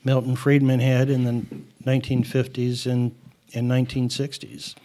Milton 0.03 0.35
Friedman 0.35 0.79
had 0.79 1.09
in 1.09 1.23
the 1.23 1.45
1950s 1.85 2.91
and, 2.91 3.15
and 3.53 3.69
1960s. 3.69 4.75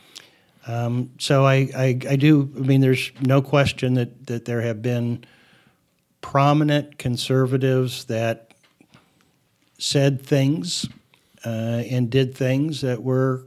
Um, 0.67 1.11
so 1.19 1.45
I, 1.45 1.69
I, 1.77 1.99
I, 2.09 2.17
do, 2.17 2.49
I 2.57 2.61
mean, 2.61 2.81
there's 2.81 3.11
no 3.21 3.43
question 3.43 3.95
that, 3.95 4.27
that 4.27 4.45
there 4.45 4.61
have 4.61 4.81
been 4.81 5.25
prominent 6.21 6.99
conservatives 6.99 8.05
that 8.05 8.55
said 9.79 10.23
things 10.23 10.89
uh, 11.45 11.83
and 11.91 12.09
did 12.11 12.37
things 12.37 12.83
that 12.83 13.03
were 13.03 13.45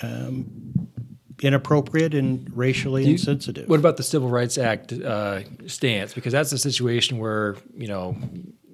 um, 0.00 0.61
inappropriate 1.42 2.14
and 2.14 2.50
racially 2.56 3.04
you, 3.04 3.12
insensitive. 3.12 3.68
What 3.68 3.80
about 3.80 3.96
the 3.96 4.02
Civil 4.02 4.28
Rights 4.28 4.58
Act 4.58 4.92
uh, 4.92 5.42
stance? 5.66 6.14
Because 6.14 6.32
that's 6.32 6.52
a 6.52 6.58
situation 6.58 7.18
where 7.18 7.56
you 7.76 7.88
know 7.88 8.16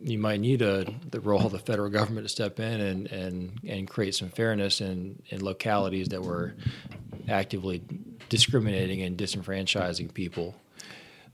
you 0.03 0.19
might 0.19 0.41
need 0.41 0.63
a, 0.63 0.87
the 1.11 1.21
role 1.21 1.45
of 1.47 1.53
the 1.53 1.59
federal 1.59 1.91
government 1.91 2.27
to 2.27 2.29
step 2.29 2.61
in 2.61 2.81
and 2.81 3.07
and, 3.09 3.61
and 3.67 3.89
create 3.89 4.15
some 4.15 4.29
fairness 4.29 4.81
in, 4.81 5.21
in 5.29 5.45
localities 5.45 6.09
that 6.09 6.23
were 6.23 6.55
actively 7.29 7.83
discriminating 8.29 9.03
and 9.03 9.17
disenfranchising 9.17 10.13
people. 10.13 10.55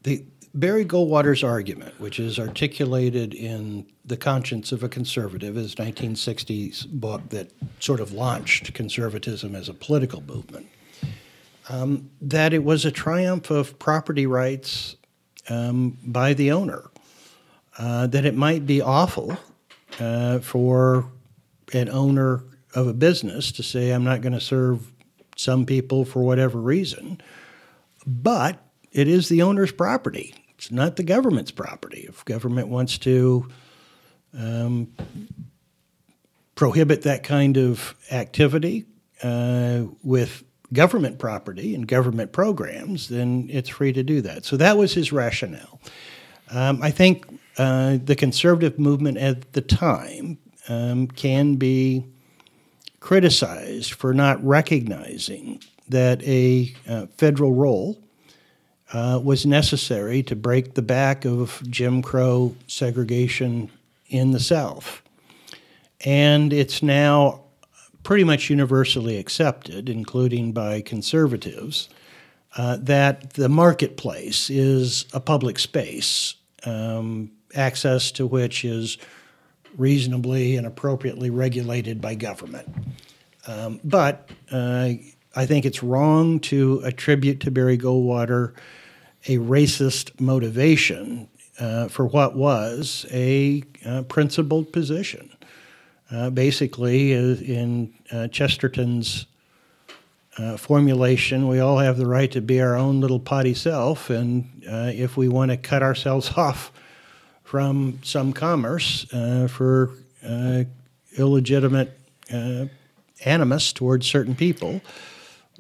The 0.03 0.25
Barry 0.55 0.85
Goldwater's 0.85 1.43
argument, 1.43 1.99
which 1.99 2.21
is 2.21 2.39
articulated 2.39 3.35
in 3.35 3.87
The 4.05 4.17
Conscience 4.17 4.71
of 4.71 4.85
a 4.85 4.89
Conservative, 4.89 5.57
his 5.57 5.75
1960s 5.75 6.87
book 6.87 7.29
that 7.31 7.51
sort 7.81 7.99
of 7.99 8.13
launched 8.13 8.73
conservatism 8.73 9.57
as 9.57 9.69
a 9.69 9.75
political 9.75 10.23
movement, 10.23 10.69
um, 11.69 12.11
that 12.21 12.53
it 12.53 12.65
was 12.65 12.85
a 12.85 12.91
triumph 12.91 13.51
of 13.51 13.79
property 13.79 14.27
rights 14.27 14.97
um, 15.49 15.99
by 16.05 16.35
the 16.35 16.53
owner. 16.53 16.91
Uh, 17.77 18.07
that 18.07 18.25
it 18.25 18.37
might 18.37 18.67
be 18.67 18.81
awful 18.81 19.37
uh, 19.99 20.39
for 20.39 21.11
an 21.73 21.89
owner 21.89 22.45
of 22.75 22.87
a 22.87 22.95
business 22.95 23.51
to 23.53 23.65
say, 23.65 23.91
I'm 23.91 24.05
not 24.05 24.21
going 24.21 24.33
to 24.33 24.41
serve 24.41 24.93
some 25.37 25.67
people 25.67 26.05
for 26.05 26.23
whatever 26.23 26.61
reason, 26.61 27.21
but 28.07 28.65
it 28.93 29.09
is 29.09 29.29
the 29.29 29.43
owner's 29.43 29.73
property. 29.73 30.35
It's 30.51 30.71
not 30.71 30.95
the 30.95 31.03
government's 31.03 31.51
property. 31.51 32.07
If 32.09 32.25
government 32.25 32.69
wants 32.69 32.97
to 32.99 33.49
um, 34.39 34.93
prohibit 36.55 37.03
that 37.03 37.25
kind 37.25 37.57
of 37.57 37.97
activity, 38.13 38.85
uh, 39.23 39.85
with 40.03 40.45
government 40.75 41.19
property 41.19 41.75
and 41.75 41.89
government 41.89 42.33
programs, 42.33 43.09
then 43.09 43.49
it's 43.51 43.69
free 43.71 43.93
to 43.93 44.03
do 44.03 44.21
that. 44.21 44.45
So 44.45 44.57
that 44.59 44.77
was 44.77 44.93
his 44.93 45.13
rationale. 45.13 45.81
Um, 46.51 46.83
I 46.83 46.91
think 46.91 47.27
uh, 47.57 47.99
the 48.05 48.17
conservative 48.17 48.79
movement 48.79 49.19
at 49.19 49.53
the 49.53 49.61
time 49.61 50.39
um, 50.69 51.07
can 51.07 51.57
be 51.57 52.05
criticized 53.01 53.93
for 53.95 54.13
not 54.13 54.45
recognizing 54.45 55.63
that 55.89 56.23
a 56.23 56.75
uh, 56.89 57.07
federal 57.17 57.53
role 57.53 57.99
uh, 58.93 59.21
was 59.23 59.45
necessary 59.45 60.23
to 60.23 60.37
break 60.37 60.75
the 60.75 60.83
back 60.83 61.25
of 61.25 61.63
Jim 61.69 62.03
Crow 62.03 62.55
segregation 62.67 63.71
in 64.09 64.31
the 64.31 64.41
South. 64.41 65.03
And 66.05 66.53
it's 66.53 66.83
now 66.83 67.44
pretty 68.05 68.23
much 68.23 68.49
universally 68.49 69.17
accepted, 69.17 69.89
including 69.89 70.53
by 70.53 70.81
conservatives, 70.81 71.89
uh, 72.57 72.77
that 72.81 73.33
the 73.33 73.49
marketplace 73.49 74.49
is 74.49 75.07
a 75.13 75.19
public 75.19 75.59
space, 75.59 76.35
um, 76.65 77.33
access 77.57 78.13
to 78.13 78.27
which 78.27 78.65
is 78.65 78.99
reasonably 79.77 80.57
and 80.57 80.67
appropriately 80.67 81.31
regulated 81.31 82.01
by 82.01 82.15
government. 82.15 82.69
Um, 83.49 83.81
but 83.83 84.31
uh, 84.53 84.91
I 85.35 85.47
think 85.47 85.65
it's 85.65 85.83
wrong 85.83 86.39
to 86.41 86.81
attribute 86.85 87.41
to 87.41 87.51
Barry 87.51 87.77
Goldwater 87.77 88.53
a 89.27 89.39
racist 89.39 90.21
motivation 90.21 91.29
uh, 91.59 91.89
for 91.89 92.07
what 92.07 92.37
was 92.37 93.07
a 93.11 93.63
uh, 93.87 94.03
principled 94.03 94.73
position. 94.73 95.31
Uh, 96.15 96.31
basically, 96.31 97.13
uh, 97.13 97.35
in 97.43 97.93
uh, 98.13 98.29
Chesterton's 98.29 99.27
uh, 100.39 100.57
formulation, 100.57 101.49
we 101.49 101.59
all 101.59 101.79
have 101.79 101.97
the 101.97 102.07
right 102.07 102.31
to 102.31 102.41
be 102.41 102.61
our 102.61 102.77
own 102.77 103.01
little 103.01 103.19
potty 103.19 103.53
self, 103.53 104.11
and 104.11 104.49
if 104.63 105.17
we 105.17 105.27
want 105.27 105.51
to 105.51 105.57
cut 105.57 105.83
ourselves 105.83 106.31
off 106.37 106.71
from 107.43 107.99
some 108.05 108.33
commerce 108.33 109.07
for 109.49 109.91
illegitimate 111.19 111.99
animus 113.25 113.73
towards 113.73 114.07
certain 114.07 114.37
people, 114.37 114.81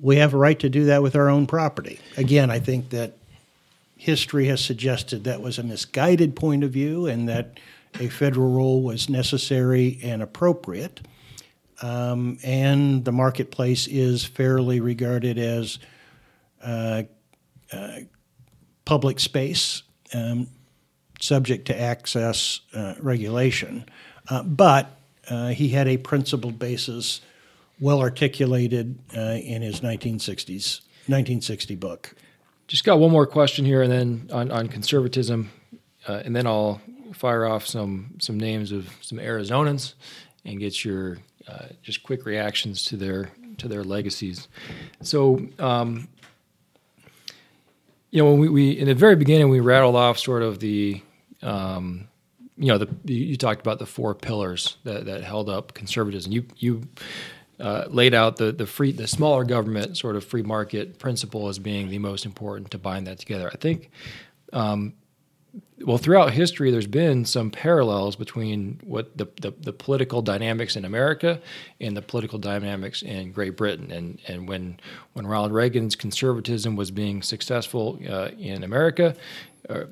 we 0.01 0.17
have 0.17 0.35
a 0.35 0.37
right 0.37 0.61
to 0.61 0.69
do 0.69 0.85
that 0.85 1.03
with 1.03 1.17
our 1.17 1.29
own 1.29 1.49
property. 1.49 1.99
Again, 2.17 2.51
I 2.51 2.61
think 2.61 2.91
that 2.91 3.17
history 3.97 4.47
has 4.47 4.61
suggested 4.61 5.25
that 5.25 5.41
was 5.41 5.59
a 5.59 5.65
misguided 5.65 6.37
point 6.37 6.63
of 6.63 6.71
view 6.71 7.07
and 7.07 7.29
that 7.29 7.59
a 8.01 8.09
federal 8.09 8.51
role 8.51 8.83
was 8.83 9.09
necessary 9.09 9.99
and 10.03 10.23
appropriate. 10.23 11.01
Um, 11.83 12.39
and 12.43 13.05
the 13.05 13.13
marketplace 13.13 13.87
is 13.87 14.25
fairly 14.25 14.81
regarded 14.81 15.39
as 15.39 15.79
uh, 16.63 17.05
uh, 17.73 17.99
public 18.85 19.21
space, 19.21 19.83
um, 20.13 20.49
subject 21.21 21.67
to 21.67 21.81
access 21.81 22.61
uh, 22.75 22.95
regulation. 23.01 23.85
Uh, 24.29 24.43
but 24.43 24.99
uh, 25.29 25.49
he 25.49 25.69
had 25.69 25.89
a 25.89 25.97
principled 25.97 26.59
basis, 26.59 27.21
well 27.81 28.01
articulated 28.01 28.99
uh, 29.17 29.21
in 29.21 29.63
his 29.63 29.81
1960s 29.81 30.81
1960 31.07 31.75
book. 31.77 32.15
Just 32.67 32.85
got 32.85 32.99
one 32.99 33.11
more 33.11 33.27
question 33.27 33.67
here, 33.67 33.83
and 33.83 33.93
then 33.93 34.31
on, 34.33 34.51
on 34.51 34.69
conservatism, 34.69 35.51
and 36.07 36.35
then 36.35 36.47
I'll 36.47 36.81
fire 37.15 37.47
off 37.47 37.67
some 37.67 38.15
some 38.19 38.39
names 38.39 38.73
of 38.73 38.89
some 39.01 39.19
Arizonans 39.19 39.95
and 40.45 40.59
get 40.59 40.85
your 40.85 41.19
uh, 41.49 41.67
just 41.83 42.03
quick 42.03 42.27
reactions 42.27 42.85
to 42.87 42.97
their 42.97 43.31
to 43.59 43.69
their 43.69 43.85
legacies. 43.85 44.49
So, 45.03 45.41
um, 45.59 46.09
you 48.11 48.23
know, 48.23 48.31
when 48.31 48.41
we, 48.41 48.49
we, 48.49 48.71
in 48.71 48.87
the 48.87 48.95
very 48.95 49.17
beginning 49.17 49.49
we 49.49 49.61
rattled 49.61 49.97
off 49.97 50.19
sort 50.19 50.43
of 50.43 50.61
the 50.61 51.03
um, 51.43 52.09
you 52.57 52.69
know 52.69 52.79
the 52.79 52.89
you 53.05 53.37
talked 53.37 53.61
about 53.61 53.79
the 53.79 53.87
four 53.87 54.15
pillars 54.15 54.77
that, 54.85 55.07
that 55.07 55.25
held 55.25 55.49
up 55.49 55.75
conservatism. 55.75 56.33
You 56.33 56.47
you 56.57 56.83
uh, 57.61 57.87
laid 57.89 58.15
out 58.15 58.37
the 58.37 58.53
the 58.53 58.67
free 58.67 58.93
the 58.93 59.07
smaller 59.07 59.45
government 59.45 59.97
sort 59.97 60.17
of 60.17 60.25
free 60.25 60.43
market 60.43 60.99
principle 60.99 61.49
as 61.49 61.59
being 61.59 61.89
the 61.89 61.99
most 61.99 62.25
important 62.25 62.71
to 62.71 62.79
bind 62.79 63.07
that 63.07 63.19
together. 63.19 63.51
I 63.53 63.57
think. 63.57 63.91
Um, 64.53 64.95
well, 65.85 65.99
throughout 65.99 66.33
history, 66.33 66.71
there's 66.71 66.87
been 66.87 67.25
some 67.25 67.51
parallels 67.51 68.17
between 68.17 68.81
what 68.85 69.17
the, 69.17 69.27
the, 69.41 69.51
the, 69.51 69.73
political 69.73 70.23
dynamics 70.23 70.77
in 70.77 70.85
America 70.85 71.41
and 71.81 71.97
the 71.97 72.03
political 72.03 72.39
dynamics 72.39 73.03
in 73.03 73.33
Great 73.33 73.57
Britain. 73.57 73.91
And, 73.91 74.21
and 74.27 74.49
when, 74.49 74.81
when 75.13 75.27
Ronald 75.27 75.53
Reagan's 75.53 75.95
conservatism 75.95 76.77
was 76.77 76.91
being 76.91 77.23
successful 77.23 77.99
uh, 78.09 78.29
in 78.39 78.63
America, 78.63 79.15
uh, 79.69 79.85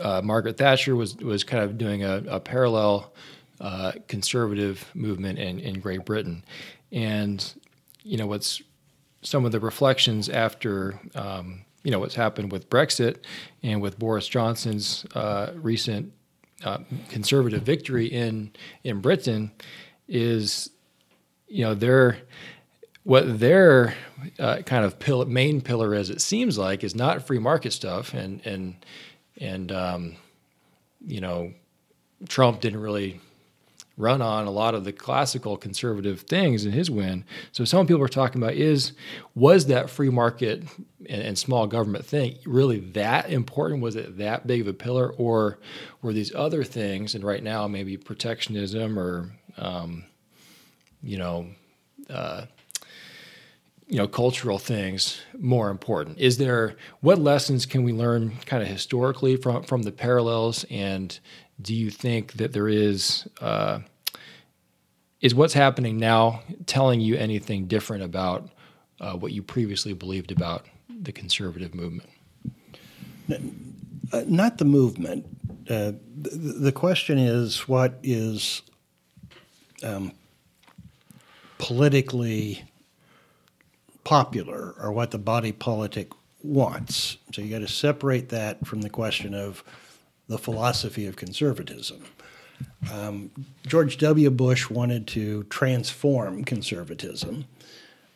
uh, 0.00 0.22
Margaret 0.22 0.56
Thatcher 0.56 0.96
was, 0.96 1.16
was 1.16 1.44
kind 1.44 1.62
of 1.62 1.76
doing 1.76 2.04
a, 2.04 2.22
a 2.28 2.40
parallel 2.40 3.12
uh, 3.60 3.92
conservative 4.08 4.88
movement 4.94 5.38
in, 5.38 5.58
in 5.60 5.80
Great 5.80 6.04
Britain. 6.04 6.44
And, 6.90 7.52
you 8.02 8.16
know, 8.16 8.26
what's 8.26 8.62
some 9.22 9.44
of 9.44 9.52
the 9.52 9.60
reflections 9.60 10.28
after, 10.28 11.00
um, 11.14 11.64
you 11.82 11.90
know, 11.90 11.98
what's 11.98 12.14
happened 12.14 12.52
with 12.52 12.70
Brexit 12.70 13.18
and 13.62 13.80
with 13.80 13.98
Boris 13.98 14.28
Johnson's 14.28 15.04
uh, 15.14 15.52
recent 15.56 16.12
uh, 16.64 16.78
conservative 17.08 17.62
victory 17.62 18.06
in, 18.06 18.52
in 18.84 19.00
Britain 19.00 19.50
is, 20.08 20.70
you 21.48 21.64
know, 21.64 21.74
their 21.74 22.18
what 23.04 23.40
their 23.40 23.94
uh, 24.38 24.58
kind 24.58 24.84
of 24.84 24.98
pill- 24.98 25.24
main 25.24 25.60
pillar, 25.60 25.94
as 25.94 26.10
it 26.10 26.20
seems 26.20 26.56
like, 26.56 26.84
is 26.84 26.94
not 26.94 27.26
free 27.26 27.38
market 27.38 27.72
stuff, 27.72 28.14
and 28.14 28.40
and 28.46 28.76
and 29.40 29.72
um, 29.72 30.16
you 31.04 31.20
know, 31.20 31.52
Trump 32.28 32.60
didn't 32.60 32.80
really 32.80 33.20
run 33.96 34.22
on 34.22 34.46
a 34.46 34.50
lot 34.50 34.74
of 34.74 34.84
the 34.84 34.92
classical 34.92 35.56
conservative 35.56 36.22
things 36.22 36.64
in 36.64 36.72
his 36.72 36.90
win. 36.90 37.24
So 37.52 37.64
some 37.64 37.86
people 37.86 38.00
were 38.00 38.08
talking 38.08 38.42
about 38.42 38.54
is 38.54 38.92
was 39.34 39.66
that 39.66 39.90
free 39.90 40.10
market 40.10 40.62
and, 41.08 41.22
and, 41.22 41.38
small 41.38 41.66
government 41.66 42.04
thing 42.04 42.38
really 42.46 42.80
that 42.80 43.30
important? 43.30 43.82
Was 43.82 43.96
it 43.96 44.18
that 44.18 44.46
big 44.46 44.60
of 44.60 44.68
a 44.68 44.72
pillar, 44.72 45.12
or 45.12 45.58
were 46.00 46.12
these 46.12 46.34
other 46.34 46.64
things? 46.64 47.14
And 47.14 47.24
right 47.24 47.42
now, 47.42 47.66
maybe 47.66 47.96
protectionism 47.96 48.98
or 48.98 49.30
um, 49.58 50.04
you 51.02 51.18
know. 51.18 51.46
Uh, 52.08 52.46
you 53.88 53.98
know 53.98 54.08
cultural 54.08 54.58
things 54.58 55.20
more 55.38 55.68
important 55.68 56.18
is 56.18 56.38
there 56.38 56.76
what 57.00 57.18
lessons 57.18 57.66
can 57.66 57.82
we 57.82 57.92
learn 57.92 58.32
kind 58.46 58.62
of 58.62 58.68
historically 58.68 59.36
from 59.36 59.62
from 59.64 59.82
the 59.82 59.92
parallels 59.92 60.64
and 60.70 61.20
do 61.62 61.74
you 61.74 61.90
think 61.90 62.34
that 62.34 62.52
there 62.52 62.68
is 62.68 63.26
uh, 63.40 63.80
is 65.20 65.34
what's 65.34 65.54
happening 65.54 65.98
now 65.98 66.42
telling 66.66 67.00
you 67.00 67.16
anything 67.16 67.66
different 67.66 68.02
about 68.02 68.48
uh, 69.00 69.16
what 69.16 69.32
you 69.32 69.42
previously 69.42 69.92
believed 69.92 70.32
about 70.32 70.66
the 70.88 71.12
conservative 71.12 71.74
movement? 71.74 72.10
Uh, 73.30 74.24
not 74.26 74.58
the 74.58 74.64
movement. 74.64 75.24
Uh, 75.70 75.92
the, 76.20 76.30
the, 76.58 76.72
question 76.72 77.18
is 77.18 77.68
what 77.68 77.98
is 78.02 78.62
um, 79.84 80.12
politically 81.58 82.64
popular 84.02 84.74
or 84.80 84.90
what 84.90 85.12
the 85.12 85.18
body 85.18 85.52
politic 85.52 86.10
wants. 86.42 87.16
So 87.32 87.40
you 87.40 87.50
got 87.50 87.66
to 87.66 87.72
separate 87.72 88.28
that 88.30 88.66
from 88.66 88.82
the 88.82 88.90
question 88.90 89.34
of 89.34 89.62
the 90.32 90.38
philosophy 90.38 91.06
of 91.06 91.14
conservatism. 91.14 92.02
Um, 92.92 93.30
George 93.66 93.98
W. 93.98 94.30
Bush 94.30 94.70
wanted 94.70 95.06
to 95.08 95.44
transform 95.44 96.44
conservatism. 96.44 97.44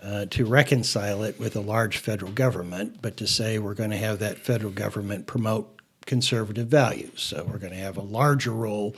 Uh, 0.02 0.26
to 0.26 0.44
reconcile 0.44 1.24
it 1.24 1.40
with 1.40 1.56
a 1.56 1.60
large 1.60 1.96
federal 1.96 2.30
government, 2.30 3.00
but 3.00 3.16
to 3.16 3.26
say 3.26 3.58
we're 3.58 3.74
going 3.74 3.90
to 3.90 3.96
have 3.96 4.18
that 4.18 4.38
federal 4.38 4.70
government 4.70 5.26
promote 5.26 5.80
conservative 6.04 6.68
values. 6.68 7.22
So 7.22 7.48
we're 7.50 7.58
going 7.58 7.72
to 7.72 7.78
have 7.78 7.96
a 7.96 8.02
larger 8.02 8.52
role 8.52 8.94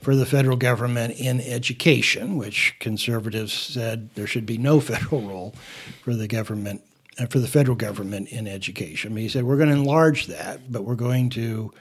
for 0.00 0.16
the 0.16 0.26
federal 0.26 0.56
government 0.56 1.18
in 1.18 1.40
education, 1.40 2.36
which 2.36 2.74
conservatives 2.80 3.52
said 3.52 4.08
there 4.14 4.26
should 4.26 4.46
be 4.46 4.58
no 4.58 4.80
federal 4.90 5.20
role 5.20 5.54
for 6.02 6.14
the 6.14 6.26
government 6.26 6.82
uh, 7.18 7.26
for 7.26 7.38
the 7.38 7.46
federal 7.46 7.76
government 7.76 8.28
in 8.28 8.48
education. 8.48 9.14
He 9.16 9.28
said 9.28 9.44
we're 9.44 9.58
going 9.58 9.68
to 9.68 9.74
enlarge 9.74 10.26
that, 10.26 10.72
but 10.72 10.84
we're 10.84 10.94
going 10.94 11.28
to 11.30 11.72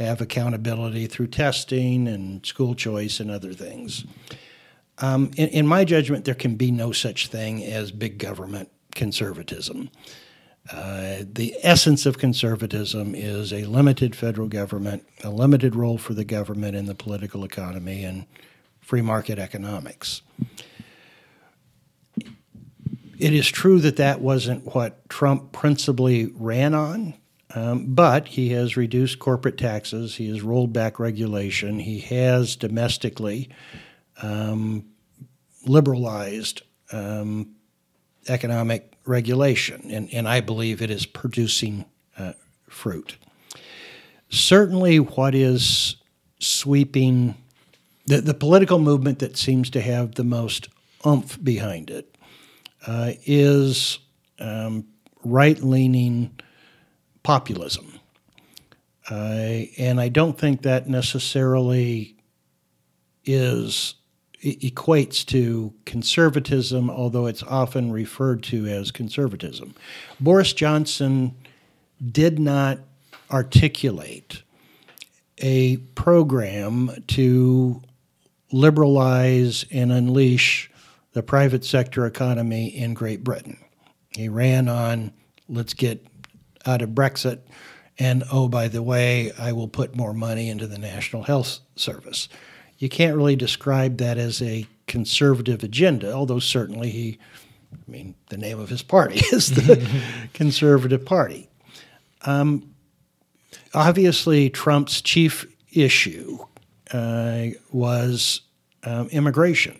have 0.00 0.20
accountability 0.20 1.06
through 1.06 1.28
testing 1.28 2.08
and 2.08 2.44
school 2.44 2.74
choice 2.74 3.20
and 3.20 3.30
other 3.30 3.52
things. 3.52 4.04
Um, 4.98 5.30
in, 5.36 5.48
in, 5.48 5.66
my 5.66 5.84
judgment, 5.84 6.24
there 6.24 6.34
can 6.34 6.56
be 6.56 6.70
no 6.70 6.92
such 6.92 7.28
thing 7.28 7.64
as 7.64 7.90
big 7.90 8.18
government 8.18 8.70
conservatism. 8.94 9.90
Uh, 10.70 11.18
the 11.22 11.54
essence 11.62 12.04
of 12.04 12.18
conservatism 12.18 13.14
is 13.14 13.52
a 13.52 13.64
limited 13.64 14.14
federal 14.14 14.46
government, 14.46 15.06
a 15.24 15.30
limited 15.30 15.74
role 15.74 15.96
for 15.96 16.12
the 16.12 16.24
government 16.24 16.76
in 16.76 16.84
the 16.84 16.94
political 16.94 17.44
economy, 17.44 18.04
and 18.04 18.26
free 18.80 19.00
market 19.00 19.38
economics. 19.38 20.22
it 23.20 23.34
is 23.34 23.48
true 23.48 23.78
that 23.80 23.96
that 23.96 24.20
wasn't 24.20 24.74
what 24.74 25.06
Trump 25.10 25.52
principally 25.52 26.32
ran 26.34 26.74
on, 26.74 27.14
um, 27.54 27.86
but 27.94 28.28
he 28.28 28.50
has 28.50 28.76
reduced 28.76 29.18
corporate 29.18 29.58
taxes, 29.58 30.16
he 30.16 30.28
has 30.28 30.42
rolled 30.42 30.72
back 30.72 30.98
regulation, 30.98 31.78
he 31.78 32.00
has 32.00 32.56
domestically 32.56 33.48
um, 34.22 34.84
liberalized 35.66 36.62
um, 36.92 37.54
economic 38.28 38.94
regulation, 39.06 39.90
and, 39.90 40.12
and 40.12 40.28
I 40.28 40.40
believe 40.40 40.82
it 40.82 40.90
is 40.90 41.06
producing 41.06 41.84
uh, 42.18 42.32
fruit. 42.68 43.16
Certainly, 44.28 45.00
what 45.00 45.34
is 45.34 45.96
sweeping 46.38 47.34
the, 48.06 48.20
the 48.20 48.34
political 48.34 48.78
movement 48.78 49.20
that 49.20 49.36
seems 49.36 49.70
to 49.70 49.80
have 49.80 50.14
the 50.14 50.24
most 50.24 50.68
oomph 51.06 51.42
behind 51.42 51.90
it 51.90 52.16
uh, 52.86 53.12
is 53.24 53.98
um, 54.38 54.86
right 55.24 55.60
leaning 55.60 56.38
populism. 57.22 57.98
Uh, 59.10 59.62
and 59.78 60.00
I 60.00 60.08
don't 60.08 60.38
think 60.38 60.62
that 60.62 60.88
necessarily 60.88 62.16
is 63.24 63.94
equates 64.42 65.24
to 65.26 65.74
conservatism, 65.84 66.88
although 66.88 67.26
it's 67.26 67.42
often 67.42 67.92
referred 67.92 68.42
to 68.42 68.66
as 68.66 68.90
conservatism. 68.90 69.74
Boris 70.18 70.52
Johnson 70.52 71.34
did 72.10 72.38
not 72.38 72.78
articulate 73.30 74.42
a 75.38 75.76
program 75.94 76.90
to 77.08 77.82
liberalize 78.52 79.64
and 79.70 79.92
unleash 79.92 80.70
the 81.12 81.22
private 81.22 81.64
sector 81.64 82.06
economy 82.06 82.68
in 82.68 82.94
Great 82.94 83.22
Britain. 83.22 83.58
He 84.10 84.28
ran 84.28 84.68
on, 84.68 85.12
let's 85.48 85.74
get 85.74 86.06
out 86.66 86.82
of 86.82 86.90
Brexit, 86.90 87.40
and 87.98 88.24
oh, 88.32 88.48
by 88.48 88.68
the 88.68 88.82
way, 88.82 89.30
I 89.38 89.52
will 89.52 89.68
put 89.68 89.94
more 89.94 90.14
money 90.14 90.48
into 90.48 90.66
the 90.66 90.78
National 90.78 91.22
Health 91.22 91.60
Service. 91.76 92.28
You 92.78 92.88
can't 92.88 93.14
really 93.14 93.36
describe 93.36 93.98
that 93.98 94.16
as 94.16 94.40
a 94.40 94.66
conservative 94.86 95.62
agenda, 95.62 96.12
although 96.12 96.38
certainly 96.38 96.90
he, 96.90 97.18
I 97.72 97.90
mean, 97.90 98.14
the 98.30 98.38
name 98.38 98.58
of 98.58 98.70
his 98.70 98.82
party 98.82 99.20
is 99.32 99.48
the 99.48 99.86
Conservative 100.32 101.04
Party. 101.04 101.48
Um, 102.22 102.74
obviously, 103.74 104.48
Trump's 104.48 105.02
chief 105.02 105.46
issue 105.72 106.38
uh, 106.92 107.48
was 107.70 108.40
um, 108.84 109.08
immigration. 109.08 109.78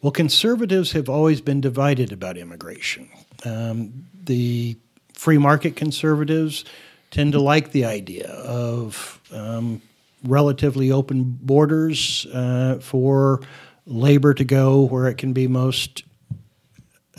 Well, 0.00 0.10
conservatives 0.12 0.92
have 0.92 1.08
always 1.08 1.40
been 1.40 1.60
divided 1.60 2.12
about 2.12 2.36
immigration. 2.36 3.10
Um, 3.44 4.06
the 4.24 4.76
free 5.16 5.38
market 5.38 5.74
conservatives 5.74 6.64
tend 7.10 7.32
to 7.32 7.40
like 7.40 7.72
the 7.72 7.84
idea 7.84 8.28
of 8.28 9.20
um, 9.32 9.82
relatively 10.22 10.92
open 10.92 11.24
borders 11.24 12.26
uh, 12.32 12.78
for 12.80 13.40
labor 13.86 14.34
to 14.34 14.44
go 14.44 14.84
where 14.84 15.08
it 15.08 15.16
can 15.16 15.32
be 15.32 15.48
most 15.48 16.04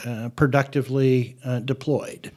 uh, 0.05 0.29
productively 0.35 1.35
uh, 1.43 1.59
deployed. 1.59 2.31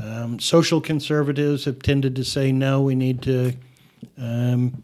Um, 0.00 0.38
social 0.38 0.80
conservatives 0.80 1.64
have 1.64 1.80
tended 1.80 2.16
to 2.16 2.24
say 2.24 2.52
no, 2.52 2.82
we 2.82 2.94
need 2.94 3.22
to 3.22 3.54
um, 4.18 4.82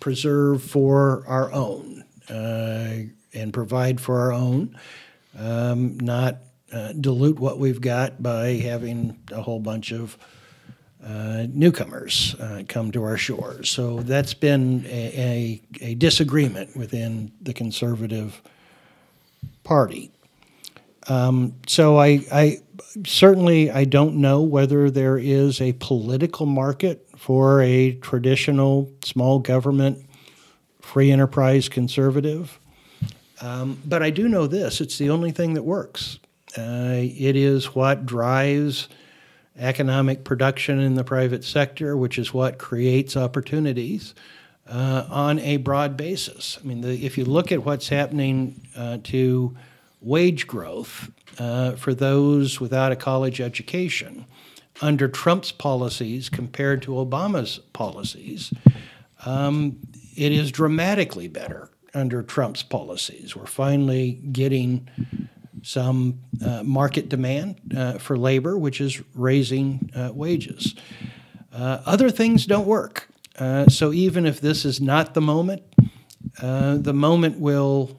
preserve 0.00 0.62
for 0.62 1.22
our 1.26 1.52
own 1.52 2.04
uh, 2.28 2.94
and 3.34 3.52
provide 3.52 4.00
for 4.00 4.20
our 4.20 4.32
own, 4.32 4.76
um, 5.38 5.98
not 6.00 6.38
uh, 6.72 6.92
dilute 6.92 7.38
what 7.38 7.58
we've 7.58 7.80
got 7.80 8.22
by 8.22 8.54
having 8.54 9.18
a 9.30 9.42
whole 9.42 9.60
bunch 9.60 9.92
of 9.92 10.16
uh, 11.04 11.46
newcomers 11.52 12.34
uh, 12.36 12.62
come 12.68 12.92
to 12.92 13.02
our 13.02 13.16
shores. 13.16 13.68
So 13.68 14.00
that's 14.00 14.34
been 14.34 14.86
a, 14.86 15.60
a, 15.80 15.86
a, 15.90 15.94
disagreement 15.96 16.76
within 16.76 17.32
the 17.40 17.52
conservative 17.52 18.40
party. 19.64 20.12
Um, 21.08 21.54
so 21.66 21.98
I, 21.98 22.20
I, 22.32 22.58
certainly 23.04 23.70
I 23.70 23.84
don't 23.84 24.16
know 24.16 24.42
whether 24.42 24.90
there 24.90 25.18
is 25.18 25.60
a 25.60 25.72
political 25.74 26.46
market 26.46 27.04
for 27.16 27.60
a 27.62 27.94
traditional 27.94 28.88
small 29.04 29.40
government 29.40 30.06
free 30.80 31.10
enterprise 31.10 31.68
conservative. 31.68 32.60
Um, 33.40 33.80
but 33.84 34.04
I 34.04 34.10
do 34.10 34.28
know 34.28 34.46
this: 34.46 34.80
it's 34.80 34.98
the 34.98 35.10
only 35.10 35.32
thing 35.32 35.54
that 35.54 35.64
works. 35.64 36.18
Uh, 36.56 36.96
it 36.96 37.36
is 37.36 37.74
what 37.74 38.04
drives 38.06 38.88
economic 39.58 40.24
production 40.24 40.80
in 40.80 40.94
the 40.94 41.04
private 41.04 41.44
sector, 41.44 41.96
which 41.96 42.18
is 42.18 42.32
what 42.32 42.58
creates 42.58 43.16
opportunities 43.16 44.14
uh, 44.66 45.06
on 45.10 45.38
a 45.40 45.56
broad 45.58 45.96
basis. 45.96 46.58
I 46.62 46.66
mean, 46.66 46.80
the, 46.80 47.04
if 47.04 47.18
you 47.18 47.24
look 47.24 47.52
at 47.52 47.64
what's 47.64 47.88
happening 47.88 48.60
uh, 48.76 48.98
to 49.04 49.56
wage 50.00 50.46
growth 50.46 51.10
uh, 51.38 51.72
for 51.72 51.94
those 51.94 52.60
without 52.60 52.92
a 52.92 52.96
college 52.96 53.40
education 53.40 54.24
under 54.80 55.08
Trump's 55.08 55.52
policies 55.52 56.28
compared 56.28 56.82
to 56.82 56.92
Obama's 56.92 57.58
policies, 57.72 58.52
um, 59.24 59.78
it 60.16 60.32
is 60.32 60.50
dramatically 60.50 61.28
better 61.28 61.70
under 61.94 62.22
Trump's 62.22 62.62
policies. 62.62 63.36
We're 63.36 63.46
finally 63.46 64.12
getting 64.32 64.88
some 65.62 66.20
uh, 66.44 66.62
market 66.62 67.08
demand 67.08 67.60
uh, 67.76 67.98
for 67.98 68.18
labor, 68.18 68.58
which 68.58 68.80
is 68.80 69.00
raising 69.14 69.90
uh, 69.94 70.10
wages. 70.12 70.74
Uh, 71.52 71.80
other 71.86 72.10
things 72.10 72.46
don't 72.46 72.66
work. 72.66 73.08
Uh, 73.38 73.66
so 73.68 73.92
even 73.92 74.26
if 74.26 74.40
this 74.40 74.64
is 74.64 74.80
not 74.80 75.14
the 75.14 75.20
moment, 75.20 75.62
uh, 76.40 76.76
the 76.76 76.92
moment 76.92 77.38
will 77.38 77.98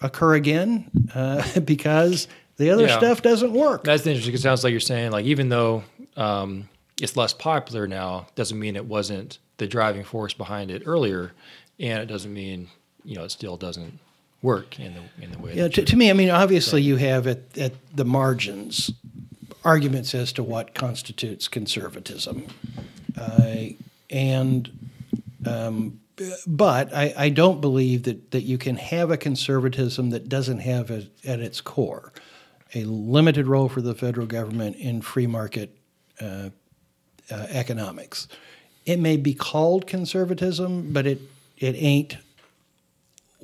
occur 0.00 0.34
again 0.34 0.90
because 1.64 2.28
the 2.56 2.70
other 2.70 2.86
yeah. 2.86 2.98
stuff 2.98 3.22
doesn't 3.22 3.52
work. 3.52 3.84
That's 3.84 4.06
interesting. 4.06 4.34
It 4.34 4.40
sounds 4.40 4.64
like 4.64 4.72
you're 4.72 4.80
saying, 4.80 5.12
like, 5.12 5.24
even 5.24 5.48
though 5.48 5.84
um, 6.16 6.68
it's 7.00 7.16
less 7.16 7.32
popular 7.32 7.86
now, 7.86 8.26
doesn't 8.34 8.58
mean 8.58 8.76
it 8.76 8.84
wasn't 8.84 9.38
the 9.56 9.66
driving 9.66 10.04
force 10.04 10.34
behind 10.34 10.70
it 10.70 10.82
earlier, 10.86 11.32
and 11.78 12.02
it 12.02 12.06
doesn't 12.06 12.32
mean 12.32 12.68
you 13.04 13.16
know 13.16 13.24
it 13.24 13.30
still 13.30 13.56
doesn't 13.56 13.98
work 14.42 14.78
in 14.78 14.94
the 14.94 15.24
in 15.24 15.32
the 15.32 15.38
way. 15.38 15.54
Yeah, 15.54 15.68
to, 15.68 15.84
to, 15.84 15.96
me, 15.96 16.10
I 16.10 16.12
mean, 16.12 16.30
obviously, 16.30 16.82
you 16.82 16.96
have 16.96 17.26
at 17.26 17.56
at 17.56 17.72
the 17.94 18.04
margins 18.04 18.92
arguments 19.64 20.14
as 20.14 20.32
to 20.34 20.42
what 20.42 20.74
constitutes 20.74 21.48
conservatism, 21.48 22.46
uh, 23.18 23.66
and 24.10 24.90
um, 25.46 26.00
but 26.46 26.94
I, 26.94 27.14
I, 27.16 27.28
don't 27.30 27.60
believe 27.60 28.02
that 28.04 28.32
that 28.32 28.42
you 28.42 28.58
can 28.58 28.76
have 28.76 29.10
a 29.10 29.16
conservatism 29.16 30.10
that 30.10 30.28
doesn't 30.28 30.60
have 30.60 30.90
a, 30.90 31.06
at 31.24 31.40
its 31.40 31.60
core 31.60 32.12
a 32.74 32.84
limited 32.84 33.46
role 33.46 33.68
for 33.68 33.82
the 33.82 33.94
federal 33.94 34.26
government 34.26 34.76
in 34.76 35.02
free 35.02 35.26
market 35.26 35.76
uh, 36.20 36.50
uh, 37.30 37.46
economics. 37.50 38.28
It 38.84 38.98
may 38.98 39.16
be 39.16 39.34
called 39.34 39.86
conservatism, 39.86 40.92
but 40.92 41.06
it 41.06 41.20
it 41.58 41.74
ain't 41.76 42.16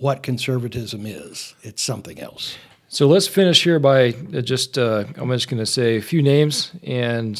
what 0.00 0.22
conservatism 0.22 1.06
is. 1.06 1.54
It's 1.62 1.82
something 1.82 2.20
else. 2.20 2.56
So 2.88 3.06
let's 3.06 3.26
finish 3.26 3.64
here 3.64 3.78
by 3.78 4.14
uh, 4.34 4.40
just, 4.40 4.78
uh, 4.78 5.04
I'm 5.16 5.30
just 5.30 5.48
going 5.48 5.58
to 5.58 5.66
say 5.66 5.96
a 5.96 6.02
few 6.02 6.22
names 6.22 6.72
and 6.82 7.38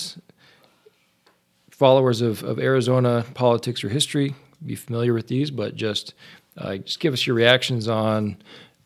followers 1.70 2.20
of, 2.20 2.42
of 2.42 2.58
Arizona 2.58 3.24
politics 3.34 3.82
or 3.82 3.88
history. 3.88 4.34
Be 4.64 4.74
familiar 4.74 5.14
with 5.14 5.28
these, 5.28 5.50
but 5.50 5.76
just 5.76 6.14
uh, 6.58 6.76
just 6.78 7.00
give 7.00 7.12
us 7.12 7.26
your 7.26 7.36
reactions 7.36 7.88
on 7.88 8.36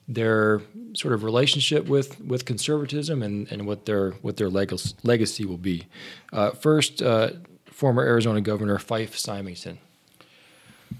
their 0.06 0.60
sort 0.92 1.14
of 1.14 1.24
relationship 1.24 1.86
with, 1.88 2.20
with 2.20 2.44
conservatism 2.44 3.22
and, 3.22 3.50
and 3.50 3.66
what 3.66 3.86
their 3.86 4.10
what 4.22 4.36
their 4.36 4.50
legacy, 4.50 4.94
legacy 5.02 5.46
will 5.46 5.58
be. 5.58 5.86
Uh, 6.32 6.50
first, 6.50 7.00
uh, 7.00 7.30
former 7.64 8.02
Arizona 8.02 8.40
Governor 8.42 8.78
Fife 8.78 9.16
Symington. 9.16 9.78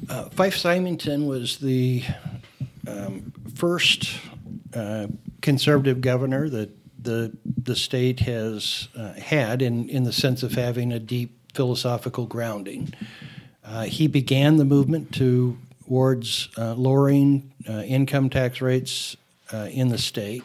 Uh, 0.09 0.31
Fife 0.31 0.57
Symington 0.57 1.27
was 1.27 1.59
the 1.59 2.03
um, 2.87 3.33
first 3.55 4.19
uh, 4.75 5.07
conservative 5.41 6.01
governor 6.01 6.49
that 6.49 6.71
the 7.03 7.37
the 7.45 7.77
state 7.77 8.21
has 8.21 8.89
uh, 8.97 9.13
had 9.15 9.63
in 9.63 9.89
in 9.89 10.05
the 10.05 10.13
sense 10.13 10.43
of 10.43 10.53
having 10.53 10.93
a 10.93 10.99
deep 10.99 11.39
philosophical 11.55 12.27
grounding. 12.27 12.93
Uh, 13.65 13.85
he 13.85 14.07
began 14.07 14.57
the 14.57 14.65
movement 14.65 15.13
to, 15.15 15.57
towards 15.87 16.49
uh, 16.59 16.75
lowering 16.75 17.53
uh, 17.69 17.83
income 17.83 18.29
tax 18.29 18.61
rates 18.61 19.17
uh, 19.53 19.69
in 19.71 19.89
the 19.89 19.99
state. 19.99 20.43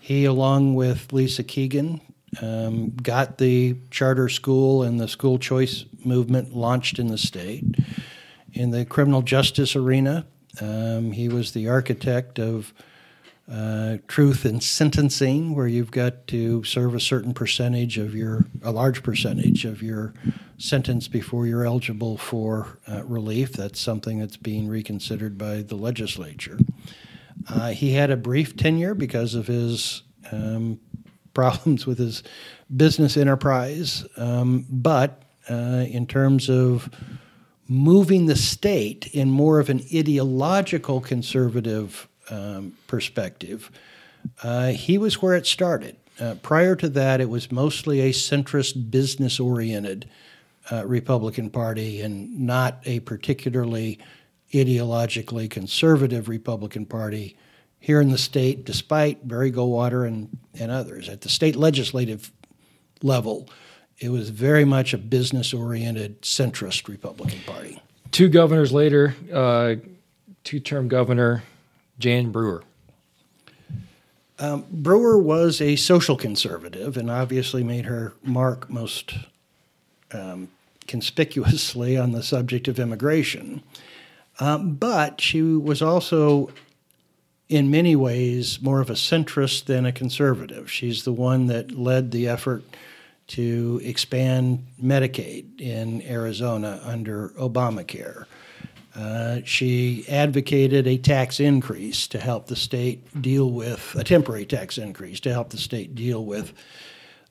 He, 0.00 0.24
along 0.24 0.74
with 0.74 1.12
Lisa 1.12 1.42
Keegan, 1.42 2.00
um, 2.42 2.90
got 2.90 3.38
the 3.38 3.76
charter 3.90 4.28
school 4.28 4.82
and 4.82 5.00
the 5.00 5.08
school 5.08 5.38
choice 5.38 5.84
movement 6.04 6.54
launched 6.54 6.98
in 6.98 7.06
the 7.06 7.16
state. 7.18 7.64
In 8.52 8.70
the 8.70 8.84
criminal 8.84 9.22
justice 9.22 9.74
arena, 9.74 10.26
um, 10.60 11.12
he 11.12 11.28
was 11.28 11.52
the 11.52 11.68
architect 11.68 12.38
of 12.38 12.72
uh, 13.50 13.98
truth 14.08 14.46
in 14.46 14.60
sentencing, 14.60 15.54
where 15.54 15.66
you've 15.66 15.90
got 15.90 16.26
to 16.28 16.64
serve 16.64 16.94
a 16.94 17.00
certain 17.00 17.34
percentage 17.34 17.98
of 17.98 18.14
your, 18.14 18.46
a 18.62 18.70
large 18.70 19.02
percentage 19.02 19.64
of 19.64 19.82
your 19.82 20.14
sentence 20.56 21.08
before 21.08 21.46
you're 21.46 21.64
eligible 21.64 22.16
for 22.16 22.78
uh, 22.90 23.04
relief. 23.04 23.52
That's 23.52 23.80
something 23.80 24.18
that's 24.18 24.38
being 24.38 24.68
reconsidered 24.68 25.36
by 25.36 25.62
the 25.62 25.74
legislature. 25.74 26.58
Uh, 27.48 27.70
he 27.70 27.92
had 27.92 28.10
a 28.10 28.16
brief 28.16 28.56
tenure 28.56 28.94
because 28.94 29.34
of 29.34 29.46
his 29.46 30.02
um, 30.32 30.80
problems 31.34 31.84
with 31.86 31.98
his 31.98 32.22
business 32.74 33.16
enterprise, 33.16 34.06
um, 34.16 34.64
but 34.70 35.22
uh, 35.50 35.84
in 35.86 36.06
terms 36.06 36.48
of 36.48 36.88
moving 37.68 38.26
the 38.26 38.36
state 38.36 39.06
in 39.14 39.30
more 39.30 39.58
of 39.58 39.70
an 39.70 39.80
ideological 39.94 41.00
conservative 41.00 42.08
um, 42.30 42.76
perspective, 42.86 43.70
uh, 44.42 44.68
he 44.68 44.98
was 44.98 45.20
where 45.20 45.34
it 45.34 45.46
started. 45.46 45.96
Uh, 46.20 46.34
prior 46.42 46.76
to 46.76 46.88
that, 46.88 47.20
it 47.20 47.28
was 47.28 47.50
mostly 47.50 48.00
a 48.00 48.10
centrist, 48.10 48.90
business 48.90 49.40
oriented 49.40 50.08
uh, 50.70 50.86
Republican 50.86 51.50
Party 51.50 52.00
and 52.00 52.38
not 52.40 52.80
a 52.84 53.00
particularly 53.00 53.98
ideologically 54.52 55.50
conservative 55.50 56.28
Republican 56.28 56.86
Party 56.86 57.36
here 57.80 58.00
in 58.00 58.10
the 58.10 58.18
state, 58.18 58.64
despite 58.64 59.26
Barry 59.26 59.52
Goldwater 59.52 60.06
and, 60.06 60.38
and 60.58 60.70
others. 60.70 61.08
At 61.08 61.20
the 61.22 61.28
state 61.28 61.56
legislative 61.56 62.32
level, 63.02 63.48
it 63.98 64.10
was 64.10 64.30
very 64.30 64.64
much 64.64 64.92
a 64.92 64.98
business 64.98 65.54
oriented, 65.54 66.20
centrist 66.22 66.88
Republican 66.88 67.40
Party. 67.46 67.80
Two 68.10 68.28
governors 68.28 68.72
later, 68.72 69.14
uh, 69.32 69.76
two 70.44 70.60
term 70.60 70.88
governor 70.88 71.42
Jan 71.98 72.30
Brewer. 72.30 72.62
Um, 74.38 74.66
Brewer 74.70 75.18
was 75.18 75.60
a 75.60 75.76
social 75.76 76.16
conservative 76.16 76.96
and 76.96 77.10
obviously 77.10 77.62
made 77.62 77.84
her 77.84 78.14
mark 78.22 78.68
most 78.68 79.14
um, 80.12 80.48
conspicuously 80.86 81.96
on 81.96 82.12
the 82.12 82.22
subject 82.22 82.68
of 82.68 82.78
immigration. 82.78 83.62
Um, 84.40 84.74
but 84.74 85.20
she 85.20 85.40
was 85.42 85.80
also, 85.80 86.50
in 87.48 87.70
many 87.70 87.94
ways, 87.94 88.60
more 88.60 88.80
of 88.80 88.90
a 88.90 88.94
centrist 88.94 89.66
than 89.66 89.86
a 89.86 89.92
conservative. 89.92 90.70
She's 90.70 91.04
the 91.04 91.12
one 91.12 91.46
that 91.46 91.70
led 91.70 92.10
the 92.10 92.26
effort 92.26 92.64
to 93.26 93.80
expand 93.82 94.66
Medicaid 94.82 95.60
in 95.60 96.02
Arizona 96.02 96.80
under 96.84 97.30
Obamacare. 97.30 98.26
Uh, 98.94 99.40
she 99.44 100.04
advocated 100.08 100.86
a 100.86 100.96
tax 100.96 101.40
increase 101.40 102.06
to 102.06 102.18
help 102.18 102.46
the 102.46 102.56
state 102.56 103.20
deal 103.20 103.50
with 103.50 103.94
a 103.98 104.04
temporary 104.04 104.46
tax 104.46 104.78
increase 104.78 105.18
to 105.20 105.32
help 105.32 105.50
the 105.50 105.58
state 105.58 105.94
deal 105.94 106.24
with 106.24 106.52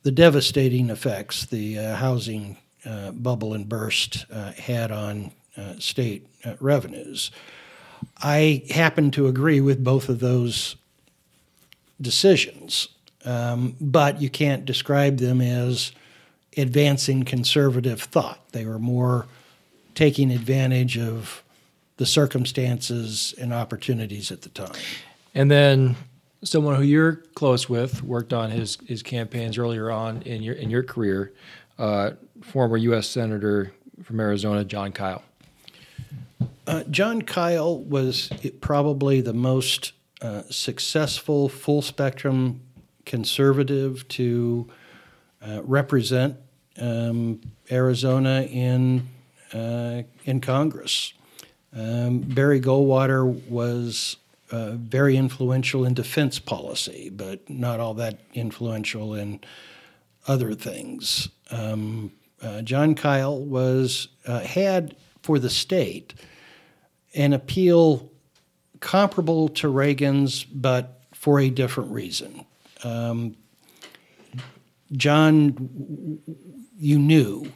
the 0.01 0.11
devastating 0.11 0.89
effects 0.89 1.45
the 1.45 1.79
uh, 1.79 1.95
housing 1.95 2.57
uh, 2.85 3.11
bubble 3.11 3.53
and 3.53 3.69
burst 3.69 4.25
uh, 4.31 4.51
had 4.53 4.91
on 4.91 5.31
uh, 5.55 5.75
state 5.79 6.27
uh, 6.43 6.55
revenues. 6.59 7.31
I 8.21 8.63
happen 8.69 9.11
to 9.11 9.27
agree 9.27 9.61
with 9.61 9.83
both 9.83 10.09
of 10.09 10.19
those 10.19 10.75
decisions, 12.01 12.89
um, 13.26 13.76
but 13.80 14.21
you 14.21 14.30
can't 14.30 14.65
describe 14.65 15.17
them 15.17 15.41
as 15.41 15.91
advancing 16.57 17.24
conservative 17.24 18.01
thought. 18.01 18.39
They 18.51 18.65
were 18.65 18.80
more 18.80 19.28
taking 19.95 20.32
advantage 20.32 20.97
of 20.97 21.43
the 21.97 22.05
circumstances 22.05 23.34
and 23.39 23.53
opportunities 23.53 24.32
at 24.32 24.41
the 24.41 24.49
time. 24.49 24.76
And 25.36 25.49
then 25.49 25.95
someone 26.43 26.76
who 26.76 26.84
you're 26.84 27.15
close 27.36 27.69
with 27.69 28.03
worked 28.03 28.34
on 28.34 28.51
his, 28.51 28.78
his 28.86 29.03
campaigns 29.03 29.57
earlier 29.57 29.89
on 29.89 30.21
in 30.24 30.43
your 30.43 30.55
in 30.55 30.69
your 30.69 30.84
career, 30.84 31.32
uh, 31.80 32.11
former 32.41 32.78
U.S. 32.78 33.07
Senator 33.07 33.71
from 34.03 34.19
Arizona, 34.19 34.63
Jon 34.63 34.91
Kyl. 34.91 35.24
Uh, 36.65 36.84
Jon 36.84 37.21
Kyl 37.21 37.80
was 37.80 38.32
probably 38.61 39.21
the 39.21 39.34
most 39.34 39.93
uh, 40.21 40.43
successful 40.49 41.49
full 41.49 41.82
spectrum 41.82 42.61
conservative 43.06 44.08
to 44.10 44.68
uh, 45.41 45.62
represent 45.64 46.38
um, 46.80 47.41
Arizona 47.72 48.43
in 48.43 49.08
uh, 49.54 50.04
in 50.26 50.41
Congress. 50.41 51.14
Um, 51.76 52.20
Barry 52.20 52.60
Goldwater 52.60 53.26
was 53.47 54.18
uh, 54.51 54.72
very 54.72 55.18
influential 55.18 55.86
in 55.86 55.93
defense 55.93 56.39
policy, 56.39 57.10
but 57.10 57.49
not 57.49 57.80
all 57.80 57.93
that 57.95 58.20
influential 58.34 59.14
in 59.16 59.39
other 60.28 60.54
things. 60.54 61.30
Um, 61.51 62.12
uh, 62.41 62.62
Jon 62.62 62.95
Kyl 62.95 63.39
was 63.39 64.10
uh, 64.28 64.41
had 64.41 64.95
for 65.22 65.39
the 65.39 65.49
state 65.49 66.14
an 67.16 67.34
appeal 67.34 68.12
comparable 68.80 69.47
to 69.47 69.70
Reagan's, 69.70 70.43
but 70.43 71.01
for 71.14 71.39
a 71.39 71.49
different 71.49 71.91
reason. 71.91 72.45
Um, 72.84 73.36
John, 74.91 76.19
you 76.77 76.99
knew, 76.99 77.51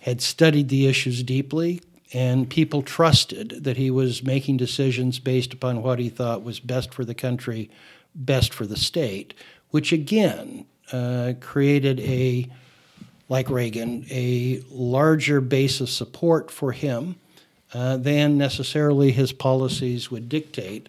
had 0.00 0.20
studied 0.20 0.68
the 0.68 0.86
issues 0.86 1.22
deeply, 1.22 1.80
and 2.12 2.50
people 2.50 2.82
trusted 2.82 3.62
that 3.62 3.76
he 3.76 3.90
was 3.90 4.22
making 4.22 4.56
decisions 4.56 5.18
based 5.18 5.52
upon 5.52 5.82
what 5.82 5.98
he 5.98 6.08
thought 6.08 6.42
was 6.42 6.60
best 6.60 6.92
for 6.92 7.04
the 7.04 7.14
country, 7.14 7.70
best 8.14 8.52
for 8.52 8.66
the 8.66 8.76
state, 8.76 9.34
which 9.70 9.92
again 9.92 10.66
uh, 10.92 11.34
created 11.40 12.00
a, 12.00 12.48
like 13.28 13.48
Reagan, 13.48 14.04
a 14.10 14.62
larger 14.70 15.40
base 15.40 15.80
of 15.80 15.88
support 15.88 16.50
for 16.50 16.72
him 16.72 17.16
uh, 17.72 17.96
than 17.96 18.36
necessarily 18.36 19.12
his 19.12 19.32
policies 19.32 20.10
would 20.10 20.28
dictate. 20.28 20.88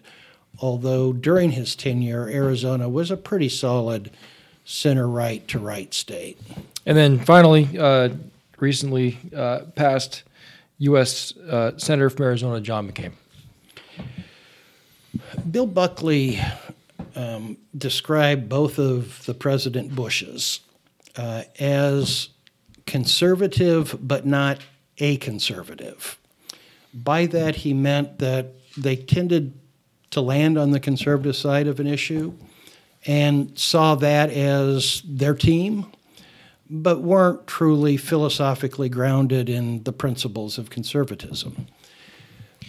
Although 0.60 1.12
during 1.12 1.52
his 1.52 1.74
tenure, 1.74 2.28
Arizona 2.28 2.88
was 2.88 3.10
a 3.10 3.16
pretty 3.16 3.48
solid 3.48 4.10
center 4.64 5.08
right 5.08 5.46
to 5.48 5.58
right 5.58 5.92
state. 5.92 6.38
And 6.86 6.96
then 6.96 7.18
finally, 7.18 7.68
uh, 7.78 8.10
recently 8.58 9.18
uh, 9.34 9.60
passed 9.74 10.22
U.S. 10.78 11.36
Uh, 11.36 11.76
Senator 11.76 12.10
from 12.10 12.24
Arizona, 12.24 12.60
John 12.60 12.90
McCain. 12.90 13.12
Bill 15.50 15.66
Buckley 15.66 16.40
um, 17.14 17.56
described 17.76 18.48
both 18.48 18.78
of 18.78 19.24
the 19.26 19.34
President 19.34 19.94
Bushes 19.94 20.60
uh, 21.16 21.42
as 21.58 22.28
conservative, 22.86 23.96
but 24.00 24.26
not 24.26 24.58
a 24.98 25.16
conservative. 25.18 26.18
By 26.92 27.26
that, 27.26 27.56
he 27.56 27.74
meant 27.74 28.18
that 28.18 28.52
they 28.76 28.96
tended 28.96 29.52
to 30.14 30.20
land 30.20 30.58
on 30.58 30.70
the 30.70 30.80
conservative 30.80 31.36
side 31.36 31.66
of 31.66 31.78
an 31.78 31.86
issue 31.86 32.32
and 33.06 33.56
saw 33.58 33.94
that 33.94 34.30
as 34.30 35.02
their 35.06 35.34
team 35.34 35.86
but 36.70 37.02
weren't 37.02 37.46
truly 37.46 37.96
philosophically 37.96 38.88
grounded 38.88 39.48
in 39.48 39.82
the 39.84 39.92
principles 39.92 40.56
of 40.56 40.70
conservatism. 40.70 41.66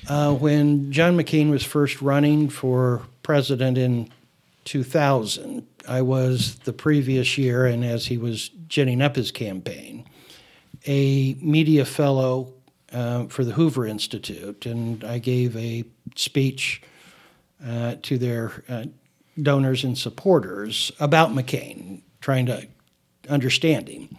Uh, 0.08 0.34
when 0.34 0.92
John 0.92 1.18
McCain 1.18 1.50
was 1.50 1.64
first 1.64 2.02
running 2.02 2.50
for 2.50 3.02
president 3.24 3.78
in 3.78 4.10
2000, 4.66 5.66
I 5.88 6.02
was 6.02 6.56
the 6.60 6.74
previous 6.74 7.38
year, 7.38 7.66
and 7.66 7.86
as 7.86 8.06
he 8.06 8.18
was 8.18 8.50
ginning 8.68 9.02
up 9.02 9.16
his 9.16 9.32
campaign, 9.32 10.06
a 10.86 11.36
media 11.36 11.86
fellow 11.86 12.54
uh, 12.92 13.26
for 13.28 13.44
the 13.44 13.54
Hoover 13.54 13.88
Institute, 13.88 14.66
and 14.66 15.04
I 15.04 15.20
gave 15.20 15.56
a 15.56 15.86
speech 16.16 16.82
uh, 17.64 17.96
to 18.02 18.18
their 18.18 18.64
uh, 18.68 18.86
donors 19.42 19.84
and 19.84 19.98
supporters 19.98 20.92
about 21.00 21.32
McCain, 21.32 22.02
trying 22.22 22.46
to 22.48 22.68
understand 23.30 23.88
him. 23.88 24.10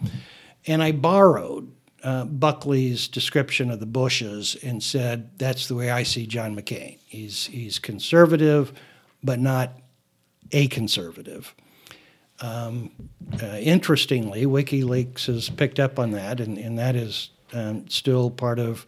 And 0.65 0.83
I 0.83 0.91
borrowed 0.91 1.71
uh, 2.03 2.25
Buckley's 2.25 3.07
description 3.07 3.71
of 3.71 3.79
the 3.79 3.85
Bushes 3.85 4.55
and 4.63 4.83
said, 4.83 5.37
that's 5.37 5.67
the 5.67 5.75
way 5.75 5.89
I 5.89 6.03
see 6.03 6.27
John 6.27 6.55
McCain. 6.55 6.99
He's, 7.05 7.47
he's 7.47 7.79
conservative, 7.79 8.73
but 9.23 9.39
not 9.39 9.73
a 10.51 10.67
conservative. 10.67 11.55
Um, 12.39 12.91
uh, 13.41 13.57
interestingly, 13.59 14.45
WikiLeaks 14.45 15.25
has 15.25 15.49
picked 15.49 15.79
up 15.79 15.97
on 15.97 16.11
that, 16.11 16.39
and, 16.39 16.57
and 16.57 16.77
that 16.77 16.95
is 16.95 17.31
um, 17.53 17.87
still 17.89 18.29
part 18.29 18.59
of 18.59 18.85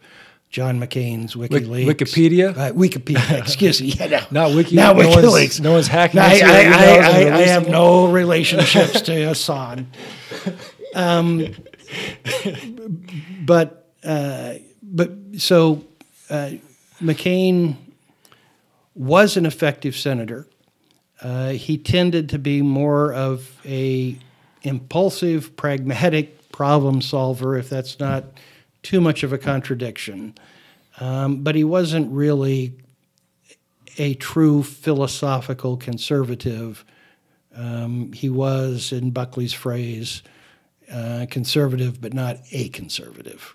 John 0.50 0.80
McCain's 0.80 1.36
WikiLeaks. 1.36 1.86
Wikipedia? 1.86 2.56
Uh, 2.56 2.72
Wikipedia, 2.72 3.38
excuse 3.38 3.80
me. 3.80 3.88
Yeah, 3.88 4.06
no. 4.06 4.20
Not 4.48 4.56
Wiki. 4.56 4.74
Not 4.74 4.96
no 4.96 5.02
WikiLeaks. 5.04 5.32
One's, 5.32 5.60
no 5.60 5.72
one's 5.72 5.86
hacking. 5.86 6.18
No, 6.18 6.26
I, 6.26 6.28
I, 6.28 6.34
I, 6.34 7.28
I, 7.28 7.36
I 7.36 7.42
have 7.42 7.68
no 7.68 8.10
relationships 8.10 9.00
to 9.02 9.12
Assange. 9.30 9.86
Um, 10.94 11.54
but 13.44 13.92
uh, 14.02 14.54
but 14.82 15.12
so 15.38 15.84
uh, 16.28 16.50
McCain 17.00 17.76
was 18.96 19.36
an 19.36 19.46
effective 19.46 19.94
senator. 19.94 20.48
Uh, 21.22 21.50
he 21.50 21.78
tended 21.78 22.28
to 22.30 22.38
be 22.38 22.60
more 22.60 23.12
of 23.12 23.60
a 23.64 24.18
impulsive, 24.62 25.56
pragmatic 25.56 26.50
problem 26.50 27.00
solver, 27.00 27.56
if 27.56 27.70
that's 27.70 28.00
not 28.00 28.24
too 28.82 29.00
much 29.00 29.22
of 29.22 29.32
a 29.32 29.38
contradiction. 29.38 30.34
Um, 30.98 31.42
but 31.42 31.54
he 31.54 31.64
wasn't 31.64 32.10
really 32.12 32.74
a 33.98 34.14
true 34.14 34.62
philosophical 34.62 35.76
conservative. 35.76 36.84
Um, 37.54 38.12
he 38.12 38.28
was, 38.28 38.92
in 38.92 39.10
Buckley's 39.10 39.52
phrase, 39.52 40.22
uh, 40.92 41.26
conservative, 41.30 42.00
but 42.00 42.12
not 42.12 42.38
a 42.50 42.68
conservative. 42.70 43.54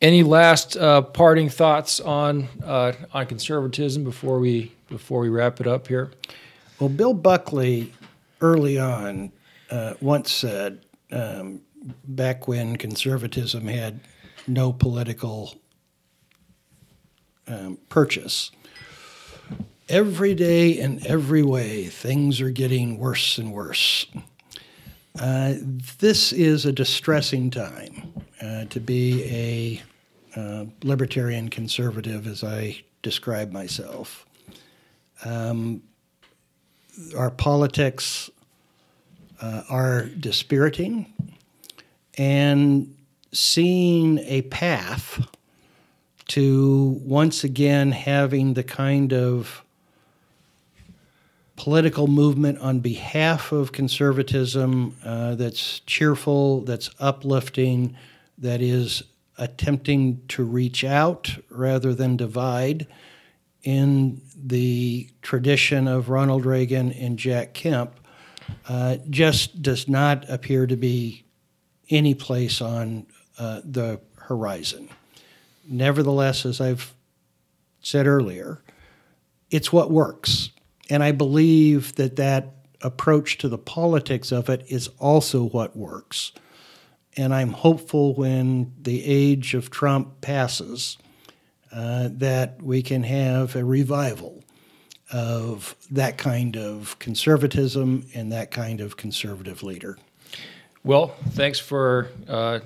Any 0.00 0.22
last 0.22 0.76
uh, 0.76 1.02
parting 1.02 1.48
thoughts 1.48 2.00
on 2.00 2.48
uh, 2.64 2.92
on 3.12 3.26
conservatism 3.26 4.02
before 4.02 4.40
we 4.40 4.72
before 4.88 5.20
we 5.20 5.28
wrap 5.28 5.60
it 5.60 5.66
up 5.66 5.86
here? 5.86 6.10
Well, 6.80 6.88
Bill 6.88 7.14
Buckley, 7.14 7.92
early 8.40 8.78
on, 8.78 9.30
uh, 9.70 9.94
once 10.00 10.32
said, 10.32 10.84
um, 11.12 11.60
back 12.04 12.48
when 12.48 12.76
conservatism 12.76 13.66
had 13.66 14.00
no 14.46 14.72
political 14.72 15.54
um, 17.46 17.78
purchase, 17.88 18.50
every 19.88 20.34
day 20.34 20.80
and 20.80 21.04
every 21.06 21.42
way, 21.42 21.84
things 21.84 22.40
are 22.40 22.50
getting 22.50 22.98
worse 22.98 23.38
and 23.38 23.52
worse. 23.52 24.06
Uh, 25.18 25.54
this 25.98 26.32
is 26.32 26.64
a 26.64 26.72
distressing 26.72 27.50
time 27.50 28.12
uh, 28.40 28.64
to 28.66 28.80
be 28.80 29.24
a 29.24 29.82
uh, 30.40 30.64
libertarian 30.82 31.50
conservative, 31.50 32.26
as 32.26 32.42
I 32.42 32.82
describe 33.02 33.52
myself. 33.52 34.24
Um, 35.24 35.82
our 37.16 37.30
politics 37.30 38.30
uh, 39.40 39.62
are 39.68 40.06
dispiriting, 40.06 41.12
and 42.18 42.94
seeing 43.32 44.18
a 44.20 44.42
path 44.42 45.26
to 46.28 47.00
once 47.02 47.44
again 47.44 47.92
having 47.92 48.54
the 48.54 48.62
kind 48.62 49.12
of 49.12 49.64
political 51.56 52.06
movement 52.06 52.58
on 52.58 52.80
behalf 52.80 53.52
of 53.52 53.72
conservatism 53.72 54.96
uh, 55.04 55.34
that's 55.34 55.80
cheerful, 55.80 56.62
that's 56.62 56.90
uplifting, 56.98 57.96
that 58.38 58.60
is 58.60 59.02
attempting 59.38 60.20
to 60.28 60.44
reach 60.44 60.84
out 60.84 61.36
rather 61.50 61.94
than 61.94 62.16
divide 62.16 62.86
in 63.62 64.20
the 64.36 65.08
tradition 65.22 65.86
of 65.86 66.08
Ronald 66.08 66.44
Reagan 66.44 66.92
and 66.92 67.18
Jack 67.18 67.54
Kemp 67.54 67.94
uh, 68.68 68.96
just 69.08 69.62
does 69.62 69.88
not 69.88 70.28
appear 70.28 70.66
to 70.66 70.76
be 70.76 71.21
any 71.92 72.14
place 72.14 72.60
on 72.60 73.06
uh, 73.38 73.60
the 73.64 74.00
horizon. 74.16 74.88
Nevertheless, 75.68 76.44
as 76.44 76.60
I've 76.60 76.92
said 77.82 78.06
earlier, 78.06 78.62
it's 79.50 79.72
what 79.72 79.90
works. 79.90 80.50
And 80.90 81.02
I 81.02 81.12
believe 81.12 81.94
that 81.96 82.16
that 82.16 82.54
approach 82.80 83.38
to 83.38 83.48
the 83.48 83.58
politics 83.58 84.32
of 84.32 84.48
it 84.48 84.64
is 84.68 84.88
also 84.98 85.44
what 85.44 85.76
works. 85.76 86.32
And 87.16 87.34
I'm 87.34 87.52
hopeful 87.52 88.14
when 88.14 88.72
the 88.80 89.04
age 89.04 89.54
of 89.54 89.70
Trump 89.70 90.20
passes 90.20 90.96
uh, 91.70 92.08
that 92.12 92.62
we 92.62 92.82
can 92.82 93.02
have 93.02 93.54
a 93.54 93.64
revival 93.64 94.42
of 95.12 95.76
that 95.90 96.16
kind 96.16 96.56
of 96.56 96.98
conservatism 96.98 98.06
and 98.14 98.32
that 98.32 98.50
kind 98.50 98.80
of 98.80 98.96
conservative 98.96 99.62
leader. 99.62 99.98
Well, 100.84 101.14
thanks 101.30 101.58
for 101.58 102.08
uh, 102.28 102.60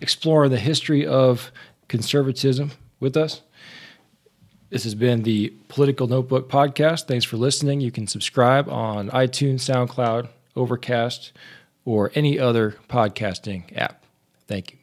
exploring 0.00 0.50
the 0.50 0.58
history 0.58 1.06
of 1.06 1.50
conservatism 1.88 2.72
with 3.00 3.16
us. 3.16 3.42
This 4.70 4.84
has 4.84 4.94
been 4.94 5.22
the 5.22 5.52
Political 5.68 6.06
Notebook 6.06 6.48
Podcast. 6.48 7.06
Thanks 7.06 7.24
for 7.24 7.36
listening. 7.36 7.80
You 7.80 7.90
can 7.90 8.06
subscribe 8.06 8.68
on 8.68 9.10
iTunes, 9.10 9.60
SoundCloud, 9.60 10.28
Overcast, 10.56 11.32
or 11.84 12.10
any 12.14 12.38
other 12.38 12.76
podcasting 12.88 13.64
app. 13.76 14.04
Thank 14.46 14.72
you. 14.72 14.81